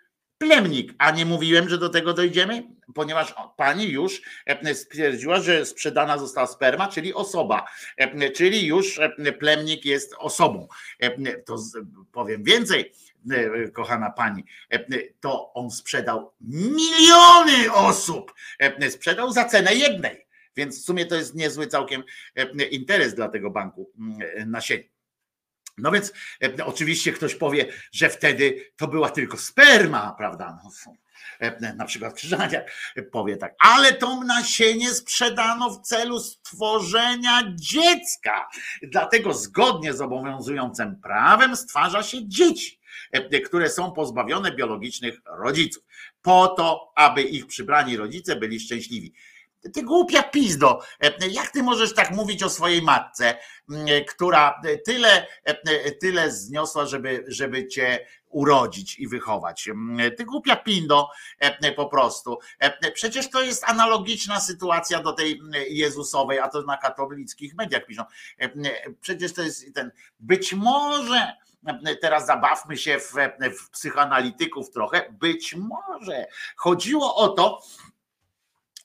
[0.41, 2.63] plemnik, a nie mówiłem, że do tego dojdziemy,
[2.95, 9.33] ponieważ pani już e, stwierdziła, że sprzedana została sperma, czyli osoba, e, czyli już e,
[9.33, 10.69] plemnik jest osobą.
[11.47, 11.57] To
[12.13, 12.93] powiem więcej,
[13.73, 14.45] kochana pani,
[15.21, 18.35] to on sprzedał miliony osób,
[18.91, 20.27] sprzedał za cenę jednej.
[20.57, 22.03] Więc w sumie to jest niezły całkiem
[22.71, 25.00] interes dla tego banku mm, nasienia.
[25.83, 26.13] No więc
[26.43, 30.59] e, oczywiście ktoś powie, że wtedy to była tylko sperma, prawda?
[30.65, 30.95] No,
[31.41, 32.71] e, na przykład Krzyżaniak
[33.13, 38.49] powie tak, ale to nasienie sprzedano w celu stworzenia dziecka.
[38.83, 42.81] Dlatego zgodnie z obowiązującym prawem stwarza się dzieci,
[43.13, 45.85] e, które są pozbawione biologicznych rodziców,
[46.23, 49.15] po to, aby ich przybrani rodzice byli szczęśliwi.
[49.75, 50.83] Ty głupia pizdo,
[51.31, 53.39] jak ty możesz tak mówić o swojej matce,
[54.09, 55.27] która tyle,
[56.01, 59.69] tyle zniosła, żeby, żeby cię urodzić i wychować.
[60.17, 61.11] Ty głupia pindo
[61.77, 62.39] po prostu.
[62.95, 68.03] Przecież to jest analogiczna sytuacja do tej Jezusowej, a to na katolickich mediach piszą.
[69.01, 71.33] Przecież to jest ten, być może
[72.01, 73.13] teraz zabawmy się w,
[73.59, 76.27] w psychoanalityków trochę, być może
[76.57, 77.63] chodziło o to,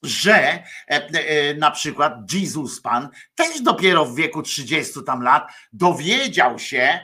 [0.05, 6.59] że e, e, na przykład Jezus Pan też dopiero w wieku 30 tam lat dowiedział
[6.59, 6.99] się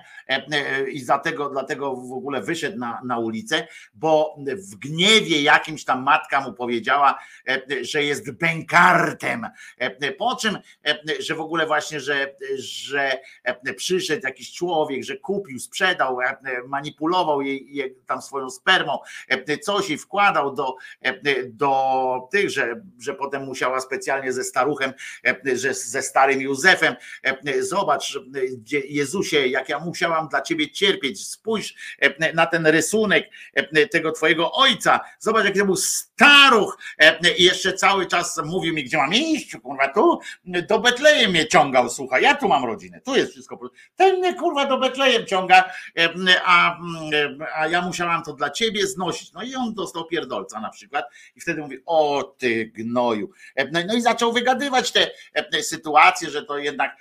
[0.91, 4.35] i dlatego, dlatego w ogóle wyszedł na, na ulicę, bo
[4.71, 7.19] w gniewie jakimś tam matka mu powiedziała,
[7.81, 9.47] że jest bękartem.
[10.17, 10.57] Po czym,
[11.19, 13.17] że w ogóle właśnie, że, że
[13.77, 16.17] przyszedł jakiś człowiek, że kupił, sprzedał,
[16.67, 18.97] manipulował jej, jej tam swoją spermą,
[19.61, 20.75] coś i wkładał do,
[21.47, 24.93] do tych, że że potem musiała specjalnie ze staruchem,
[25.27, 28.19] e, że ze starym Józefem, e, zobacz
[28.89, 33.29] Jezusie, jak ja musiałam dla ciebie cierpieć, spójrz e, na ten rysunek
[33.91, 36.77] tego twojego ojca, zobacz jaki to był staruch.
[37.37, 40.19] I jeszcze cały czas mówił mi, gdzie mam iść, kurwa, tu?
[40.45, 43.59] Do Betlejem mnie ciągał, słuchaj, ja tu mam rodzinę, tu jest wszystko,
[43.95, 45.71] ten mnie kurwa do Betlejem ciąga,
[46.45, 46.77] a,
[47.55, 51.05] a ja musiałam to dla ciebie znosić, no i on dostał pierdolca na przykład.
[51.35, 53.31] I wtedy mówi, o ty gnoju.
[53.71, 55.11] No, no i zaczął wygadywać te
[55.63, 56.97] sytuacje, że to jednak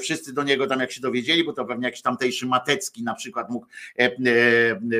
[0.00, 3.50] wszyscy do niego tam jak się dowiedzieli, bo to pewnie jakiś tamtejszy Matecki na przykład
[3.50, 3.66] mógł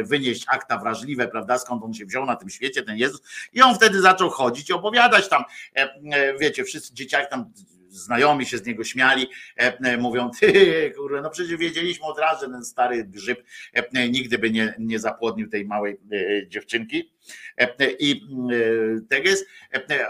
[0.05, 3.23] wynieść akta wrażliwe, prawda, skąd on się wziął na tym świecie, ten Jezus.
[3.53, 5.45] I on wtedy zaczął chodzić i opowiadać tam,
[6.41, 7.53] wiecie, wszyscy dzieciaki tam
[7.95, 9.27] znajomi się z niego śmiali,
[9.99, 13.45] mówią, ty, kurde, no przecież wiedzieliśmy od razu, że ten stary grzyb
[14.11, 16.01] nigdy by nie, nie zapłodnił tej małej
[16.49, 17.13] dziewczynki.
[17.99, 18.23] I
[19.11, 19.47] tak jest,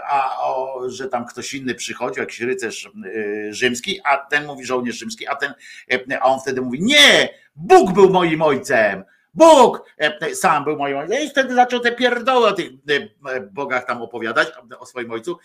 [0.09, 2.91] a o, że tam ktoś inny przychodził, jakiś rycerz
[3.49, 5.53] rzymski, a ten mówi żołnierz rzymski, a ten,
[6.19, 9.03] a on wtedy mówi, nie, Bóg był moim ojcem.
[9.35, 9.85] Bóg
[10.33, 11.23] sam był moim ojcem.
[11.23, 12.71] I wtedy zaczął te pierdoły o tych
[13.51, 14.47] bogach tam opowiadać,
[14.79, 15.37] o swoim ojcu.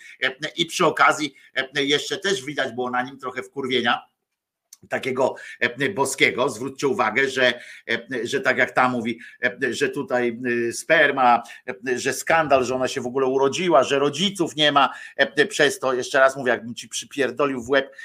[0.56, 1.34] I przy okazji
[1.74, 4.09] jeszcze też widać było na nim trochę wkurwienia
[4.88, 5.34] takiego
[5.94, 6.48] boskiego.
[6.48, 7.60] Zwróćcie uwagę, że,
[8.24, 9.18] że tak jak ta mówi,
[9.70, 10.40] że tutaj
[10.72, 11.42] sperma,
[11.96, 14.90] że skandal, że ona się w ogóle urodziła, że rodziców nie ma
[15.48, 15.94] przez to.
[15.94, 17.96] Jeszcze raz mówię, jakbym ci przypierdolił w łeb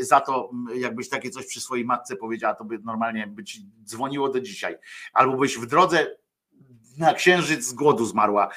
[0.00, 4.28] za to, jakbyś takie coś przy swojej matce powiedziała, to by normalnie by ci dzwoniło
[4.28, 4.76] do dzisiaj.
[5.12, 6.06] Albo byś w drodze
[6.98, 8.48] na księżyc z głodu zmarła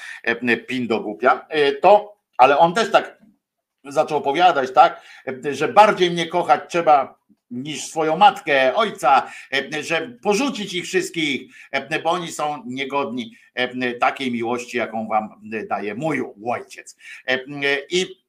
[0.68, 1.46] pindo głupia.
[1.82, 3.18] To, ale on też tak
[3.84, 5.02] zaczął opowiadać, tak,
[5.50, 7.15] że bardziej mnie kochać trzeba
[7.50, 9.32] niż swoją matkę, ojca,
[9.82, 11.52] że porzucić ich wszystkich,
[12.04, 13.36] bo oni są niegodni
[14.00, 15.28] takiej miłości, jaką wam
[15.68, 16.96] daje mój ojciec.
[17.90, 18.26] I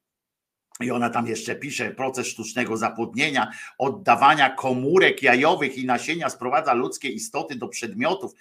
[0.82, 7.10] i ona tam jeszcze pisze, proces sztucznego zapłodnienia, oddawania komórek jajowych i nasienia sprowadza ludzkie
[7.10, 8.32] istoty do przedmiotów,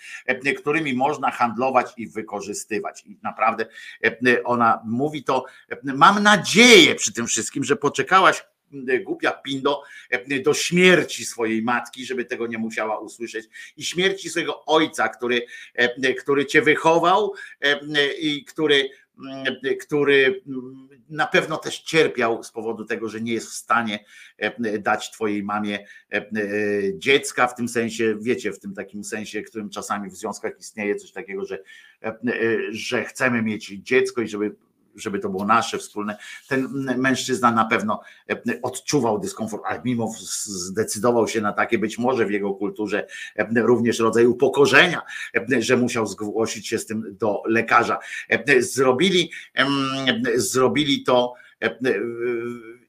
[0.59, 3.03] którymi można handlować i wykorzystywać.
[3.07, 3.67] I naprawdę
[4.45, 5.45] ona mówi to,
[5.83, 8.45] mam nadzieję przy tym wszystkim, że poczekałaś
[9.05, 9.83] głupia pindo
[10.45, 13.47] do śmierci swojej matki, żeby tego nie musiała usłyszeć.
[13.77, 15.47] I śmierci swojego ojca, który,
[16.19, 17.35] który cię wychował
[18.21, 18.89] i który
[19.81, 20.43] który
[21.09, 24.05] na pewno też cierpiał z powodu tego, że nie jest w stanie
[24.81, 25.87] dać twojej mamie
[26.95, 31.13] dziecka, w tym sensie, wiecie, w tym takim sensie, którym czasami w związkach istnieje coś
[31.13, 31.59] takiego, że,
[32.71, 34.55] że chcemy mieć dziecko i żeby
[34.97, 36.17] żeby to było nasze wspólne.
[36.49, 36.69] Ten
[36.99, 38.01] mężczyzna na pewno
[38.31, 40.13] e, odczuwał dyskomfort, ale mimo
[40.47, 43.07] zdecydował się na takie, być może w jego kulturze
[43.37, 45.03] e, również rodzaj upokorzenia,
[45.35, 47.99] e, że musiał zgłosić się z tym do lekarza.
[48.59, 49.31] Zrobili,
[50.35, 51.35] zrobili to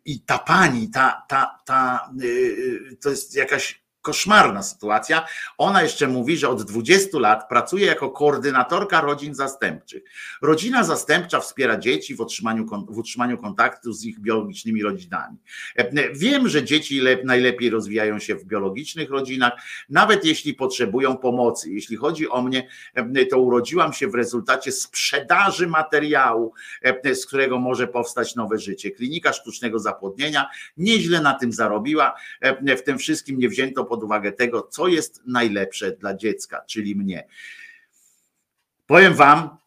[0.06, 2.10] i ta pani, ta, ta, ta,
[3.02, 5.26] to jest jakaś koszmarna sytuacja.
[5.58, 10.04] Ona jeszcze mówi, że od 20 lat pracuje jako koordynatorka rodzin zastępczych.
[10.42, 12.18] Rodzina zastępcza wspiera dzieci w
[12.88, 15.38] w utrzymaniu kontaktu z ich biologicznymi rodzinami.
[15.76, 19.54] E, Wiem, że dzieci le- najlepiej rozwijają się w biologicznych rodzinach,
[19.90, 21.72] nawet jeśli potrzebują pomocy.
[21.72, 27.60] Jeśli chodzi o mnie, e, to urodziłam się w rezultacie sprzedaży materiału, e, z którego
[27.60, 28.92] może powstać nowe życie.
[28.92, 32.14] Klinika sztucznego zapłodnienia nieźle na tym zarobiła.
[32.78, 37.28] W tym wszystkim nie wzięto pod uwagę tego, co jest najlepsze dla dziecka, czyli mnie.
[38.88, 39.58] Powiem wam,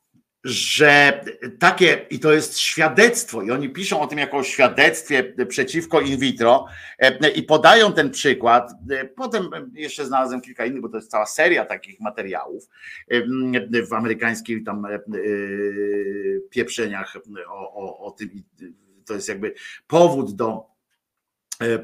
[0.44, 1.24] że
[1.58, 6.18] takie, i to jest świadectwo, i oni piszą o tym jako o świadectwie przeciwko in
[6.18, 6.66] vitro
[6.98, 8.72] e, i podają ten przykład.
[8.90, 12.68] E, Potem jeszcze znalazłem kilka innych, bo to jest cała seria takich materiałów
[13.08, 14.86] e, w amerykańskich tam
[16.50, 17.16] pieprzeniach
[17.48, 18.42] o, o, o tym.
[19.06, 19.54] To jest jakby
[19.86, 20.69] powód do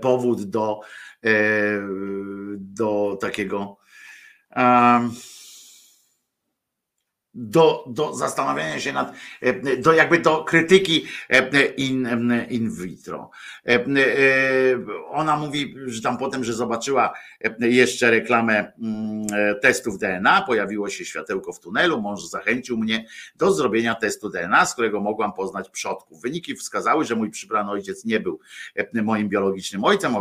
[0.01, 0.81] powód do,
[1.25, 1.81] e,
[2.59, 3.79] do takiego
[7.37, 12.09] do, do zastanawiania się nad, e, do jakby do krytyki e, in,
[12.51, 13.31] in vitro.
[13.67, 13.87] E, e,
[15.11, 17.13] Ona mówi, że tam potem, że zobaczyła
[17.45, 23.07] e, jeszcze reklamę mm, e, testów DNA, pojawiło się światełko w tunelu, mąż zachęcił mnie
[23.37, 26.23] do zrobienia testu DNA, z którego mogłam poznać przodków.
[26.23, 28.41] Wyniki wskazały, że mój przybrany ojciec nie był
[28.77, 30.17] e, moim biologicznym ojcem.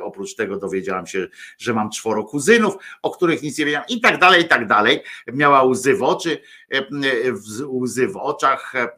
[0.00, 1.26] Oprócz tego dowiedziałam się,
[1.58, 5.00] że mam czworo kuzynów, o których nic nie wiedziałam i tak dalej, i tak dalej.
[5.32, 6.38] Miała łzy w oczy, e,
[7.66, 8.88] łzy w oczach, e,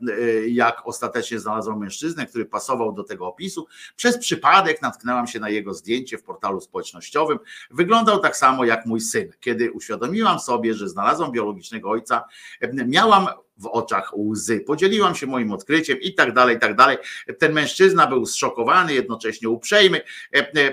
[0.48, 3.66] jak ostatecznie znalazłam mężczyznę, który pasował do tego opisu.
[3.96, 7.38] Przez przypadek natknęłam się na jego zdjęcie w portalu społecznościowym.
[7.70, 9.32] Wyglądał tak samo jak mój syn.
[9.40, 12.24] Kiedy uświadomiłam sobie, że znalazłam biologicznego ojca,
[12.60, 13.28] e, miałam
[13.60, 14.60] w oczach łzy.
[14.60, 16.96] Podzieliłam się moim odkryciem i tak dalej, i tak dalej.
[17.38, 20.00] Ten mężczyzna był zszokowany, jednocześnie uprzejmy.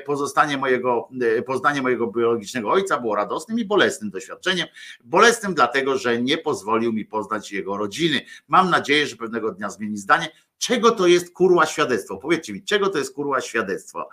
[0.06, 1.10] Pozostanie mojego,
[1.46, 4.68] poznanie mojego biologicznego ojca było radosnym i bolesnym doświadczeniem.
[5.04, 8.22] Bolesnym dlatego, że nie pozwolił mi poznać jego rodziny.
[8.48, 10.30] Mam nadzieję, że pewnego dnia zmieni zdanie.
[10.58, 12.18] Czego to jest kurła świadectwo?
[12.18, 14.10] Powiedzcie mi, czego to jest kurła świadectwo?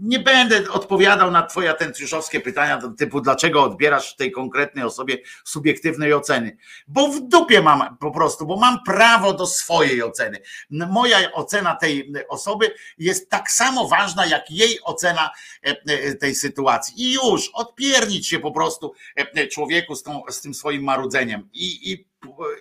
[0.00, 6.56] Nie będę odpowiadał na Twoje atencjuszowskie pytania typu dlaczego odbierasz tej konkretnej osobie subiektywnej oceny.
[6.88, 10.38] Bo w dupie mam po prostu, bo mam prawo do swojej oceny.
[10.70, 15.30] Moja ocena tej osoby jest tak samo ważna jak jej ocena
[15.66, 17.02] e, e, tej sytuacji.
[17.02, 21.48] I już, odpiernić się po prostu e, człowieku z, tą, z tym swoim marudzeniem.
[21.52, 22.10] I, i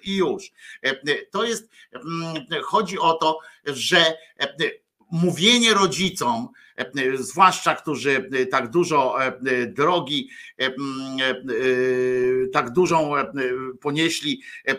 [0.03, 0.51] i już.
[1.31, 4.17] To jest, mm, chodzi o to, że
[5.11, 6.49] mówienie rodzicom,
[7.15, 9.31] zwłaszcza którzy tak dużo e,
[9.67, 10.29] drogi,
[10.59, 10.71] e, e,
[12.53, 13.31] tak dużą e,
[13.81, 14.75] ponieśli, e,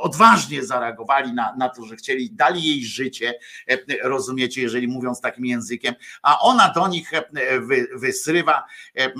[0.00, 3.34] odważnie zareagowali na, na to, że chcieli, dali jej życie,
[3.68, 7.24] e, rozumiecie, jeżeli mówiąc takim językiem, a ona do nich e,
[7.60, 8.64] wy, wysrywa,
[8.96, 9.12] e, e,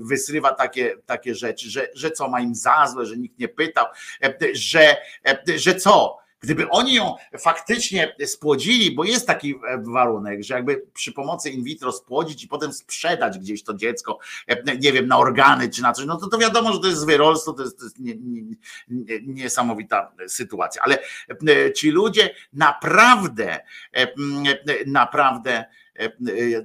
[0.00, 3.86] wysrywa takie, takie rzeczy, że, że co ma im za złe, że nikt nie pytał,
[4.22, 6.25] e, że, e, że co?
[6.40, 11.64] Gdyby oni ją faktycznie spłodzili, bo jest taki e, warunek, że jakby przy pomocy in
[11.64, 15.92] vitro spłodzić i potem sprzedać gdzieś to dziecko, e, nie wiem, na organy czy na
[15.92, 18.56] coś, no to, to wiadomo, że to jest zwyrolstwo, to jest, to jest nie, nie,
[18.88, 20.82] nie, niesamowita sytuacja.
[20.82, 20.98] Ale
[21.48, 23.60] e, ci ludzie naprawdę,
[24.86, 25.64] naprawdę,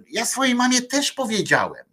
[0.09, 1.85] ja swojej mamie też powiedziałem,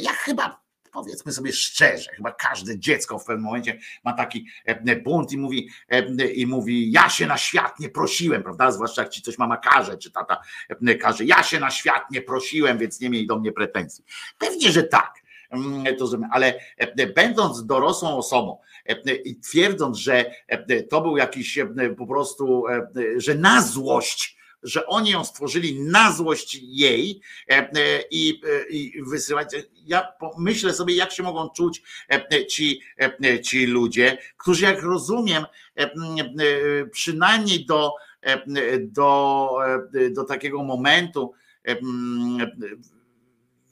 [0.00, 0.60] ja chyba
[0.92, 5.68] powiedzmy sobie szczerze, chyba każde dziecko w pewnym momencie ma taki e, bunt i mówi,
[5.88, 8.70] e, i mówi, ja się na świat nie prosiłem, prawda?
[8.70, 10.40] Zwłaszcza jak ci coś mama każe, czy tata
[10.86, 14.04] e, każe, ja się na świat nie prosiłem, więc nie miej do mnie pretensji.
[14.38, 15.14] Pewnie, że tak.
[15.50, 21.58] Mm, To, ale e, będąc dorosłą osobą e, i twierdząc, że e, to był jakiś
[21.58, 21.66] e,
[21.98, 27.20] po prostu, e, że na złość że oni ją stworzyli na złość jej
[27.50, 29.48] e, e, i, e, i wysyłać.
[29.86, 31.82] Ja myślę sobie, jak się mogą czuć
[32.48, 32.80] ci,
[33.42, 35.44] ci ludzie, którzy, jak rozumiem,
[36.92, 37.92] przynajmniej do,
[38.80, 39.48] do,
[40.10, 41.32] do takiego momentu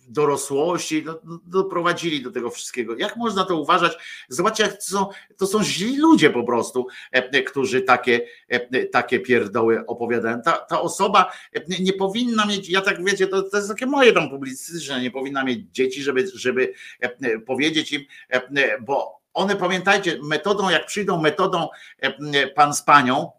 [0.09, 2.97] dorosłości, no, no, doprowadzili do tego wszystkiego.
[2.97, 3.98] Jak można to uważać?
[4.28, 5.06] Zobaczcie, jak to są,
[5.36, 10.43] to są źli ludzie po prostu, e, którzy takie, e, takie pierdoły opowiadają.
[10.43, 14.12] Ta, ta osoba e, nie powinna mieć, ja tak wiecie, to, to jest takie moje
[14.12, 20.18] tam publicystyczne, nie powinna mieć dzieci, żeby, żeby e, powiedzieć im, e, bo one pamiętajcie,
[20.22, 21.68] metodą, jak przyjdą metodą
[22.01, 23.30] e, pan z panią,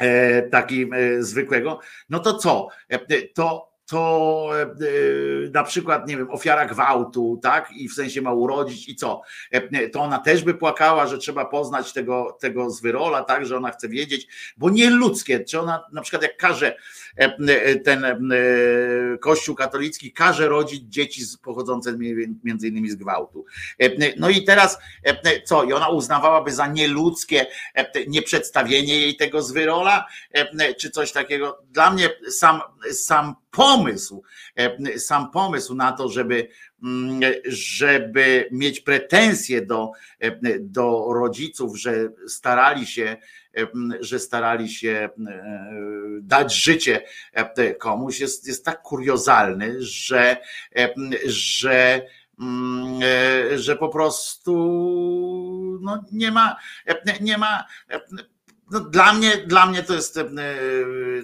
[0.00, 2.68] e, takim e, zwykłego, no to co?
[2.88, 4.66] E, To to e, e,
[5.52, 9.88] na przykład, nie wiem, ofiara gwałtu, tak, i w sensie ma urodzić i co, E,
[9.88, 13.88] to ona też by płakała, że trzeba poznać tego, tego zwyrola, tak, że ona chce
[13.88, 16.76] wiedzieć, bo nie ludzkie, czy ona na przykład jak każe
[17.84, 18.04] ten
[19.20, 23.44] kościół katolicki, każe rodzić dzieci pochodzące mi- między innymi z gwałtu.
[24.16, 24.78] No i teraz
[25.44, 27.46] co, i ona uznawałaby za nieludzkie
[28.06, 30.06] nieprzedstawienie jej tego zwyrola,
[30.78, 31.62] czy coś takiego.
[31.70, 32.60] Dla mnie sam,
[32.92, 34.22] sam pomysł,
[34.56, 36.48] e, sam pomysł na to, żeby,
[36.82, 43.16] mm, żeby mieć pretensje do, e, do rodziców, że starali się,
[43.56, 43.66] e,
[44.00, 45.08] że starali się
[46.20, 47.02] dać życie
[47.78, 50.36] komuś, jest, jest tak kuriozalny, że,
[51.26, 52.02] że
[52.40, 53.00] mm,
[53.56, 54.52] że po prostu
[55.82, 56.56] no, nie ma,
[57.20, 57.64] nie ma
[58.70, 60.24] no, dla, mnie, dla mnie to jest e,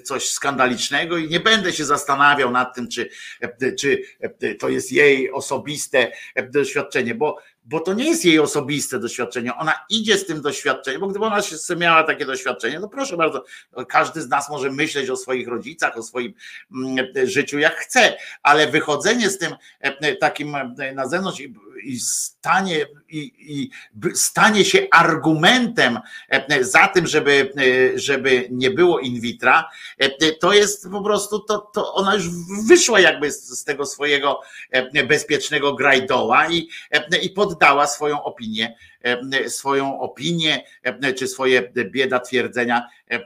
[0.04, 3.08] coś skandalicznego i nie będę się zastanawiał nad tym, czy,
[3.40, 8.38] e, czy e, to jest jej osobiste e, doświadczenie, bo, bo to nie jest jej
[8.38, 9.54] osobiste doświadczenie.
[9.54, 13.44] Ona idzie z tym doświadczeniem, bo gdyby ona się miała takie doświadczenie, no proszę bardzo,
[13.88, 16.34] każdy z nas może myśleć o swoich rodzicach, o swoim
[16.74, 21.98] mm, życiu jak chce, ale wychodzenie z tym e, takim e, na zewnątrz i, i
[22.46, 23.70] stanie, i, i
[24.14, 25.98] stanie się argumentem
[26.28, 27.52] e, za tym, żeby,
[27.94, 32.24] e, żeby nie było in vitra, e, to jest po prostu, to, to ona już
[32.68, 34.40] wyszła jakby z, z tego swojego
[34.70, 41.72] e, bezpiecznego grajdoła i, e, i poddała swoją opinię, e, swoją opinię, e, czy swoje
[41.90, 43.20] bieda twierdzenia e,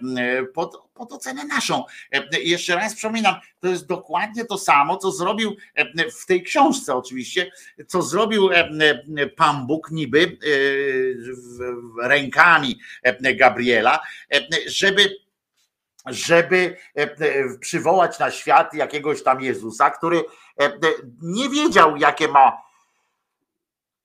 [0.44, 1.84] pod, pod ocenę naszą.
[2.12, 6.42] E, I jeszcze raz przypominam, to jest dokładnie to samo, co zrobił e, w tej
[6.42, 7.50] książce oczywiście,
[7.86, 9.02] co zrobił e, e,
[9.36, 10.38] Pan Bóg niby
[12.02, 14.00] e, rękami e, Gabriela,
[14.34, 15.16] e, żeby
[16.06, 16.76] żeby
[17.60, 20.24] przywołać na świat jakiegoś tam Jezusa, który
[21.22, 22.52] nie wiedział, jakie ma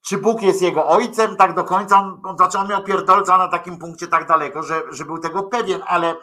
[0.05, 3.77] czy Bóg jest jego ojcem, tak do końca, on, znaczy on miał pierdolca na takim
[3.77, 6.15] punkcie tak daleko, że, że był tego pewien, ale e,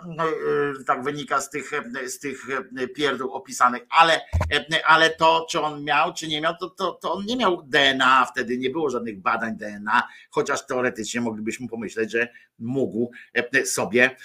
[0.87, 2.47] tak wynika z tych, e, z tych
[2.95, 4.21] pierdół opisanych, ale,
[4.53, 7.63] e, ale to, czy on miał, czy nie miał, to, to, to on nie miał
[7.63, 12.29] DNA, wtedy nie było żadnych badań DNA, chociaż teoretycznie moglibyśmy pomyśleć, że
[12.59, 14.17] mógł e, sobie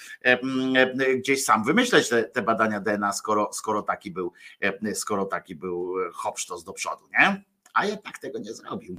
[1.17, 4.33] gdzieś sam wymyśleć te, te badania DNA, skoro, skoro taki był,
[4.93, 7.43] skoro taki był hopsztos do przodu, nie?
[7.73, 8.97] A jednak tego nie zrobił.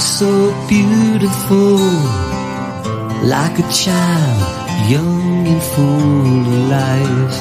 [0.00, 1.76] So beautiful,
[3.22, 7.40] like a child, young and full of life.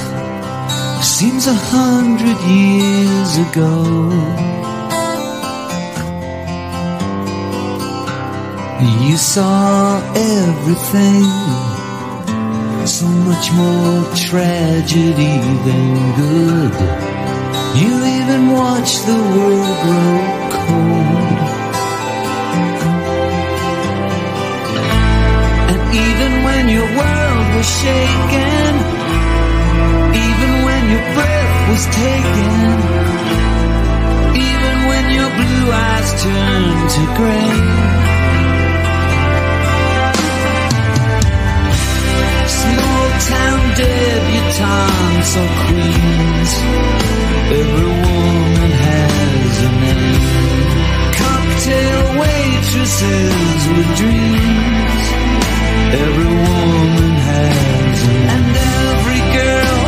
[1.01, 3.71] Seems a hundred years ago.
[9.07, 11.25] You saw everything,
[12.85, 16.73] so much more tragedy than good.
[17.79, 21.18] You even watched the world grow cold.
[26.59, 28.71] When your world was shaken,
[30.27, 32.53] even when your breath was taken,
[34.47, 37.53] even when your blue eyes turned to gray.
[42.59, 46.51] Small town debutantes or queens,
[47.59, 50.23] every woman has a name.
[51.21, 54.78] Cocktail waitresses with dreams.
[55.91, 58.45] Every woman has a And
[58.77, 59.79] every girl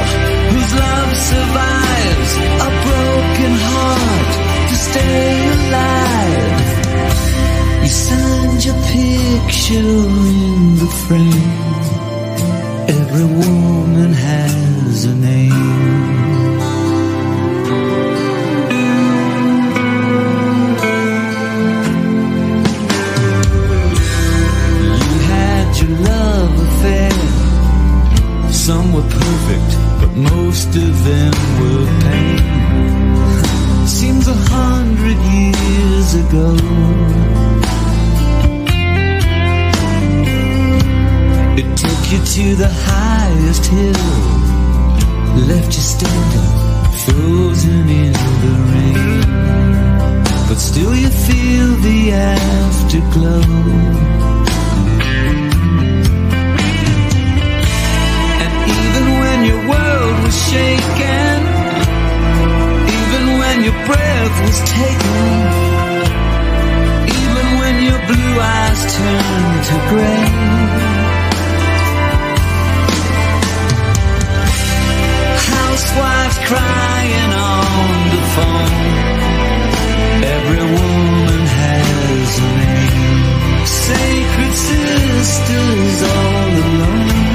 [0.51, 2.31] whose love survives
[2.67, 4.31] a broken heart
[4.69, 6.61] to stay alive.
[7.83, 11.61] You signed your picture in the frame.
[12.97, 16.30] Every woman has a name.
[28.67, 33.87] Some were perfect, but most of them were pain.
[33.97, 36.47] Seems a hundred years ago.
[41.57, 43.93] It took you to the highest hill,
[45.47, 46.51] left you standing,
[47.05, 48.13] frozen in
[48.43, 49.21] the rain.
[50.47, 54.30] But still you feel the afterglow.
[60.31, 61.39] was shaken,
[62.99, 65.27] even when your breath was taken,
[67.19, 70.27] even when your blue eyes turned to gray.
[75.51, 78.77] Housewives crying on the phone.
[80.35, 83.65] Every woman has a name.
[83.65, 87.30] Sacred sisters all alone.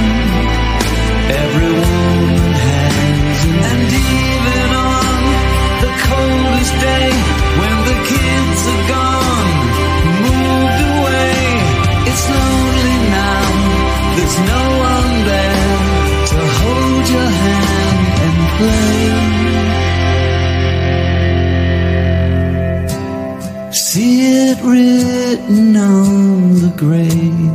[24.66, 27.45] written on the grave.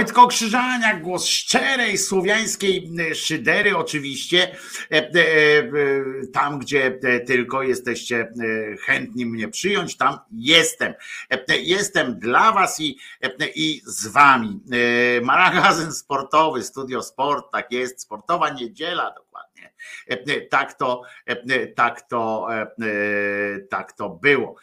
[0.00, 4.56] Wojtko Krzyżaniak, głos szczerej słowiańskiej e, szydery, oczywiście,
[4.92, 5.12] e, e,
[6.32, 8.32] tam gdzie tylko jesteście
[8.80, 10.94] chętni mnie przyjąć, tam jestem.
[11.48, 12.98] Jestem dla Was i,
[13.54, 14.60] i z Wami.
[15.22, 19.14] Magazyn sportowy, Studio Sport, tak jest, sportowa niedziela,
[20.10, 22.48] E, e, tak to, e, tak to,
[23.70, 24.54] tak to było.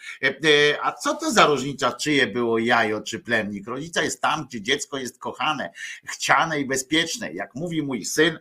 [0.81, 3.67] A co to za różnica, czyje było jajo czy plemnik?
[3.67, 7.33] Rodzica jest tam, gdzie dziecko jest kochane, chciane i bezpieczne.
[7.33, 8.39] Jak mówi mój syn,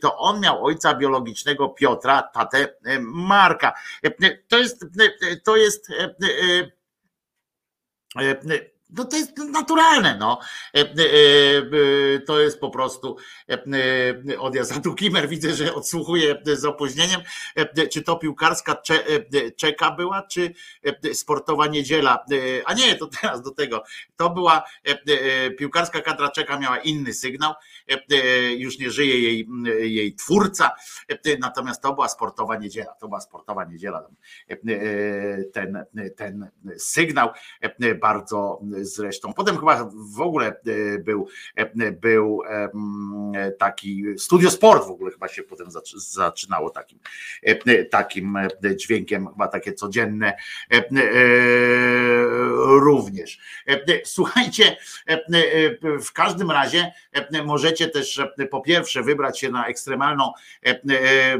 [0.00, 2.68] to on miał ojca biologicznego Piotra, tatę
[3.00, 3.72] Marka.
[4.48, 4.86] To jest,
[5.44, 5.88] to jest
[8.92, 10.38] no to jest naturalne, no.
[10.74, 13.16] E, e, e, To jest po prostu
[14.38, 14.72] odjazd.
[14.76, 17.20] A tu Kimer widzę, że odsłuchuje z opóźnieniem.
[17.92, 19.04] Czy to piłkarska cze,
[19.56, 20.54] czeka była, czy
[21.12, 22.24] sportowa niedziela?
[22.64, 23.84] A nie, to teraz do tego.
[24.16, 24.62] To była
[25.58, 27.54] piłkarska kadra czeka miała inny sygnał.
[27.90, 29.48] E, e, Już nie żyje jej,
[29.80, 30.70] jej twórca.
[31.08, 32.92] E, Natomiast to była sportowa niedziela.
[33.00, 34.08] To była sportowa niedziela.
[34.50, 35.84] E, e, Ten,
[36.16, 37.28] ten sygnał
[37.60, 39.32] e, bardzo zresztą.
[39.32, 42.42] Potem chyba w ogóle e, był, e, był
[43.58, 46.98] taki Studio Sport w ogóle chyba się potem zaczy- zaczynało takim,
[47.42, 50.32] e, takim e, dźwiękiem, chyba takie codzienne
[50.72, 50.82] e, e,
[52.80, 53.38] również.
[53.68, 54.76] E, Słuchajcie,
[55.08, 57.28] e, e, w każdym razie e,
[57.72, 60.32] możecie też e, po pierwsze wybrać się na ekstremalną,
[60.66, 61.38] e, e,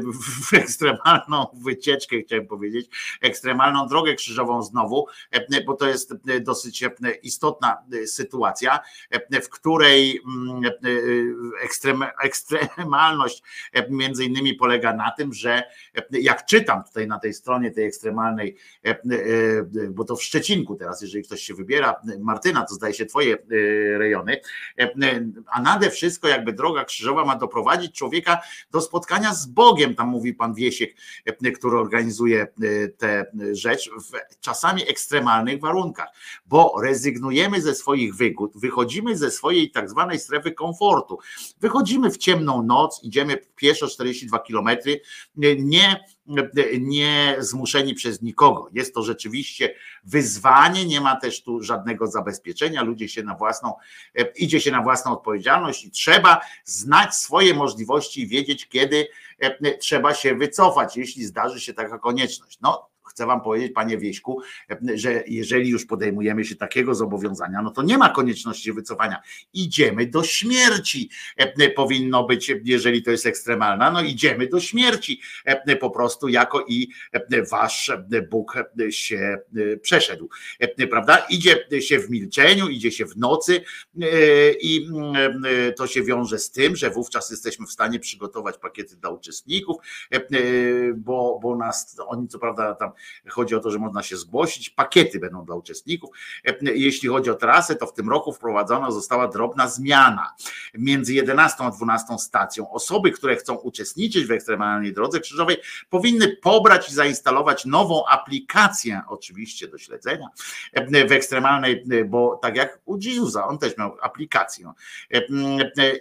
[0.61, 2.89] ekstremalną wycieczkę, chciałem powiedzieć,
[3.21, 5.07] ekstremalną drogę krzyżową znowu,
[5.65, 6.83] bo to jest dosyć
[7.23, 8.79] istotna sytuacja,
[9.43, 10.71] w której mm,
[11.61, 13.43] ekstrem, ekstremalność
[13.89, 15.63] między innymi polega na tym, że
[16.11, 18.57] jak czytam tutaj na tej stronie tej ekstremalnej,
[19.89, 23.37] bo to w Szczecinku teraz, jeżeli ktoś się wybiera, Martyna, to zdaje się twoje
[23.97, 24.41] rejony,
[25.47, 30.33] a nade wszystko jakby droga krzyżowa ma doprowadzić człowieka do spotkania z Bogiem, tam mówi
[30.33, 30.95] pan Wiesiek,
[31.25, 36.09] e, który organizuje e, tę rzecz w czasami ekstremalnych warunkach,
[36.45, 41.17] bo rezygnujemy ze swoich wygód, wychodzimy ze swojej tak zwanej strefy komfortu.
[41.59, 45.01] Wychodzimy w ciemną noc, idziemy pieszo 42 kilometry,
[45.57, 46.05] nie,
[46.79, 48.69] nie zmuszeni przez nikogo.
[48.73, 53.73] Jest to rzeczywiście wyzwanie, nie ma też tu żadnego zabezpieczenia, ludzie się na własną,
[54.35, 59.07] idzie się na własną odpowiedzialność i trzeba znać swoje możliwości i wiedzieć, kiedy
[59.39, 62.59] e, trzeba się wycofać, jeśli zdarzy się taka konieczność.
[62.61, 64.41] No, chcę wam powiedzieć, panie Wieśku,
[64.95, 69.21] że jeżeli już podejmujemy się takiego zobowiązania, no to nie ma konieczności wycofania.
[69.53, 71.09] Idziemy do śmierci.
[71.37, 76.65] E, Powinno być, jeżeli to jest ekstremalna, no idziemy do śmierci e, po prostu jako
[76.67, 77.91] i e, wasz
[78.29, 78.57] Bóg
[78.89, 79.37] się
[79.81, 80.29] przeszedł.
[80.89, 81.17] Prawda?
[81.29, 83.61] Idzie się w milczeniu, idzie się w nocy
[84.61, 84.87] i
[85.77, 89.77] to się wiąże z tym, że wówczas jesteśmy w stanie przygotować pakiety dla uczestników,
[90.95, 92.91] bo, bo nas, oni co prawda tam
[93.29, 96.09] chodzi o to, że można się zgłosić, pakiety będą dla uczestników.
[96.61, 100.33] Jeśli chodzi o trasę, to w tym roku wprowadzona została drobna zmiana
[100.73, 102.71] między 11 a 12 stacją.
[102.71, 105.57] Osoby, które chcą uczestniczyć w ekstremalnej drodze krzyżowej,
[105.89, 110.27] powinny pobrać i zainstalować nową aplikację, oczywiście do śledzenia
[111.07, 114.71] w ekstremalnej, bo tak jak u Jezusa, on też miał aplikację.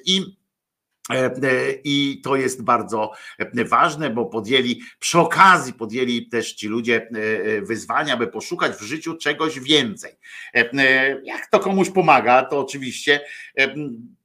[0.05, 0.37] I
[1.85, 3.13] i to jest bardzo
[3.69, 7.09] ważne, bo podjęli przy okazji podjęli też ci ludzie
[7.63, 10.13] wyzwania, by poszukać w życiu czegoś więcej.
[11.25, 13.21] Jak to komuś pomaga, to oczywiście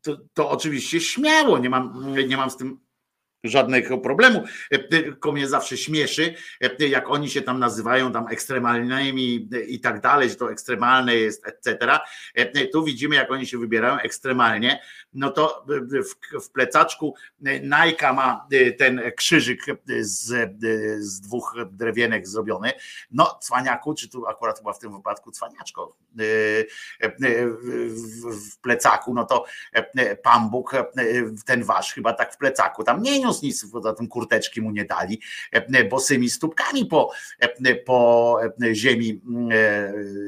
[0.02, 2.80] to, to oczywiście śmiało, nie mam, nie mam z tym
[3.43, 4.43] żadnego problemu,
[4.90, 6.33] tylko mnie zawsze śmieszy,
[6.80, 11.99] jak oni się tam nazywają tam ekstremalnymi i tak dalej, że to ekstremalne jest, etc.
[12.72, 14.82] Tu widzimy, jak oni się wybierają ekstremalnie,
[15.14, 15.66] no to
[16.41, 19.61] w, plecaczku Nike ma ten krzyżyk
[19.99, 20.51] z,
[20.99, 22.72] z dwóch drewienek zrobiony,
[23.11, 25.95] no cwaniaku, czy tu akurat chyba w tym wypadku cwaniaczko
[27.01, 29.45] w, w plecaku, no to
[30.24, 30.72] Pan Bóg,
[31.45, 34.86] ten wasz chyba tak w plecaku, tam nie niósł nic, poza tym kurteczki mu nie
[34.86, 35.22] dali,
[35.90, 37.12] bosymi stópkami po,
[37.86, 38.40] po
[38.74, 39.22] ziemi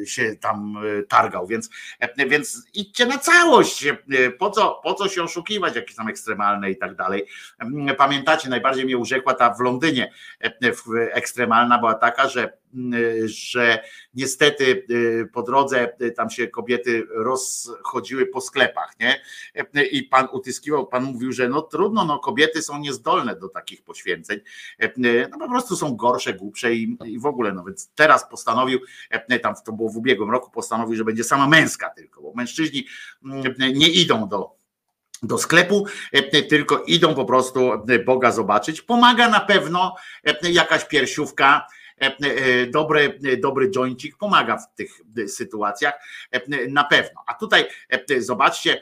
[0.06, 0.78] się tam
[1.10, 1.70] targał, więc,
[2.30, 3.86] więc idźcie na całość,
[4.40, 7.26] po co, po co się oszukiwać, jakieś tam ekstremalne i tak dalej.
[7.98, 10.12] Pamiętacie, najbardziej mnie urzekła ta w Londynie
[11.14, 12.60] ekstremalna była taka, że
[13.26, 13.84] że
[14.14, 14.86] niestety
[15.34, 19.22] po drodze tam się kobiety rozchodziły po sklepach, nie?
[19.92, 24.40] I pan utyskiwał, pan mówił, że no trudno, no kobiety są niezdolne do takich poświęceń,
[25.32, 28.80] no po prostu są gorsze, głupsze i, i w ogóle, no więc teraz postanowił,
[29.42, 32.86] tam to było w ubiegłym roku, postanowił, że będzie sama męska tylko, bo mężczyźni
[33.74, 34.60] nie idą do
[35.24, 35.86] do sklepu,
[36.50, 37.72] tylko idą po prostu
[38.06, 38.82] Boga zobaczyć.
[38.82, 39.96] Pomaga na pewno
[40.44, 41.68] jakaś piersiówka,
[42.68, 45.94] dobry, dobry jointik pomaga w tych sytuacjach
[46.70, 47.24] na pewno.
[47.28, 47.66] A tutaj
[48.18, 48.82] zobaczcie,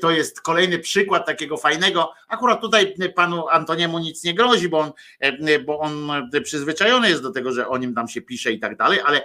[0.00, 2.12] to jest kolejny przykład takiego fajnego.
[2.28, 4.92] Akurat tutaj panu Antoniemu nic nie grozi, bo on,
[5.66, 6.10] bo on
[6.44, 9.24] przyzwyczajony jest do tego, że o nim tam się pisze i tak dalej, ale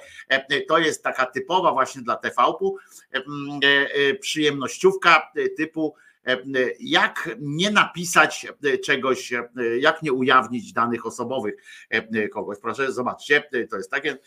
[0.67, 2.77] to jest taka typowa właśnie dla TV-u
[4.19, 5.95] przyjemnościówka typu
[6.79, 8.47] jak nie napisać
[8.83, 9.33] czegoś,
[9.79, 11.55] jak nie ujawnić danych osobowych
[12.33, 12.57] kogoś.
[12.61, 14.17] Proszę, zobaczcie, to jest takie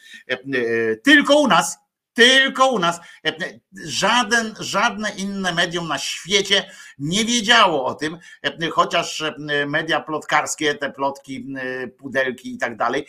[1.02, 1.85] tylko u nas.
[2.16, 3.00] Tylko u nas.
[3.84, 8.18] Żaden, żadne inne medium na świecie nie wiedziało o tym,
[8.72, 9.22] chociaż
[9.66, 11.46] media plotkarskie, te plotki,
[11.98, 13.06] pudelki i tak dalej,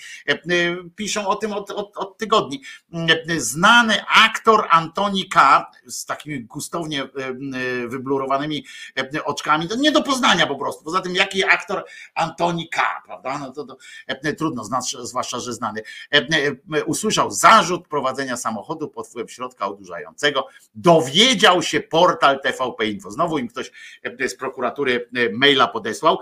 [0.95, 2.61] piszą o tym od, od, od tygodni.
[3.37, 5.65] Znany aktor Antoni K.
[5.87, 7.09] z takimi gustownie
[7.87, 8.65] wyblurowanymi
[9.25, 10.83] oczkami, to nie do poznania po prostu.
[10.83, 13.37] Poza tym, jaki aktor Antoni K., prawda?
[13.37, 13.77] No to, to
[14.37, 14.63] trudno,
[15.01, 15.81] zwłaszcza, że znany.
[16.85, 20.47] Usłyszał zarzut prowadzenia samochodu pod wpływem środka odurzającego.
[20.75, 23.11] Dowiedział się portal TVP Info.
[23.11, 23.71] Znowu im ktoś
[24.27, 26.17] z prokuratury maila podesłał,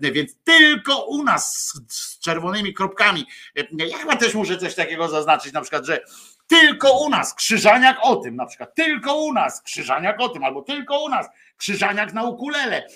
[0.00, 3.26] więc tylko u nas z czerwonymi kropkami.
[3.72, 6.00] Ja chyba też muszę coś takiego zaznaczyć, na przykład, że
[6.46, 10.62] tylko u nas Krzyżaniak o tym, na przykład tylko u nas Krzyżaniak o tym, albo
[10.62, 11.26] tylko u nas
[11.60, 12.86] Krzyżaniak na ukulele,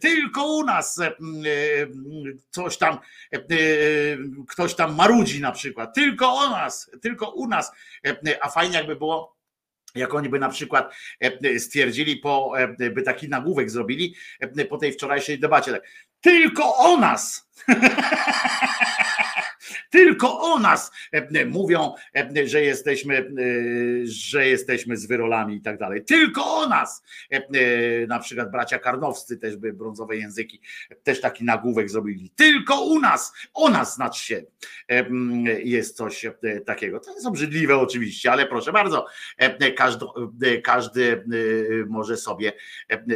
[0.00, 1.00] tylko u nas
[2.50, 2.98] coś tam,
[4.48, 7.72] ktoś tam marudzi na przykład, tylko u nas, tylko u nas,
[8.40, 9.36] a fajnie jakby było,
[9.94, 10.94] jak oni by na przykład
[11.58, 14.14] stwierdzili, po, by taki nagłówek zrobili
[14.68, 15.82] po tej wczorajszej debacie, tak,
[16.20, 17.48] tylko o nas.
[19.90, 20.90] Tylko o nas
[21.46, 21.94] mówią,
[22.44, 23.30] że jesteśmy,
[24.04, 26.04] że jesteśmy z wyrolami i tak dalej.
[26.04, 27.02] Tylko o nas.
[28.08, 30.60] Na przykład bracia Karnowscy też by brązowe języki,
[31.02, 32.30] też taki nagłówek zrobili.
[32.30, 34.42] Tylko u nas, o nas znaczy się
[35.64, 36.26] jest coś
[36.66, 37.00] takiego.
[37.00, 39.06] To jest obrzydliwe oczywiście, ale proszę bardzo,
[39.76, 40.06] każdy,
[40.62, 41.24] każdy
[41.88, 42.52] może sobie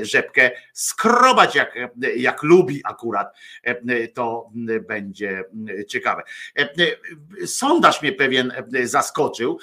[0.02, 1.74] rzepkę skrobać jak,
[2.16, 3.36] jak lubi akurat.
[4.14, 4.50] To
[4.88, 5.44] będzie
[5.88, 6.22] ciekawe.
[7.46, 8.52] Sondaż mnie pewien
[8.84, 9.58] zaskoczył.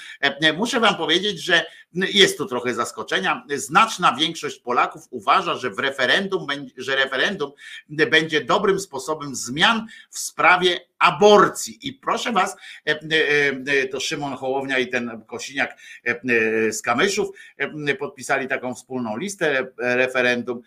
[0.57, 3.43] Muszę Wam powiedzieć, że jest tu trochę zaskoczenia.
[3.55, 7.51] Znaczna większość Polaków uważa, że w referendum, że referendum
[7.89, 11.79] będzie dobrym sposobem zmian w sprawie aborcji.
[11.81, 12.57] I proszę was,
[13.91, 15.77] to Szymon Hołownia i ten Kosiniak
[16.71, 17.29] z Kamyszów
[17.99, 19.67] podpisali taką wspólną listę.
[19.77, 20.61] Referendum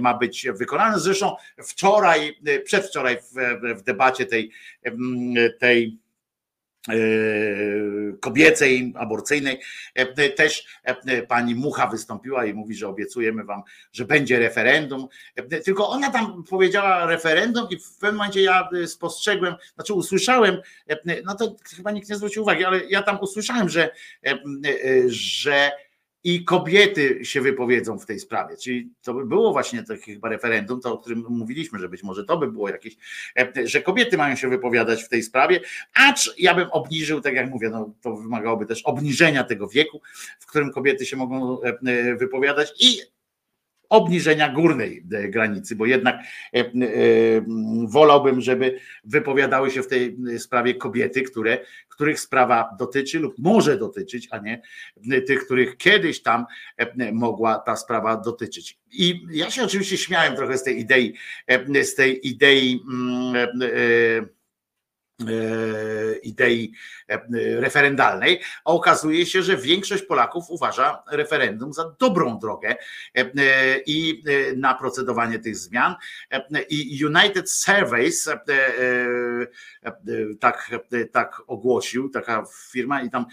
[0.00, 1.00] ma być wykonane.
[1.00, 3.34] Zresztą wczoraj, przedwczoraj w,
[3.78, 4.50] w debacie tej,
[5.60, 5.98] tej
[8.20, 9.60] kobiecej, aborcyjnej.
[10.36, 10.66] Też
[11.28, 15.08] pani Mucha wystąpiła i mówi, że obiecujemy wam, że będzie referendum.
[15.64, 20.56] Tylko ona tam powiedziała referendum i w pewnym momencie ja spostrzegłem, znaczy usłyszałem,
[21.24, 23.90] no to chyba nikt nie zwrócił uwagi, ale ja tam usłyszałem, że,
[25.06, 25.70] że
[26.26, 28.56] i kobiety się wypowiedzą w tej sprawie.
[28.56, 32.24] Czyli to by było właśnie takie chyba referendum, to o którym mówiliśmy, że być może
[32.24, 32.96] to by było jakieś,
[33.64, 35.60] że kobiety mają się wypowiadać w tej sprawie,
[35.94, 40.02] acz ja bym obniżył, tak jak mówię, no, to wymagałoby też obniżenia tego wieku,
[40.40, 41.58] w którym kobiety się mogą
[42.18, 43.15] wypowiadać i
[43.88, 46.16] obniżenia górnej granicy, bo jednak
[47.88, 51.58] wolałbym, żeby wypowiadały się w tej sprawie kobiety, które,
[51.88, 54.62] których sprawa dotyczy lub może dotyczyć, a nie
[55.26, 56.46] tych, których kiedyś tam
[57.12, 58.78] mogła ta sprawa dotyczyć.
[58.92, 61.14] I ja się oczywiście śmiałem trochę z tej idei,
[61.82, 62.82] z tej idei
[66.22, 66.72] idei
[67.58, 72.76] referendalnej, a okazuje się, że większość Polaków uważa referendum za dobrą drogę
[73.86, 74.24] i
[74.56, 75.94] na procedowanie tych zmian.
[76.68, 78.28] I United Surveys
[80.40, 80.70] tak,
[81.12, 83.26] tak ogłosił, taka firma i tam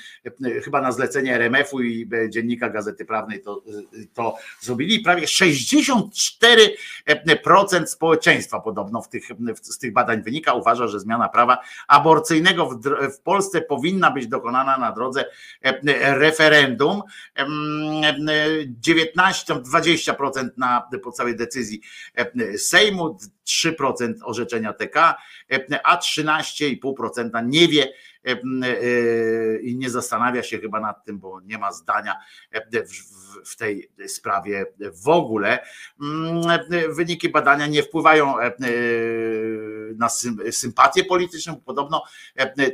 [0.64, 3.64] chyba na zlecenie RMF-u i Dziennika Gazety Prawnej to,
[4.14, 5.00] to zrobili.
[5.00, 9.24] Prawie 64% społeczeństwa podobno w tych,
[9.62, 12.70] z tych badań wynika, uważa, że zmiana prawa aborcyjnego
[13.14, 15.26] w, Polsce powinna być dokonana na drodze
[16.00, 17.02] referendum.
[18.68, 21.82] 19, 20% na podstawie decyzji
[22.58, 25.16] Sejmu, 3% orzeczenia TK,
[25.84, 27.94] a 13,5% nie wie
[29.62, 32.16] i nie zastanawia się chyba nad tym, bo nie ma zdania
[33.46, 34.66] w tej sprawie
[35.04, 35.60] w ogóle.
[36.90, 38.36] Wyniki badania nie wpływają
[39.96, 40.10] na
[40.52, 41.62] sympatię polityczną.
[41.66, 42.04] Podobno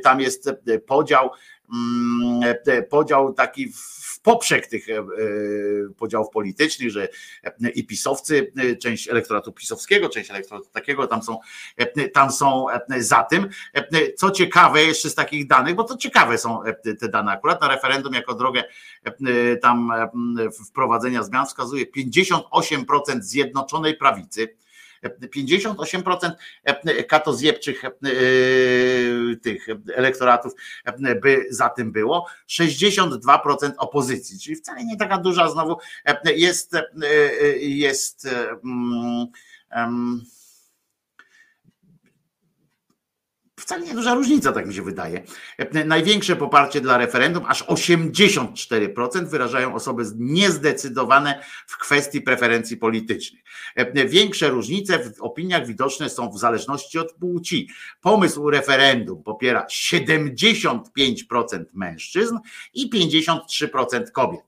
[0.02, 0.50] tam jest
[0.86, 1.30] podział,
[2.90, 4.86] podział taki w poprzek tych
[5.96, 7.08] podziałów politycznych, że
[7.74, 11.38] i pisowcy, część elektoratu pisowskiego, część elektoratu takiego, tam są,
[12.12, 12.66] tam są
[12.98, 13.48] za tym.
[14.16, 16.62] Co ciekawe jeszcze z takich danych, bo to ciekawe są
[17.00, 18.64] te dane akurat na referendum jako drogę
[19.62, 19.92] tam
[20.68, 24.56] wprowadzenia zmian wskazuje 58% zjednoczonej prawicy,
[25.04, 26.30] 58%
[27.08, 27.82] katozjebczych
[29.42, 30.52] tych elektoratów
[31.22, 35.76] by za tym było, 62% opozycji, czyli wcale nie taka duża znowu
[36.36, 36.76] jest
[37.60, 38.28] jest
[39.74, 40.24] um,
[43.60, 45.22] wcale nie duża różnica, tak mi się wydaje.
[45.86, 53.42] Największe poparcie dla referendum, aż 84% wyrażają osoby niezdecydowane w kwestii preferencji politycznych.
[54.06, 57.68] Większe różnice w opiniach widoczne są w zależności od płci.
[58.00, 62.38] Pomysł referendum popiera 75% mężczyzn
[62.74, 64.40] i 53% kobiet.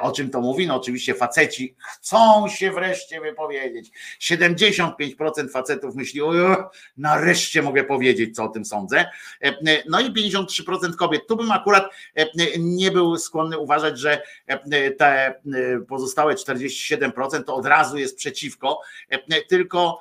[0.00, 0.66] O czym to mówi?
[0.66, 3.90] No oczywiście faceci chcą się wreszcie wypowiedzieć.
[4.20, 6.32] 75% facetów myśli, o
[6.96, 9.04] nareszcie mogę powiedzieć, co o tym sądzę.
[9.88, 11.26] No i 53% kobiet.
[11.26, 11.84] Tu bym akurat
[12.58, 14.22] nie był skłonny uważać, że
[14.98, 15.34] te
[15.88, 18.80] pozostałe 47% to od razu jest przeciwko,
[19.48, 19.98] tylko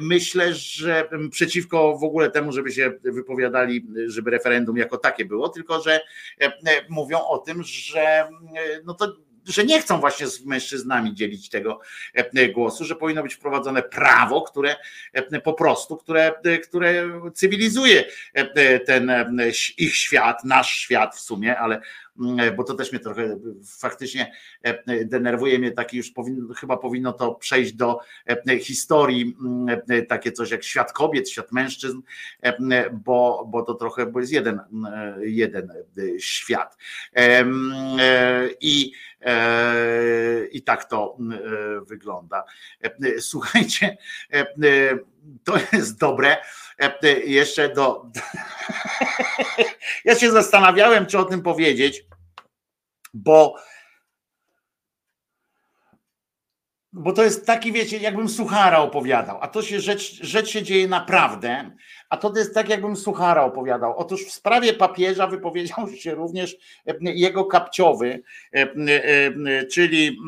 [0.00, 5.82] myślę, że przeciwko w ogóle temu, żeby się wypowiadali, żeby referendum jako takie było, tylko
[5.82, 6.00] że
[6.88, 8.28] mówią o tym, że
[8.84, 9.16] no to
[9.46, 11.80] że nie chcą właśnie z mężczyznami dzielić tego
[12.54, 14.76] głosu, że powinno być wprowadzone prawo, które
[15.44, 16.34] po prostu, które,
[16.64, 18.04] które cywilizuje
[18.86, 19.12] ten
[19.78, 21.80] ich świat, nasz świat w sumie, ale
[22.56, 23.38] bo to też mnie trochę
[23.78, 24.32] faktycznie
[25.04, 27.98] denerwuje mnie taki już powinno, chyba powinno to przejść do
[28.60, 29.36] historii
[30.08, 32.00] takie coś jak świat kobiet, świat mężczyzn,
[32.92, 34.60] bo, bo to trochę, bo jest jeden,
[35.20, 35.72] jeden
[36.18, 36.76] świat.
[38.60, 38.92] I,
[40.52, 41.18] i tak to
[41.86, 42.44] wygląda.
[43.18, 43.96] Słuchajcie,
[45.44, 46.36] to jest dobre.
[47.24, 48.02] Jeszcze do.
[50.04, 52.04] Ja się zastanawiałem, czy o tym powiedzieć,
[53.14, 53.56] bo.
[56.98, 60.88] Bo to jest taki, wiecie, jakbym suchara opowiadał, a to się rzecz, rzecz się dzieje
[60.88, 61.70] naprawdę,
[62.10, 63.94] a to jest tak, jakbym suchara opowiadał.
[63.96, 66.56] Otóż w sprawie papieża wypowiedział się również
[67.00, 68.22] jego kapciowy,
[69.72, 70.18] czyli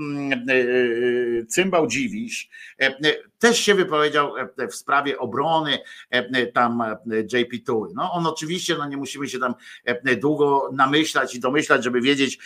[1.48, 2.48] cymbał Dziwisz,
[3.38, 4.32] też się wypowiedział
[4.70, 5.78] w sprawie obrony
[6.54, 6.82] tam
[7.32, 7.88] JP Tuły.
[7.94, 9.54] No on oczywiście, no nie musimy się tam
[10.20, 12.38] długo namyślać i domyślać, żeby wiedzieć,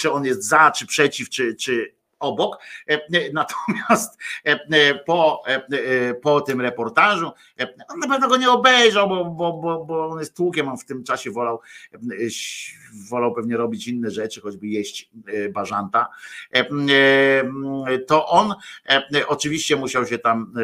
[0.00, 2.58] czy on jest za, czy przeciw, czy, czy obok.
[3.32, 4.18] Natomiast
[5.06, 5.42] po,
[6.22, 7.30] po tym reportażu,
[7.88, 10.84] on na pewno go nie obejrzał, bo, bo, bo, bo on jest tłukiem, on w
[10.84, 11.60] tym czasie wolał,
[13.10, 15.10] wolał pewnie robić inne rzeczy, choćby jeść
[15.52, 16.08] bażanta.
[18.06, 18.54] To on
[19.26, 20.54] oczywiście musiał się tam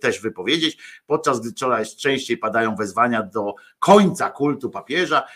[0.00, 3.54] też wypowiedzieć, podczas gdy coraz częściej padają wezwania do
[3.86, 5.26] końca kultu papieża,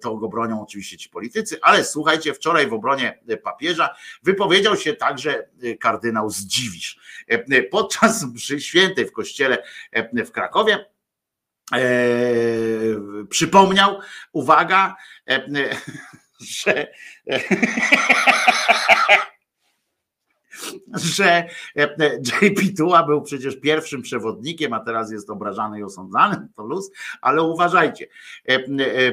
[0.00, 5.48] to go bronią oczywiście ci politycy, ale słuchajcie, wczoraj w obronie papieża Wypowiedział się także
[5.80, 7.00] kardynał Zdziwisz.
[7.70, 9.62] Podczas mszy świętej w kościele
[10.26, 10.86] w Krakowie
[11.74, 11.80] e,
[13.30, 13.98] przypomniał,
[14.32, 14.96] uwaga,
[15.28, 15.48] e,
[16.40, 16.86] że
[20.94, 21.48] że
[22.42, 26.90] JP Tuła był przecież pierwszym przewodnikiem, a teraz jest obrażany i osądzany, to luz,
[27.20, 28.06] ale uważajcie,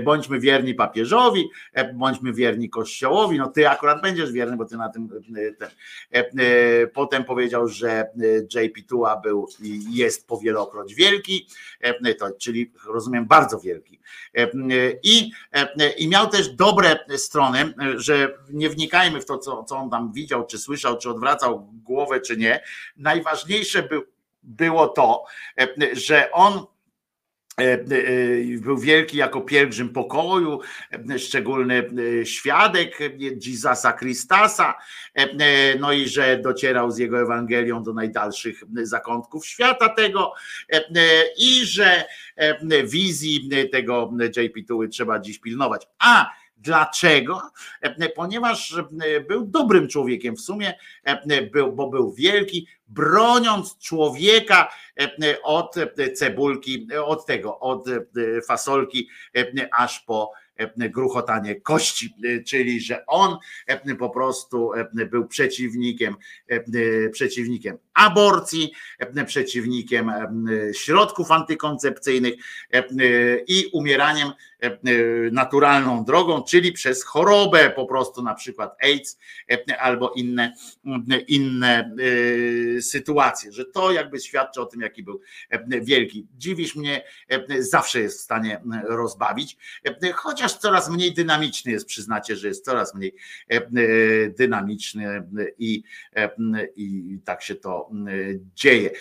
[0.04, 1.50] bądźmy wierni papieżowi,
[1.94, 5.10] bądźmy wierni kościołowi, no ty akurat będziesz wierny, bo ty na tym
[5.58, 5.70] ten.
[6.94, 8.10] potem powiedział, że
[8.56, 11.48] JP Tuła był i jest powielokroć wielki,
[12.20, 14.00] to, czyli rozumiem bardzo wielki.
[15.04, 15.32] I,
[15.98, 20.46] i miał też dobre strony, że nie wnikajmy w to, co, co on tam widział,
[20.46, 21.29] czy słyszał, czy odwracał
[21.74, 22.64] głowę, czy nie.
[22.98, 24.02] Najważniejsze by,
[24.44, 25.26] było to,
[25.94, 26.66] że on
[28.62, 30.60] był wielki jako pielgrzym pokoju,
[31.18, 31.90] szczególny
[32.24, 34.78] świadek Jezusa Christasa,
[35.80, 40.34] no i że docierał z jego Ewangelią do najdalszych zakątków świata tego
[41.38, 42.06] i że
[42.84, 45.88] wizji tego JP Tuły trzeba dziś pilnować.
[46.00, 47.42] A Dlaczego?
[48.16, 48.76] Ponieważ
[49.28, 50.74] był dobrym człowiekiem w sumie,
[51.52, 54.70] był, bo był wielki, broniąc człowieka
[55.44, 55.76] od
[56.16, 57.86] cebulki, od tego, od
[58.48, 59.10] fasolki,
[59.72, 60.32] aż po
[60.76, 62.16] gruchotanie kości,
[62.48, 63.38] czyli że on
[64.00, 64.72] po prostu
[65.10, 66.16] był przeciwnikiem,
[67.12, 68.72] przeciwnikiem aborcji,
[69.26, 70.12] przeciwnikiem
[70.74, 72.34] środków antykoncepcyjnych
[73.48, 74.32] i umieraniem
[75.32, 79.20] naturalną drogą, czyli przez chorobę po prostu na przykład AIDS
[79.80, 80.54] albo inne,
[81.28, 81.96] inne
[82.82, 85.22] sytuacje, że to jakby świadczy o tym, jaki był
[85.82, 86.28] wielki.
[86.38, 87.04] Dziwisz mnie,
[87.60, 89.58] zawsze jest w stanie rozbawić,
[90.14, 93.16] chociaż coraz mniej dynamiczny jest, przyznacie, że jest coraz mniej
[94.38, 95.28] dynamiczny
[95.60, 95.84] i,
[96.76, 97.89] i tak się to
[98.56, 98.92] dzieje.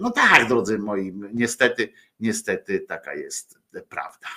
[0.00, 4.28] No tak, drodzy moi, niestety, niestety taka jest prawda.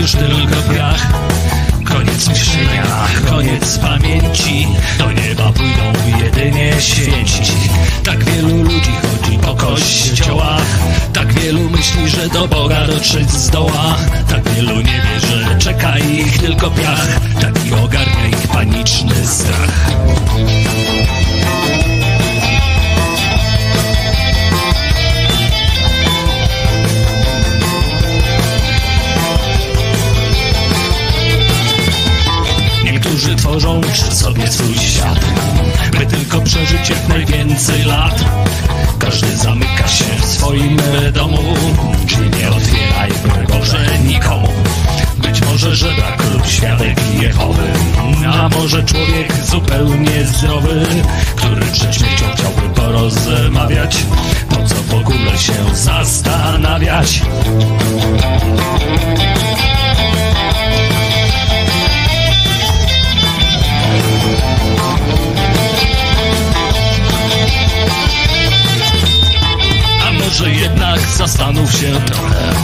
[0.00, 1.06] Już tylko piach.
[1.84, 2.84] Koniec myślenia,
[3.30, 4.66] koniec pamięci.
[4.98, 5.92] Do nieba pójdą
[6.24, 7.52] jedynie święci.
[8.04, 10.78] Tak wielu ludzi chodzi po kościołach.
[11.12, 13.96] Tak wielu myśli, że do Boga dotrzeć zdoła.
[14.28, 17.20] Tak wielu nie wie, że czeka ich tylko piach.
[17.40, 19.90] Taki ogarnia ich paniczny strach
[33.48, 35.20] tworzą sobie swój świat.
[35.98, 38.24] By tylko przeżyć jak najwięcej lat.
[38.98, 40.80] Każdy zamyka się w swoim
[41.12, 41.38] domu.
[42.04, 43.10] Drzwi nie otwieraj,
[43.48, 44.48] Boże, nikomu.
[45.18, 47.72] Być może, że brak lub świadek Jehowy.
[48.32, 50.86] A może człowiek zupełnie zdrowy
[51.36, 53.96] Który przed śmiercią chciałby porozmawiać.
[54.48, 57.22] Po co w ogóle się zastanawiać
[70.38, 72.54] może jednak zastanów się trochę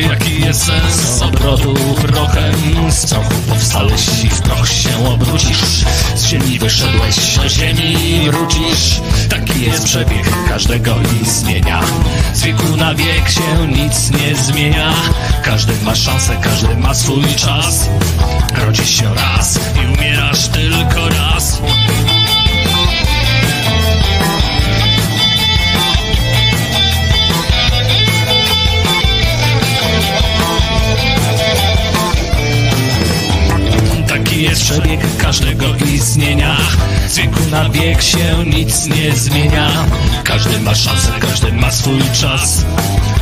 [0.00, 2.92] Jaki jest sens obrotu prochem.
[2.92, 5.84] Z prochu powstałeś i w proch się obrócisz
[6.14, 9.00] Z ziemi wyszedłeś, do ziemi wrócisz.
[9.28, 11.80] Taki jest przebieg każdego istnienia
[12.34, 14.92] Z wieku na wiek się nic nie zmienia.
[15.44, 17.88] Każdy ma szansę, każdy ma swój czas.
[18.66, 21.60] Rodzisz się raz i umierasz tylko raz
[34.70, 36.56] przebieg każdego istnienia
[37.08, 39.68] Z wieku na wiek się nic nie zmienia.
[40.24, 42.64] Każdy ma szansę, każdy ma swój czas.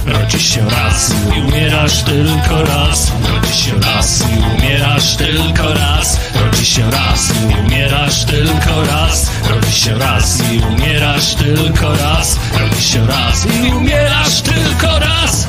[0.06, 3.12] Rodzisz się raz i umierasz tylko raz.
[3.34, 6.20] Rodzisz się raz i umierasz tylko raz.
[6.34, 9.30] Rodzisz się raz i umierasz tylko raz.
[9.50, 12.38] Rodzisz się raz i umierasz tylko raz.
[12.60, 15.48] Rodzisz się raz i umierasz tylko raz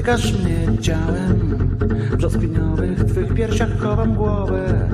[0.00, 1.38] dotykasz mnie ciałem.
[2.10, 4.88] W brzoskwiniowych twych piersiach chowam głowę.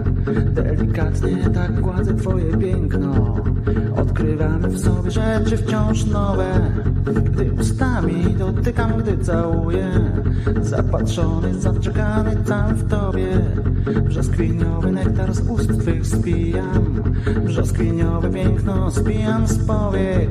[0.53, 3.37] Delikatnie tak gładzę twoje piękno.
[3.97, 6.71] Odkrywamy w sobie rzeczy wciąż nowe.
[7.25, 9.91] Gdy ustami dotykam, gdy całuję.
[10.63, 13.29] Zapatrzony, zaczekany tam w tobie.
[14.05, 17.03] Brzoskwiniowy nektar z ust twych spijam.
[17.45, 20.31] Brzoskwiniowe piękno spijam z powiek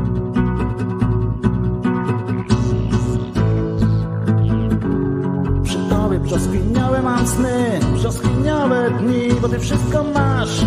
[7.27, 10.65] sny, brzoskwiniowe dni, bo ty wszystko masz.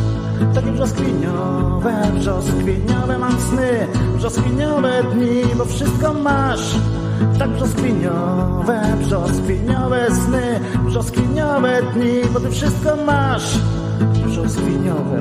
[0.55, 6.75] Takie brzoskwiniowe, brzoskwiniowe mam sny, brzoskwiniowe dni, bo wszystko masz.
[7.39, 13.59] Tak brzoskwiniowe, brzoskwiniowe sny, brzoskwiniowe dni, bo ty wszystko masz.
[14.27, 15.21] Brzoskwiniowe.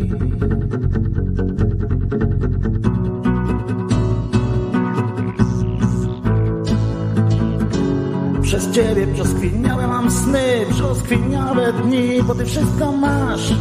[11.01, 13.53] brzoskwiniałe dni, bo ty wszystko masz.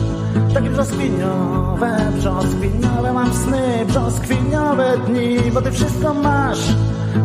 [0.54, 6.74] Takie brzoskwiniowe, brzoskwiniowe mam sny, brzoskwiniowe dni, bo ty wszystko masz.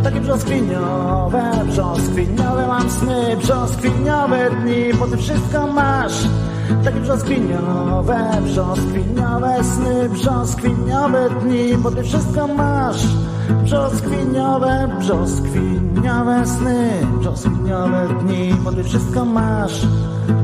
[0.04, 6.28] Takie brzoskwiniowe, brzoskwiniowe mam sny, brzoskwiniowe dni, bo ty wszystko masz.
[6.84, 13.08] Takie brzoskwiniowe, brzoskwiniowe sny, brzoskwiniowe dni, bo ty wszystko masz.
[13.50, 19.88] Brzoskwiniowe, brzoskwiniowe sny, brzoskwiniowe dni, bo ty wszystko masz.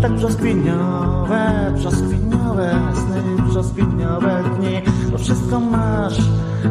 [0.02, 4.82] Tak brzoskwiniowe, brzoskwiniowe sny, brzoskwiniowe dni,
[5.12, 6.18] bo wszystko masz.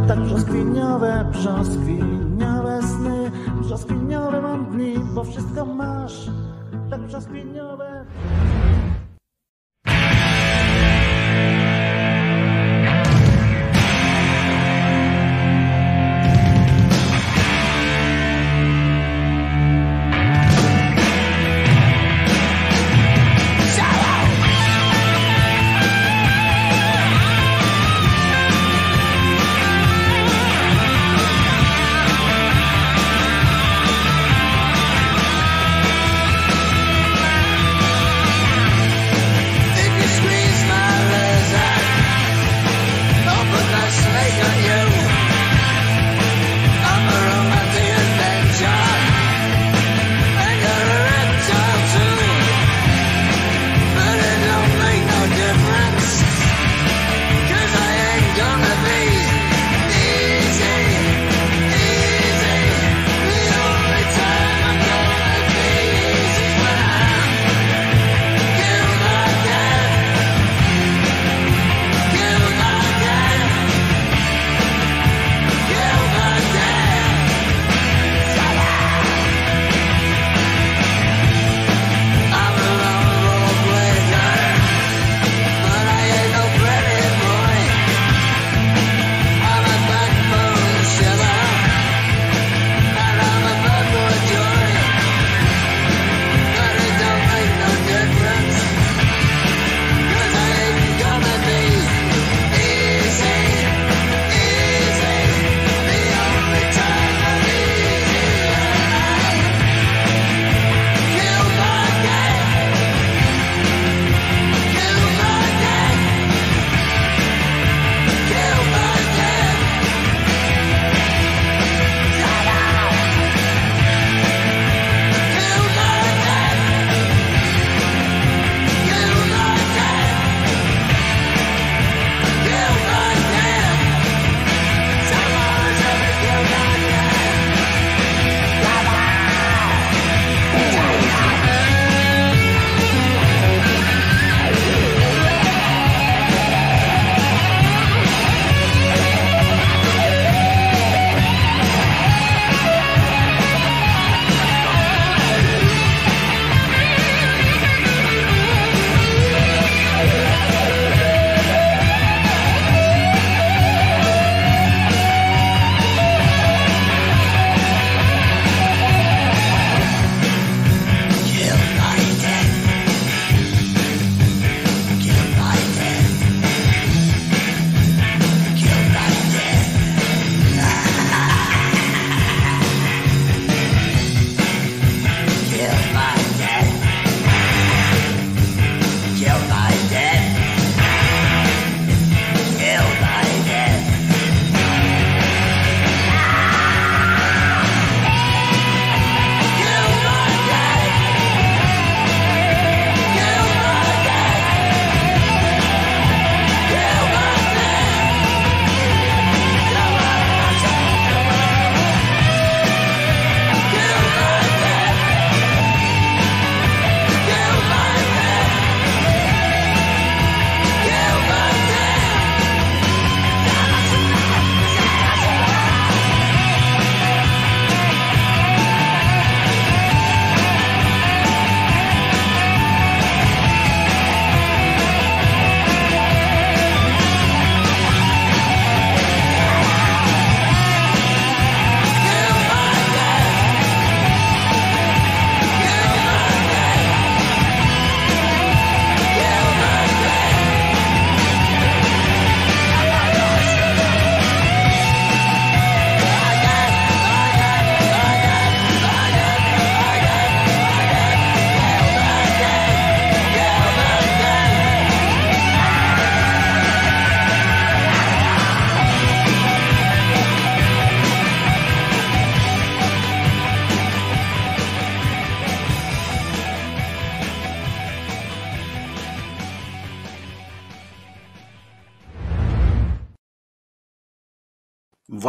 [0.08, 6.30] Tak brzoskwiniowe, brzoskwiniowe sny, brzoskwiniowe mam dni, bo wszystko masz.
[6.90, 7.69] Tak brzoskwiniowe.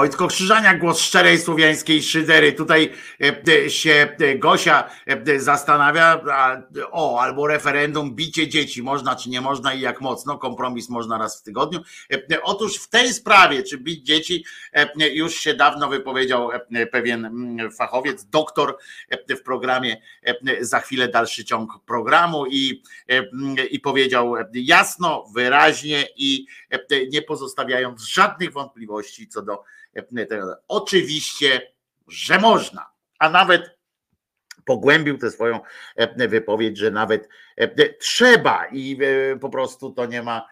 [0.02, 2.54] Wojtko Krzyżania, głos szczerej słowiańskiej szydery.
[2.54, 2.94] Tutaj
[3.66, 6.22] e, się e, Gosia e, zastanawia,
[6.92, 11.40] o, albo referendum, bicie dzieci, można czy nie można i jak mocno, kompromis można raz
[11.40, 11.80] w tygodniu.
[12.44, 14.46] Otóż w tej sprawie, czy bić dzieci,
[15.14, 16.50] już się dawno wypowiedział
[16.92, 18.78] pewien mm, fachowiec, doktor
[19.30, 20.02] w programie,
[20.62, 22.84] za chwilę dalszy ciąg programu i,
[23.72, 26.46] i powiedział jasno, wyraźnie i
[27.12, 29.64] nie pozostawiając żadnych wątpliwości co do.
[30.68, 31.62] Oczywiście,
[32.08, 33.78] że można, a nawet
[34.66, 35.60] pogłębił tę swoją
[36.16, 37.30] wypowiedź, że nawet
[38.00, 39.00] trzeba i
[39.42, 40.48] po prostu to nie ma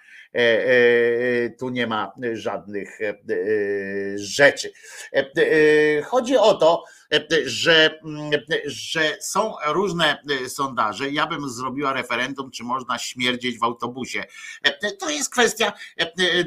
[1.60, 3.00] tu nie ma żadnych
[4.16, 4.72] rzeczy.
[6.06, 6.84] Chodzi o to,
[7.46, 8.00] że,
[8.66, 11.10] że są różne sondaże.
[11.10, 14.24] Ja bym zrobiła referendum, czy można śmierdzieć w autobusie.
[15.00, 15.74] To jest kwestia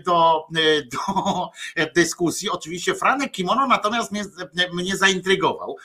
[0.05, 0.47] do,
[0.93, 1.51] do
[1.95, 2.51] dyskusji.
[2.51, 4.25] Oczywiście Franek Kimono natomiast mnie,
[4.73, 5.77] mnie zaintrygował,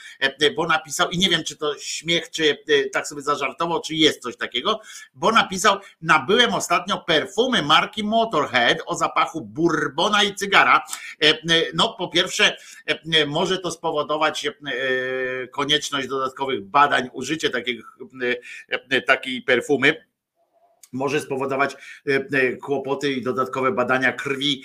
[0.55, 2.57] bo napisał, i nie wiem, czy to śmiech, czy
[2.93, 4.81] tak sobie zażartował, czy jest coś takiego,
[5.13, 10.83] bo napisał, nabyłem ostatnio perfumy marki Motorhead o zapachu bourbona i cygara.
[11.73, 12.57] No po pierwsze,
[13.27, 14.47] może to spowodować
[15.51, 17.81] konieczność dodatkowych badań, użycie takich,
[18.89, 20.07] e, takiej perfumy
[20.91, 24.63] może spowodować e, kłopoty i dodatkowe badania krwi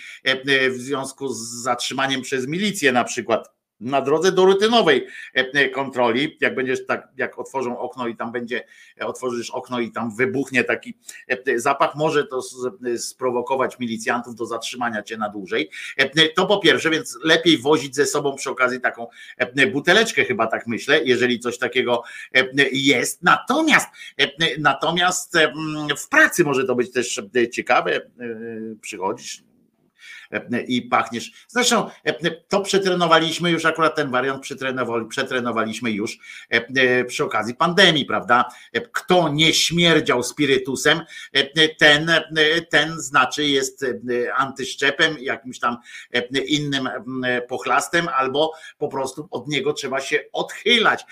[0.71, 6.55] w związku z zatrzymaniem przez milicję na przykład na drodze do rutynowej e, kontroli, jak
[6.55, 8.65] będziesz tak, jak otworzą okno i tam będzie,
[9.01, 10.95] e, otworzysz okno i tam wybuchnie taki
[11.29, 12.41] e, zapach, może to
[12.97, 15.71] sprowokować milicjantów do zatrzymania cię na dłużej.
[16.35, 19.07] To po pierwsze, więc lepiej wozić ze sobą przy okazji taką
[19.73, 22.03] buteleczkę, chyba tak myślę, jeżeli coś takiego
[22.73, 23.23] jest.
[23.23, 23.89] Natomiast,
[24.59, 25.39] natomiast
[25.99, 27.21] w pracy może to być też
[27.53, 28.01] ciekawe.
[28.81, 29.45] Przychodzisz,
[30.67, 31.33] i pachniesz.
[31.49, 31.91] Zresztą
[32.49, 36.19] to przetrenowaliśmy już, akurat ten wariant przetrenowali, przetrenowaliśmy już
[37.09, 38.45] przy okazji pandemii, prawda?
[38.93, 41.01] Kto nie śmierdział spirytusem,
[41.79, 42.11] ten,
[42.71, 43.87] ten znaczy jest
[44.37, 45.77] antyszczepem, jakimś tam
[46.47, 46.89] innym
[47.49, 51.05] pochlastem, albo po prostu od niego trzeba się odchylać.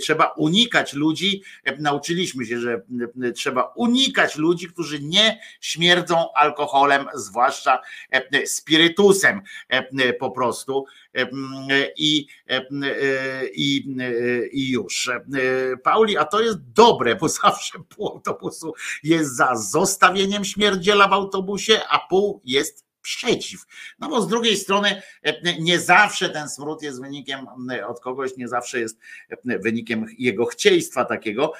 [0.00, 1.42] Trzeba unikać ludzi,
[1.78, 2.82] nauczyliśmy się, że
[3.34, 7.80] trzeba unikać ludzi, którzy nie śmierdzą alkoholem, zwłaszcza
[8.46, 8.59] spirytusem
[9.68, 11.28] e, po prostu e,
[11.96, 12.62] i, e,
[13.54, 13.96] i,
[14.52, 15.10] i już.
[15.82, 18.72] Pauli, a to jest dobre, bo zawsze pół autobusu
[19.02, 23.66] jest za zostawieniem śmierdziela w autobusie, a pół jest przeciw.
[23.98, 28.36] No bo z drugiej strony e, nie zawsze ten smród jest wynikiem e, od kogoś,
[28.36, 28.98] nie zawsze jest
[29.48, 31.52] e, wynikiem jego chcieństwa takiego,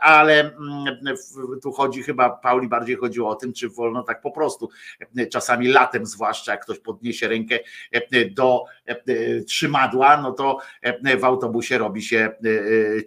[0.00, 0.98] ale mm,
[1.62, 4.70] tu chodzi chyba, Pauli bardziej chodziło o tym, czy wolno tak po prostu,
[5.30, 7.58] czasami latem zwłaszcza, jak ktoś podniesie rękę
[8.30, 8.64] do
[9.46, 10.58] trzymadła, no to
[11.18, 12.30] w autobusie robi się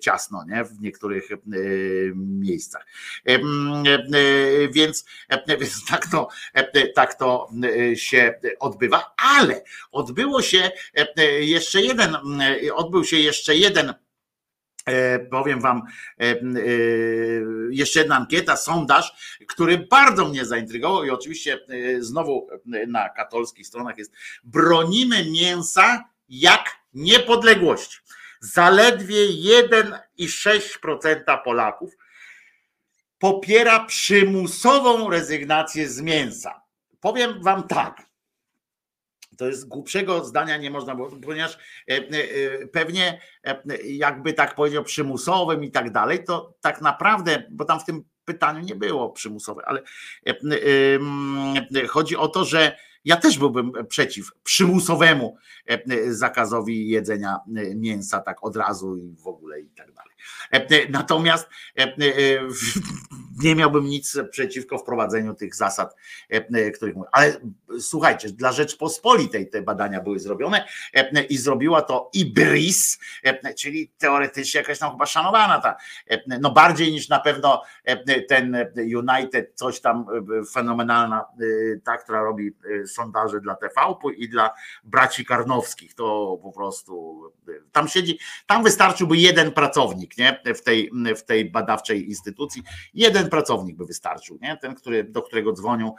[0.02, 0.64] ciasno, nie?
[0.64, 1.30] W niektórych
[2.16, 2.86] miejscach.
[4.72, 5.06] Więc,
[5.60, 6.28] więc tak to,
[6.96, 7.50] tak to
[7.96, 10.72] się odbywa, ale odbyło się
[11.40, 12.18] jeszcze jeden,
[12.74, 13.94] odbył się jeszcze jeden
[15.32, 15.82] powiem wam,
[17.70, 21.60] jeszcze jedna ankieta, sondaż, który bardzo mnie zaintrygował i oczywiście
[22.00, 22.50] znowu
[22.88, 24.12] na katolskich stronach jest
[24.44, 27.98] bronimy mięsa jak niepodległości.
[28.40, 29.28] Zaledwie
[30.20, 31.98] 1,6% Polaków
[33.20, 36.62] popiera przymusową rezygnację z mięsa.
[37.00, 38.07] Powiem wam tak.
[39.38, 41.58] To jest głupszego zdania nie można, było, ponieważ
[41.90, 47.66] e, e, pewnie e, jakby tak powiedział przymusowym i tak dalej, to tak naprawdę, bo
[47.66, 49.82] tam w tym pytaniu nie było przymusowe, ale
[51.88, 55.38] chodzi o to, że ja też byłbym przeciw przymusowemu
[56.08, 57.40] zakazowi jedzenia
[57.76, 60.07] mięsa tak od razu i w ogóle i tak dalej.
[60.90, 61.50] Natomiast
[63.44, 65.96] nie miałbym nic przeciwko wprowadzeniu tych zasad,
[66.76, 67.10] których mówię.
[67.12, 67.34] Ale
[67.80, 70.68] słuchajcie, dla Rzeczpospolitej te badania były zrobione
[71.30, 73.00] i zrobiła to IBRIS,
[73.58, 75.76] czyli teoretycznie jakaś tam chyba szanowana ta,
[76.42, 77.64] no bardziej niż na pewno
[78.28, 80.06] ten United, coś tam
[80.54, 81.26] fenomenalna,
[81.84, 82.52] ta, która robi
[82.86, 87.22] sondaże dla TVP i dla braci Karnowskich, to po prostu
[87.72, 90.42] tam siedzi, tam wystarczyłby jeden pracownik, nie?
[90.56, 92.64] W tej, w tej badawczej instytucji,
[92.94, 94.58] jeden pracownik by wystarczył, nie?
[94.58, 95.94] Ten, który, do którego dzwonią,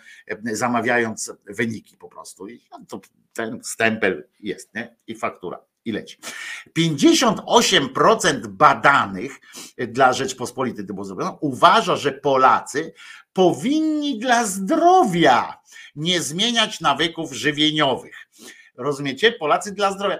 [0.52, 2.48] zamawiając wyniki po prostu.
[2.48, 3.00] I to
[3.32, 4.96] ten stempel jest, nie?
[5.06, 6.18] I faktura i leci.
[6.78, 9.40] 58% badanych
[9.88, 12.92] dla Rzeczpospolitej to było zrobione, uważa, że Polacy
[13.32, 15.60] powinni dla zdrowia
[15.96, 18.28] nie zmieniać nawyków żywieniowych.
[18.76, 19.32] Rozumiecie?
[19.32, 20.18] Polacy dla zdrowia.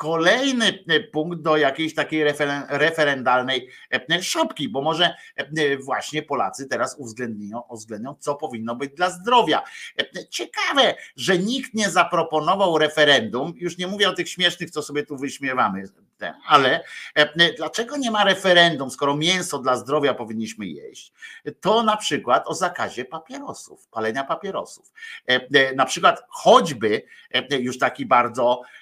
[0.00, 3.68] Kolejny e, punkt do jakiejś takiej referen- referendalnej
[4.10, 9.62] e, szopki, bo może e, właśnie Polacy teraz uwzględnią, uwzględnią, co powinno być dla zdrowia.
[9.98, 15.06] E, Ciekawe, że nikt nie zaproponował referendum, już nie mówię o tych śmiesznych, co sobie
[15.06, 15.82] tu wyśmiewamy,
[16.46, 21.12] ale e, dlaczego nie ma referendum, skoro mięso dla zdrowia powinniśmy jeść,
[21.60, 24.92] to na przykład o zakazie papierosów, palenia papierosów.
[25.28, 27.02] E, e, Na przykład choćby
[27.34, 28.79] e, już taki bardzo e,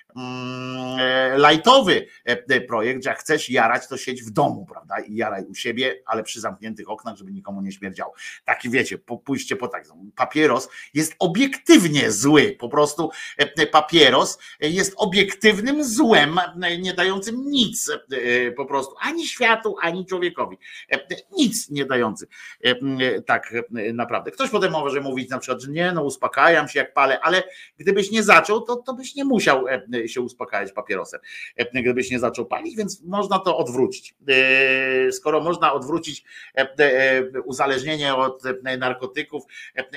[1.37, 4.95] lajtowy e, projekt, że jak chcesz jarać, to siedź w domu, prawda?
[5.01, 8.15] I jaraj u siebie, ale przy zamkniętych oknach, żeby nikomu nie śmierdziało.
[8.45, 9.85] Taki wiecie, po- pójście po tak.
[10.17, 12.57] Papieros jest obiektywnie zły.
[12.59, 19.27] Po prostu e, papieros jest obiektywnym złem, e, nie dającym nic e, po prostu ani
[19.27, 20.57] światu, ani człowiekowi.
[20.93, 20.99] E,
[21.37, 22.27] Nic nie dający.
[22.65, 22.75] E,
[23.23, 24.31] Tak e, naprawdę.
[24.31, 27.43] Ktoś potem może mówić na przykład, że nie, no uspokajam się jak palę, ale
[27.79, 31.21] gdybyś nie zaczął, to, to byś nie musiał e, się uspokajać papierosem,
[31.57, 34.15] e, gdybyś nie zaczął palić, więc można to odwrócić.
[34.29, 38.43] E, Skoro można odwrócić e, uzależnienie od
[38.79, 39.43] narkotyków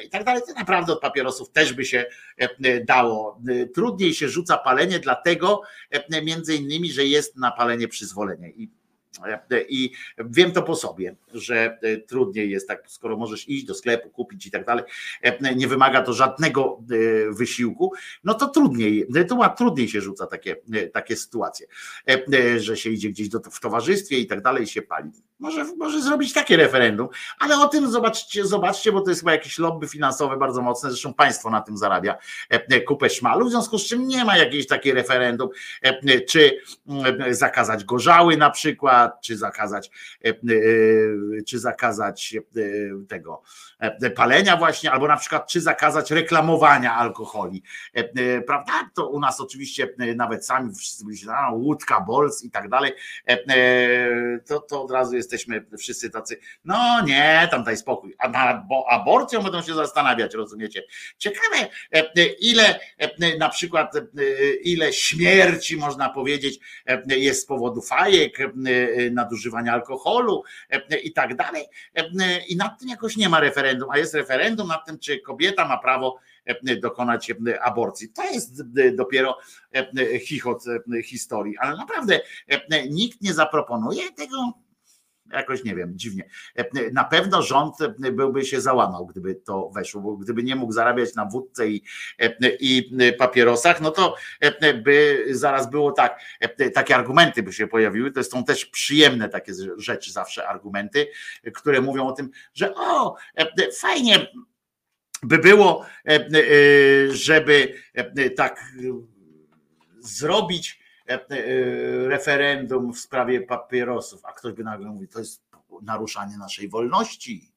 [0.06, 2.06] i tak dalej, to naprawdę od papierosów też by się
[2.86, 3.40] dało.
[3.74, 5.62] Trudniej się rzuca palenie, dlatego
[6.24, 8.50] między innymi, że jest na palenie przyzwolenie.
[8.50, 8.81] I
[9.70, 14.10] i wiem to po sobie, że e, trudniej jest tak, skoro możesz iść do sklepu,
[14.10, 14.84] kupić i tak dalej,
[15.22, 20.28] e, nie wymaga to żadnego e, wysiłku, no to trudniej, to ła- trudniej się rzuca
[20.28, 21.68] takie, e, takie sytuacje,
[22.08, 25.12] e, e, że się idzie gdzieś do, w towarzystwie i tak dalej się pali.
[25.40, 27.08] Może, może zrobić takie referendum,
[27.40, 31.14] ale o tym zobaczcie, zobaczcie, bo to jest chyba jakieś lobby finansowe bardzo mocne, zresztą
[31.14, 32.18] państwo na tym zarabia
[32.52, 35.50] e, e, kupę szmalu, w związku z czym nie ma jakiejś takiej referendum,
[35.84, 39.92] e, e, czy mm, zakazać gorzały na przykład, czy zakazać,
[40.26, 40.34] e, e,
[41.48, 42.42] czy zakazać e,
[43.08, 43.42] tego
[44.16, 47.64] palenia właśnie, albo na przykład czy zakazać reklamowania alkoholi,
[48.48, 48.90] prawda?
[48.94, 52.92] To u nas oczywiście nawet sami wszyscy byli a, łódka, bols i tak dalej,
[54.46, 58.86] to, to od razu jesteśmy wszyscy tacy, no nie, tam daj spokój, a nad bo
[58.90, 60.84] aborcją będą się zastanawiać, rozumiecie?
[61.18, 61.68] Ciekawe,
[62.40, 62.80] ile
[63.40, 63.94] na przykład
[64.64, 66.60] ile śmierci można powiedzieć
[67.08, 68.38] jest z powodu fajek,
[69.12, 71.66] nadużywania alkoholu e, i tak dalej.
[71.96, 75.68] E, I nad tym jakoś nie ma referendum, a jest referendum nad tym, czy kobieta
[75.68, 78.10] ma prawo e, dokonać e, aborcji.
[78.10, 79.38] To jest e, dopiero
[79.74, 84.54] e, chichot e, historii, ale naprawdę e, nikt nie zaproponuje tego.
[85.34, 86.24] Jakoś nie wiem, dziwnie.
[86.56, 90.74] E, Na pewno rząd e, byłby się załamał, gdyby to weszło, bo gdyby nie mógł
[90.74, 91.84] zarabiać na wódce i,
[92.20, 97.68] e, i papierosach, no to e, by zaraz było tak, e, takie argumenty by się
[97.68, 98.12] pojawiły.
[98.12, 101.08] To są też przyjemne takie rzeczy, zawsze argumenty,
[101.54, 104.28] które mówią o tym, że o, e, fajnie
[105.24, 106.30] by było, e, e,
[107.12, 108.84] żeby e, tak e,
[110.00, 110.81] zrobić e, e,
[112.08, 115.44] referendum w sprawie papierosów, a ktoś by nagle mówił, to jest
[115.82, 117.51] naruszanie naszej wolności.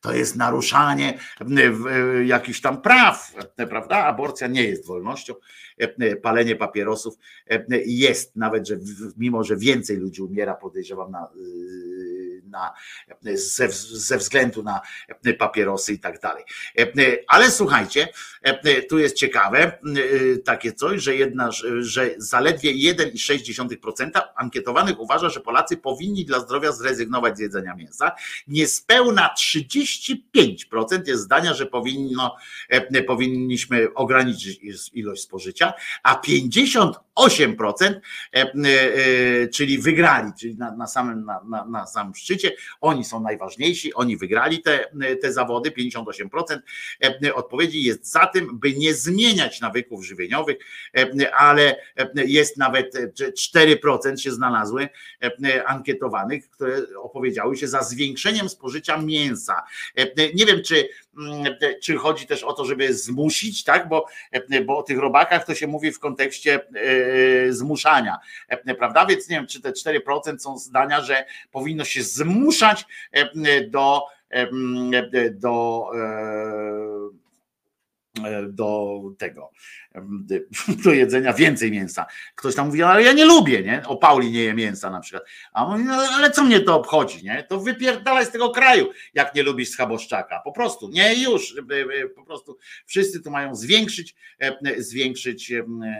[0.00, 3.96] To jest naruszanie e, e, jakichś tam praw, e, prawda?
[3.96, 5.34] Aborcja nie jest wolnością.
[6.22, 7.14] Palenie papierosów
[7.86, 8.76] jest, nawet że
[9.16, 11.28] mimo, że więcej ludzi umiera, podejrzewam, na,
[12.44, 12.74] na,
[13.34, 14.80] ze, ze względu na
[15.38, 16.44] papierosy i tak dalej.
[17.28, 18.08] Ale słuchajcie,
[18.88, 19.78] tu jest ciekawe
[20.44, 27.36] takie coś, że, jedna, że zaledwie 1,6% ankietowanych uważa, że Polacy powinni dla zdrowia zrezygnować
[27.36, 28.12] z jedzenia mięsa.
[28.48, 29.30] Niespełna
[29.98, 32.36] 35% jest zdania, że powinno,
[32.68, 34.60] e, powinniśmy ograniczyć
[34.92, 38.00] ilość spożycia, a 58%,
[38.34, 43.20] e, e, czyli wygrali, czyli na, na, samym, na, na, na samym szczycie, oni są
[43.20, 44.90] najważniejsi, oni wygrali te,
[45.22, 46.58] te zawody, 58%
[47.24, 50.56] e, odpowiedzi jest za tym, by nie zmieniać nawyków żywieniowych,
[51.36, 51.76] ale
[52.14, 53.12] jest nawet e,
[53.56, 54.88] 4% się znalazły
[55.66, 59.62] ankietowanych, które opowiedziały się za zwiększeniem spożycia mięsa.
[59.96, 63.88] E, Nie wiem, czy, mm, czy chodzi też o to, żeby zmusić, tak?
[63.88, 68.18] Bo, e, bo o tych robakach to się mówi w kontekście e, zmuszania,
[68.48, 69.06] e, prawda?
[69.06, 74.50] Więc nie wiem, czy te 4% są zdania, że powinno się zmuszać e, do, e,
[75.30, 77.19] do e,
[78.48, 79.50] do tego,
[80.84, 82.06] do jedzenia więcej mięsa.
[82.34, 83.82] Ktoś tam mówi, ale ja nie lubię, nie?
[83.86, 85.24] O Pauli nie je mięsa na przykład.
[85.52, 87.44] A on mówi, no, ale co mnie to obchodzi, nie?
[87.48, 90.40] To wypierdalaj z tego kraju, jak nie lubisz schaboszczaka.
[90.44, 91.54] Po prostu, nie już.
[92.16, 94.14] Po prostu wszyscy tu mają zwiększyć,
[94.78, 95.52] zwiększyć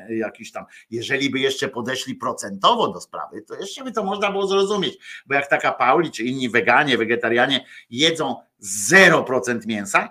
[0.08, 4.46] jakiś tam, jeżeli by jeszcze podeszli procentowo do sprawy, to jeszcze by to można było
[4.46, 10.08] zrozumieć, bo jak taka Pauli, czy inni weganie, wegetarianie jedzą 0% mięsa,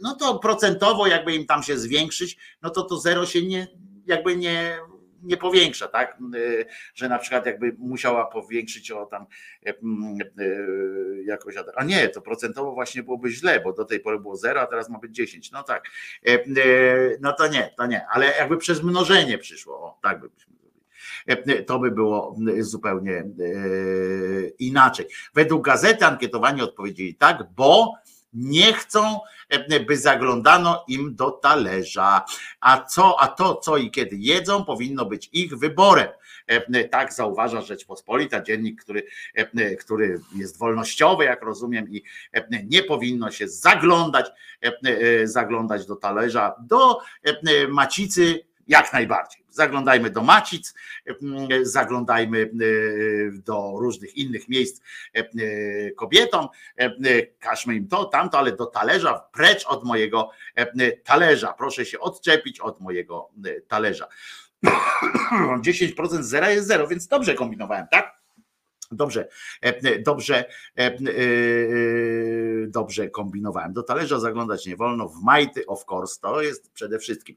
[0.00, 3.66] no to procentowo jakby im tam się zwiększyć, no to to zero się nie,
[4.06, 4.78] jakby nie,
[5.22, 6.18] nie powiększa, tak?
[6.94, 9.26] Że na przykład jakby musiała powiększyć o tam
[9.66, 9.74] y,
[10.40, 14.60] y, jakoś, a nie, to procentowo właśnie byłoby źle, bo do tej pory było 0,
[14.60, 15.50] a teraz ma być 10.
[15.50, 15.84] No tak.
[16.28, 20.57] Y, No to nie, to nie, ale jakby przez mnożenie przyszło, o, tak by byśmy
[21.66, 23.24] To by było y, zupełnie
[24.58, 25.06] inaczej.
[25.34, 27.94] Według gazety ankietowani odpowiedzieli tak, bo
[28.32, 32.24] nie chcą, e, by zaglądano im do talerza.
[32.60, 36.08] A co, a to, co i kiedy jedzą, powinno być ich wyborem.
[36.46, 42.82] E, Tak zauważa Rzeczpospolita, dziennik, który, e, który jest wolnościowy, jak rozumiem, i e, nie
[42.82, 44.26] powinno się zaglądać,
[44.64, 49.44] e, e, zaglądać do talerza, do e, macicy jak najbardziej.
[49.50, 50.74] Zaglądajmy do macic,
[51.62, 52.48] zaglądajmy e,
[53.32, 54.82] do różnych innych miejsc
[55.16, 56.48] e, e, kobietom,
[57.38, 60.30] każmy im to, tamto, ale do talerza, precz od mojego
[61.04, 61.52] talerza.
[61.52, 63.30] Proszę się odczepić od mojego
[63.68, 64.08] talerza.
[65.66, 68.17] 10% zera jest zero, więc dobrze kombinowałem, tak?
[68.90, 69.28] Dobrze,
[69.60, 70.44] e, dobrze,
[70.78, 70.96] e, e,
[72.66, 73.72] dobrze kombinowałem.
[73.72, 77.36] Do talerza zaglądać nie wolno, w majty, of course, to jest przede wszystkim,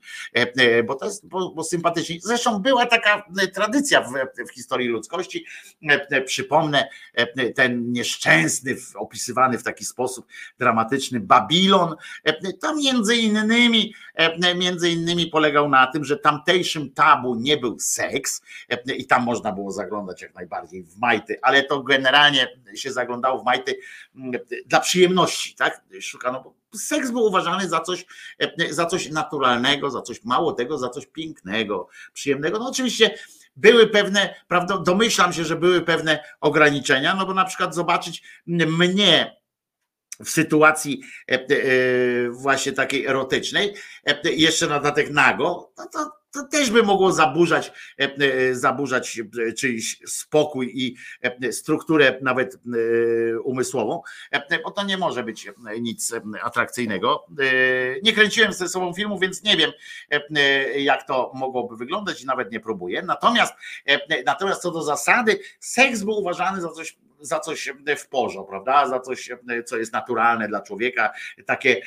[0.85, 2.17] bo to jest bo, bo sympatycznie.
[2.21, 3.23] Zresztą była taka
[3.53, 4.13] tradycja w,
[4.49, 5.45] w historii ludzkości.
[6.25, 6.89] Przypomnę
[7.55, 10.25] ten nieszczęsny, opisywany w taki sposób
[10.59, 11.95] dramatyczny Babilon.
[12.61, 13.93] To między innymi,
[14.55, 18.41] między innymi polegał na tym, że tamtejszym tabu nie był seks
[18.97, 23.45] i tam można było zaglądać jak najbardziej w majty, ale to generalnie się zaglądało w
[23.45, 23.79] majty
[24.15, 25.81] mm, dla przyjemności, tak?
[26.01, 28.05] Szukano, seks był uważany za coś,
[28.39, 32.59] e, za coś naturalnego, za coś mało tego, za coś pięknego, przyjemnego.
[32.59, 33.15] No oczywiście
[33.55, 39.41] były pewne, prawda, domyślam się, że były pewne ograniczenia, no bo na przykład zobaczyć mnie
[40.25, 41.45] w sytuacji e, e,
[42.29, 43.75] właśnie takiej erotycznej,
[44.23, 49.53] jeszcze na dodatek nago, no to, to też by mogło zaburzać, e, e, zaburzać e,
[49.53, 50.95] czyjś spokój i
[51.51, 52.57] strukturę nawet
[53.43, 54.01] umysłową,
[54.63, 55.49] bo to nie może być
[55.81, 57.25] nic atrakcyjnego.
[58.03, 59.71] Nie kręciłem ze sobą filmu, więc nie wiem,
[60.77, 63.01] jak to mogłoby wyglądać i nawet nie próbuję.
[63.01, 63.53] Natomiast,
[64.25, 68.87] natomiast co do zasady, seks był uważany za coś za coś w porządku, prawda?
[68.87, 69.29] Za coś,
[69.65, 71.11] co jest naturalne dla człowieka,
[71.45, 71.81] takie,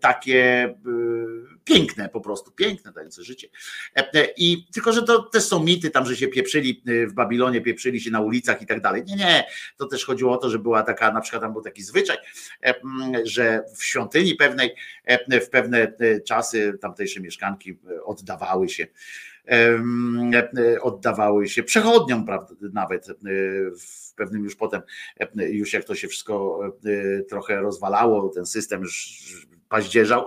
[0.00, 3.48] takie y, piękne po prostu, piękne dające życie.
[3.96, 7.60] E, I tylko, że to też są mity tam, że się pieprzyli y, w Babilonie,
[7.60, 9.04] pieprzyli się na ulicach i tak dalej.
[9.04, 9.44] Nie, nie,
[9.76, 12.16] to też chodziło o to, że była taka, na przykład tam był taki zwyczaj,
[12.64, 12.74] e,
[13.24, 18.88] że w świątyni pewnej, e, w pewne e, czasy tamtejsze mieszkanki e, oddawały się e,
[20.80, 22.26] oddawały się przechodniom,
[22.72, 23.06] nawet
[23.80, 24.82] w pewnym już potem,
[25.36, 26.60] już jak to się wszystko
[27.28, 28.84] trochę rozwalało, ten system
[29.70, 30.26] paździerzał,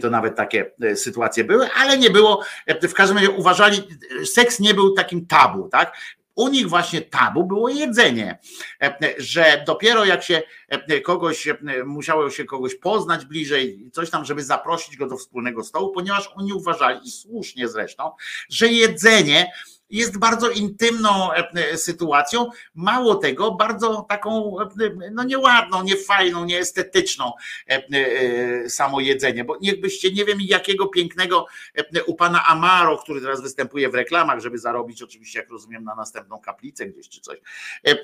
[0.00, 2.42] to nawet takie e, sytuacje były, ale nie było,
[2.82, 3.82] w każdym razie uważali,
[4.24, 5.96] seks nie był takim tabu, tak?
[6.36, 8.38] U nich właśnie tabu było jedzenie,
[8.82, 14.24] E, że dopiero jak się e, kogoś, e, musiało się kogoś poznać bliżej, coś tam,
[14.24, 18.10] żeby zaprosić go do wspólnego stołu, ponieważ oni uważali, i słusznie zresztą,
[18.48, 19.52] że jedzenie
[19.90, 27.32] jest bardzo intymną e, sytuacją, mało tego, bardzo taką e, no nieładną, niefajną, nieestetyczną
[27.70, 33.20] e, e, samo jedzenie, bo niechbyście nie wiem jakiego pięknego e, u pana Amaro, który
[33.20, 37.38] teraz występuje w reklamach, żeby zarobić oczywiście, jak rozumiem, na następną kaplicę gdzieś czy coś,
[37.86, 37.96] e, e,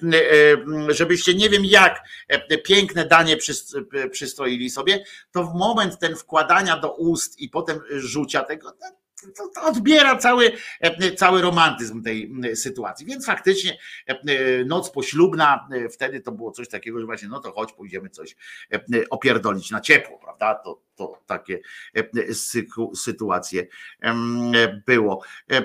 [0.89, 6.17] żebyście nie wiem jak e, piękne danie przys- e, przystroili sobie, to w moment ten
[6.17, 8.73] wkładania do ust i potem rzucia tego,
[9.55, 13.07] to, odbiera cały, e, cały romantyzm tej sytuacji.
[13.07, 17.53] Więc faktycznie e, noc poślubna, e, wtedy to było coś takiego, że właśnie no to
[17.53, 18.37] chodź, pójdziemy coś
[19.11, 20.55] opierdolić na ciepło, prawda?
[20.55, 21.61] To, to takie
[21.97, 22.35] e,
[22.95, 23.67] sytuacje
[24.87, 25.23] było.
[25.51, 25.63] E,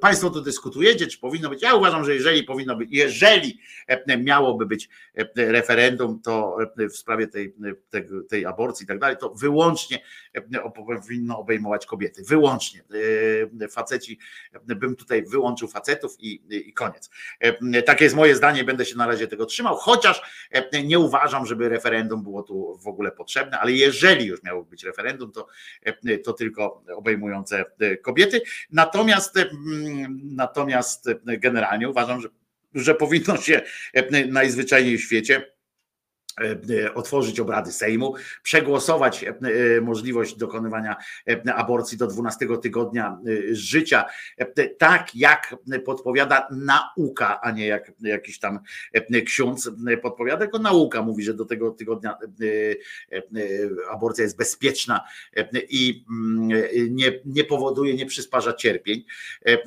[0.00, 1.62] Państwo tu dyskutujecie, czy powinno być.
[1.62, 4.88] Ja uważam, że jeżeli powinno być, jeżeli e, miałoby być
[5.36, 7.54] referendum, to w sprawie tej,
[7.90, 10.02] tej, tej aborcji i tak dalej, to wyłącznie
[10.74, 12.22] powinno obejmować kobiety.
[12.28, 12.84] Wyłącznie.
[13.70, 14.18] Faceci,
[14.62, 17.10] bym tutaj wyłączył facetów i, i koniec.
[17.86, 20.22] Takie jest moje zdanie, będę się na razie tego trzymał, chociaż
[20.84, 25.32] nie uważam, żeby referendum było tu w ogóle potrzebne, ale jeżeli już miało być referendum,
[25.32, 25.46] to,
[25.82, 28.40] e, to tylko obejmujące e, kobiety.
[28.70, 32.28] Natomiast, e, mm, natomiast generalnie uważam, że,
[32.74, 33.62] że powinno się
[34.28, 35.55] najzwyczajniej w świecie
[36.94, 39.28] otworzyć obrady Sejmu, przegłosować e,
[39.76, 40.96] e, możliwość dokonywania
[41.28, 43.18] e, aborcji do 12 tygodnia
[43.50, 44.04] e, życia,
[44.38, 48.58] e, tak jak podpowiada nauka, a nie jak jakiś tam
[48.92, 52.46] e, ksiądz e, podpowiada, tylko nauka mówi, że do tego tygodnia e,
[53.16, 53.22] e, e,
[53.90, 55.00] aborcja jest bezpieczna
[55.36, 59.04] e, i mm, e, nie, nie powoduje, nie przysparza cierpień
[59.46, 59.58] e, e,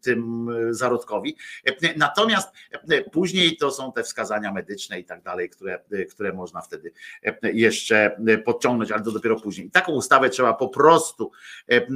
[0.00, 1.36] tym zarodkowi.
[1.66, 2.48] E, Natomiast
[2.90, 8.16] e, później to są te wskazania medyczne tak dalej, które, które można wtedy e, jeszcze
[8.44, 9.66] podciągnąć, ale to dopiero później.
[9.66, 11.30] I taką ustawę trzeba po prostu,
[11.70, 11.86] e, e,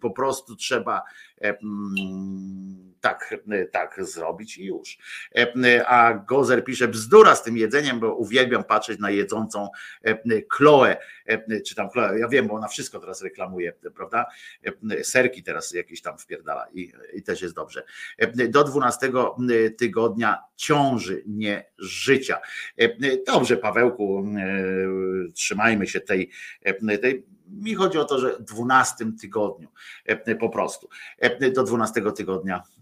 [0.00, 1.02] po prostu trzeba
[1.42, 3.34] e, mm, tak,
[3.72, 4.98] tak zrobić i już.
[5.36, 9.68] E, A Gozer pisze bzdura z tym jedzeniem, bo uwielbiam patrzeć na jedzącą
[10.04, 10.18] e,
[10.50, 10.96] Chloe,
[11.26, 14.26] e, czy tam Chloe, ja wiem, bo ona wszystko teraz reklamuje, prawda?
[14.90, 17.84] E, Serki teraz jakieś tam wpierdala i, i też jest dobrze.
[18.18, 19.12] E, Do 12
[19.78, 22.40] tygodnia ciąży, nie życia.
[22.78, 22.88] E,
[23.26, 26.30] Dobrze, Pawełku, e, trzymajmy się tej,
[26.62, 29.68] e, tej mi chodzi o to, że w 12 tygodniu
[30.04, 30.88] e, po prostu.
[31.18, 32.79] E, Do 12 tygodnia e, e,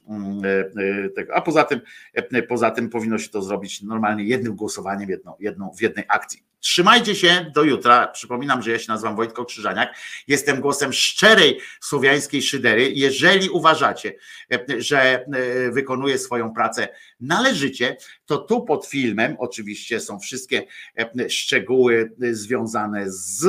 [1.16, 1.34] tego.
[1.34, 1.80] A poza tym,
[2.14, 6.42] e, poza tym powinno się to zrobić normalnie jednym głosowaniem, jedną, jedną, w jednej akcji.
[6.60, 8.06] Trzymajcie się do jutra.
[8.06, 9.94] Przypominam, że ja się nazywam Wojtko Krzyżaniak.
[10.28, 12.92] Jestem głosem szczerej słowiańskiej szydery.
[12.94, 14.14] Jeżeli uważacie,
[14.52, 15.26] e, że e,
[15.70, 16.88] wykonuję swoją pracę
[17.20, 17.96] należycie,
[18.26, 20.62] to tu pod filmem oczywiście są wszystkie
[20.98, 23.44] e, szczegóły związane z,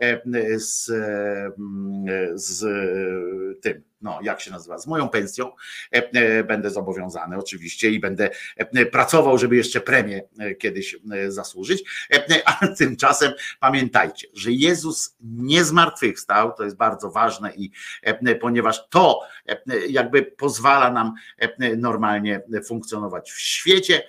[0.00, 0.20] e,
[0.56, 1.52] z, e,
[2.34, 2.64] z
[3.62, 5.52] tym, no jak się nazywa, z moją pensją.
[5.94, 10.22] E, e, Będę zobowiązany oczywiście i będę e, pracował, żeby jeszcze premię
[10.58, 10.96] kiedyś
[11.28, 11.84] zasłużyć.
[12.44, 17.70] A tymczasem pamiętajcie, że Jezus nie zmartwychwstał, to jest bardzo ważne i
[18.40, 19.20] ponieważ to
[19.88, 21.14] jakby pozwala nam
[21.76, 24.02] normalnie funkcjonować w świecie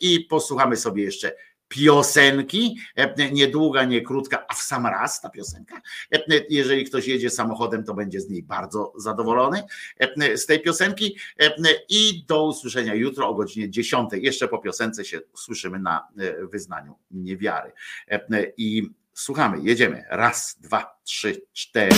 [0.00, 1.32] i posłuchamy sobie jeszcze
[1.74, 5.80] piosenki, e, niedługa, nie krótka, a w sam raz ta piosenka.
[6.12, 6.20] E,
[6.50, 9.62] Jeżeli ktoś jedzie samochodem, to będzie z niej bardzo zadowolony
[9.98, 11.16] e, z tej piosenki
[11.88, 14.10] i do usłyszenia jutro o godzinie 10.
[14.12, 17.72] Jeszcze po piosence się słyszymy na e, wyznaniu niewiary.
[18.10, 20.04] E, I słuchamy, jedziemy.
[20.10, 21.94] Raz, dwa, trzy, cztery.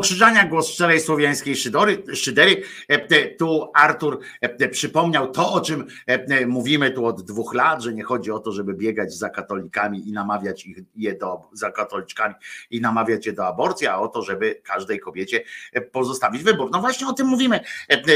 [0.00, 2.62] Krzyżania, głos szczerej słowiańskiej szydery, szydery.
[2.88, 7.92] E, Tu Artur e, przypomniał to, o czym e, mówimy tu od dwóch lat, że
[7.92, 12.34] nie chodzi o to, żeby biegać za katolikami i namawiać ich je do, za katoliczkami
[12.70, 15.44] i namawiać je do aborcji, a o to, żeby każdej kobiecie
[15.92, 16.70] pozostawić wybór.
[16.72, 17.60] No właśnie o tym mówimy.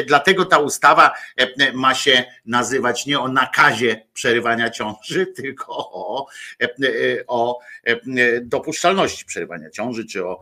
[0.07, 1.13] Dlatego ta ustawa
[1.75, 6.27] ma się nazywać nie o nakazie przerywania ciąży, tylko o,
[7.27, 7.61] o
[8.43, 10.41] dopuszczalności przerywania ciąży, czy o,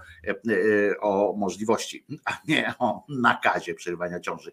[1.01, 4.53] o możliwości, a nie o nakazie przerywania ciąży.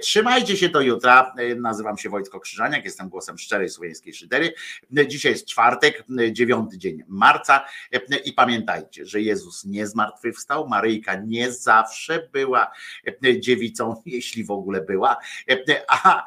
[0.00, 1.34] Trzymajcie się do jutra.
[1.56, 4.52] Nazywam się Wojtko Krzyżaniak, jestem głosem szczerej słowiańskiej szydery.
[5.06, 7.64] Dzisiaj jest czwartek, dziewiąty dzień marca
[8.24, 12.70] i pamiętajcie, że Jezus nie zmartwychwstał, Maryjka nie zawsze była
[13.38, 15.16] dziewicą, jeśli w ogóle była,
[15.88, 16.26] a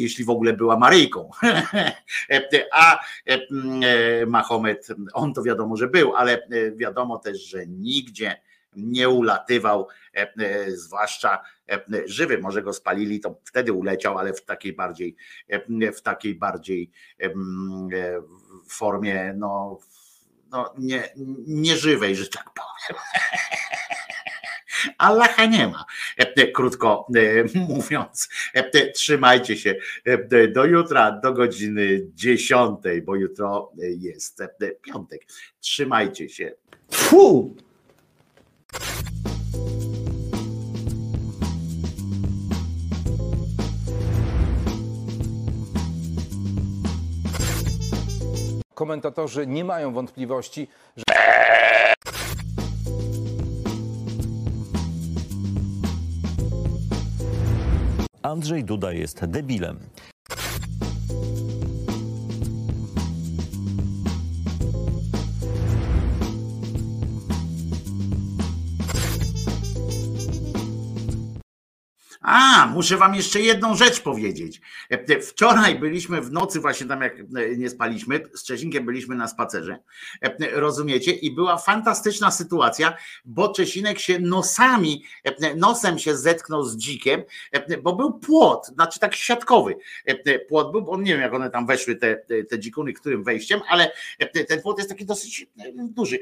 [0.00, 1.30] jeśli w ogóle była Maryjką,
[2.72, 2.98] a
[4.26, 8.40] Mahomet, on to wiadomo, że był, ale wiadomo też, że nigdzie
[8.76, 9.88] nie ulatywał,
[10.68, 11.42] zwłaszcza
[12.04, 15.16] żywy, może go spalili, to wtedy uleciał, ale w takiej bardziej,
[15.96, 16.90] w takiej bardziej
[18.68, 19.78] formie, no,
[20.50, 21.08] no nie,
[21.46, 23.02] nieżywej, że tak powiem.
[24.98, 25.84] Allaha nie ma,
[26.54, 27.06] krótko
[27.68, 28.28] mówiąc.
[28.94, 29.74] Trzymajcie się
[30.52, 34.42] do jutra, do godziny 10, bo jutro jest
[34.82, 35.26] piątek.
[35.60, 36.52] Trzymajcie się.
[36.90, 37.56] Fu!
[48.74, 51.02] Komentatorzy nie mają wątpliwości, że.
[58.28, 59.78] Andrzej Duda jest debilem.
[72.40, 74.60] A, muszę wam jeszcze jedną rzecz powiedzieć.
[75.28, 77.14] Wczoraj byliśmy w nocy, właśnie tam jak
[77.56, 79.78] nie spaliśmy, z Czesinkiem byliśmy na spacerze,
[80.52, 81.12] rozumiecie?
[81.12, 82.94] I była fantastyczna sytuacja,
[83.24, 85.04] bo Czesinek się nosami,
[85.56, 87.22] nosem się zetknął z dzikiem,
[87.82, 89.76] bo był płot, znaczy tak siatkowy
[90.48, 92.16] płot był, bo nie wiem jak one tam weszły, te,
[92.50, 93.92] te dzikuny, którym wejściem, ale
[94.48, 95.46] ten płot jest taki dosyć
[95.80, 96.18] duży.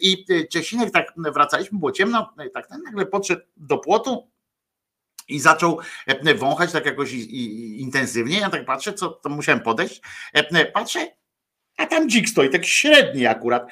[0.00, 4.35] I Czesinek tak wracaliśmy, było ciemno, tak nagle podszedł do płotu,
[5.28, 5.78] i zaczął
[6.36, 7.12] wąchać tak jakoś
[7.76, 8.40] intensywnie.
[8.40, 10.00] Ja tak patrzę, co to musiałem podejść.
[10.74, 11.15] Patrzę,
[11.76, 13.70] a tam dzik stoi, taki średni akurat,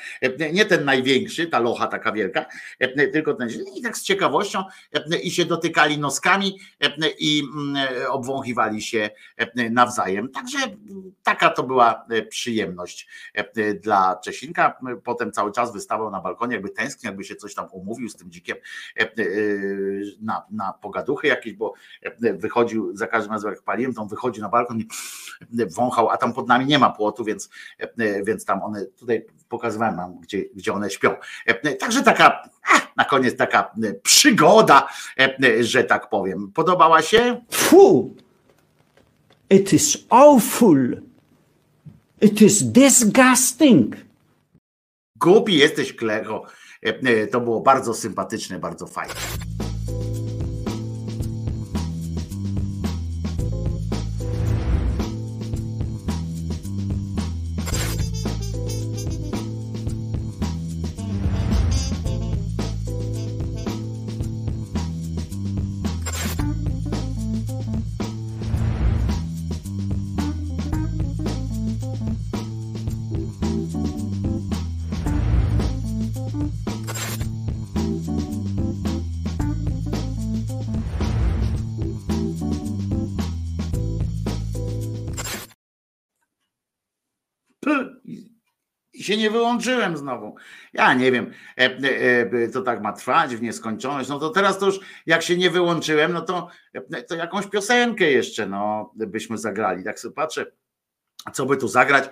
[0.53, 2.47] nie ten największy, ta locha taka wielka,
[3.13, 4.65] tylko ten i tak z ciekawością
[5.23, 6.59] i się dotykali noskami
[7.19, 7.43] i
[8.09, 9.11] obwąchiwali się
[9.71, 10.29] nawzajem.
[10.29, 10.59] Także
[11.23, 13.09] taka to była przyjemność
[13.83, 14.79] dla Czesinka.
[15.05, 18.31] Potem cały czas wystawał na balkonie, jakby tęsknił, jakby się coś tam umówił z tym
[18.31, 18.57] dzikiem
[20.21, 21.75] na, na pogaduchy jakieś, bo
[22.21, 24.87] wychodził za każdym razem jak paliłem, to on wychodzi na balkon i
[25.75, 27.51] wąchał, a tam pod nami nie ma płotu, więc
[28.25, 31.11] więc tam one, tutaj pokazywałem wam, gdzie, gdzie one śpią.
[31.81, 32.49] Także taka,
[32.97, 34.89] na koniec taka przygoda,
[35.61, 36.53] że tak powiem.
[36.55, 37.41] Podobała się?
[37.51, 38.15] Fu!
[39.51, 41.03] It is awful.
[42.21, 43.97] It is disgusting.
[45.17, 46.43] Głupi jesteś, Klero.
[47.31, 49.15] To było bardzo sympatyczne, bardzo fajne.
[89.05, 90.37] Się nie wyłączyłem znowu.
[90.73, 94.09] Ja nie wiem, e, e, to tak ma trwać w nieskończoność.
[94.09, 98.11] No to teraz to już jak się nie wyłączyłem, no to, e, to jakąś piosenkę
[98.11, 99.85] jeszcze no, byśmy zagrali.
[99.85, 100.47] Tak sobie patrzę,
[101.33, 102.05] co by tu zagrać,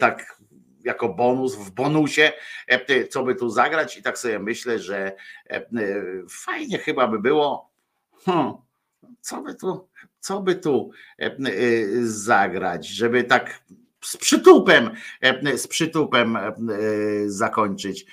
[0.00, 0.40] tak
[0.84, 2.32] jako bonus, w bonusie,
[3.10, 5.12] co by tu zagrać i tak sobie myślę, że
[6.30, 7.70] fajnie chyba by było,
[8.24, 8.52] hmm,
[9.20, 9.88] co by tu,
[10.20, 10.90] co by tu
[12.02, 13.60] zagrać, żeby tak
[14.04, 14.90] z przytupem,
[15.56, 16.38] z przytupem
[17.26, 18.06] zakończyć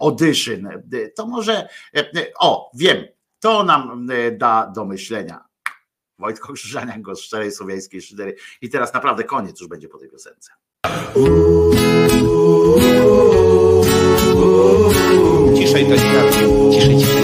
[0.00, 0.68] audition.
[1.16, 1.68] To może,
[2.40, 3.04] o, wiem,
[3.40, 5.44] to nam da do myślenia.
[6.18, 8.36] Wojtko Krzyżaniak, go z szczerej słowiańskiej szydery.
[8.60, 10.52] I teraz naprawdę koniec już będzie po tej piosence.
[15.56, 16.30] Ciszej, Tonika.
[16.72, 17.14] Ciszej, ciszej.
[17.16, 17.23] Wiem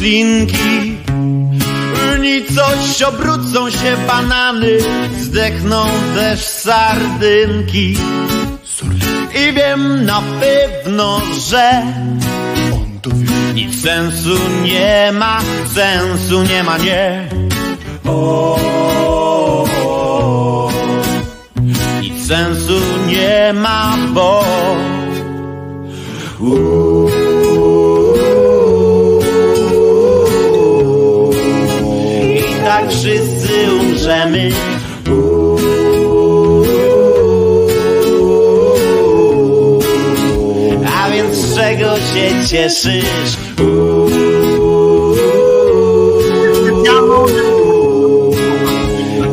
[0.00, 0.96] roślinki.
[2.20, 4.78] Nicość obrócą się banany
[5.20, 7.96] Zdechną też sardynki.
[9.34, 11.20] I wiem na pewno,
[11.50, 11.82] że
[13.54, 15.40] Nic sensu nie ma,
[15.74, 17.28] sensu nie ma, nie.
[22.02, 24.44] Nic sensu nie ma, bo
[32.90, 34.50] wszyscy umrzemy.
[40.96, 43.36] A więc z czego się cieszysz?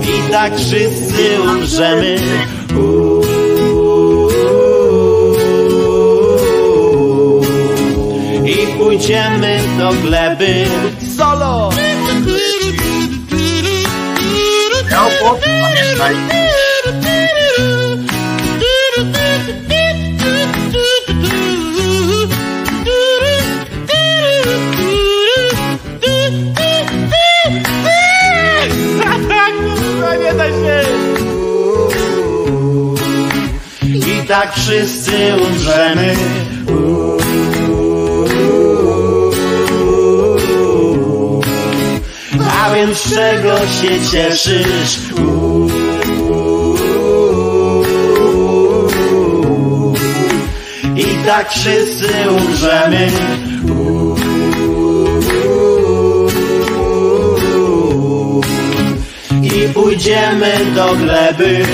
[0.03, 2.15] I tak wszyscy umrzemy.
[8.45, 10.65] I pójdziemy do gleby
[11.17, 11.69] solo.
[33.83, 36.15] I tak wszyscy umrzemy.
[42.61, 44.99] A więc czego się cieszysz?
[51.27, 53.07] Tak wszyscy umrzemy.
[59.43, 61.65] I pójdziemy do gleby.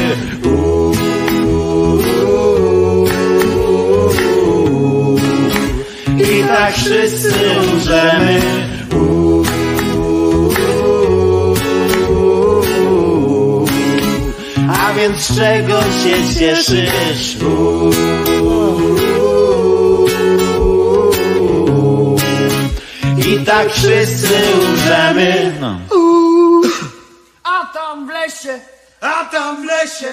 [6.17, 7.33] I tak wszyscy
[7.73, 8.41] umrzemy.
[14.69, 17.37] A więc czego się cieszysz?
[23.45, 24.33] Tak wszyscy
[24.69, 25.57] umrzemy.
[25.61, 25.79] No.
[27.43, 28.59] A tam w lesie,
[29.01, 30.07] a tam w lesie.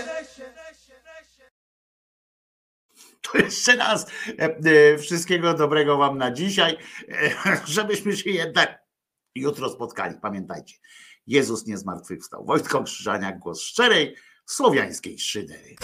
[3.22, 4.06] To jeszcze raz
[4.38, 6.76] e, e, wszystkiego dobrego Wam na dzisiaj,
[7.08, 8.78] e, żebyśmy się jednak
[9.34, 10.14] jutro spotkali.
[10.22, 10.74] Pamiętajcie,
[11.26, 12.44] Jezus nie zmartwychwstał.
[12.44, 15.76] Wojtko Krzyżaniak, głos szczerej, słowiańskiej szydery.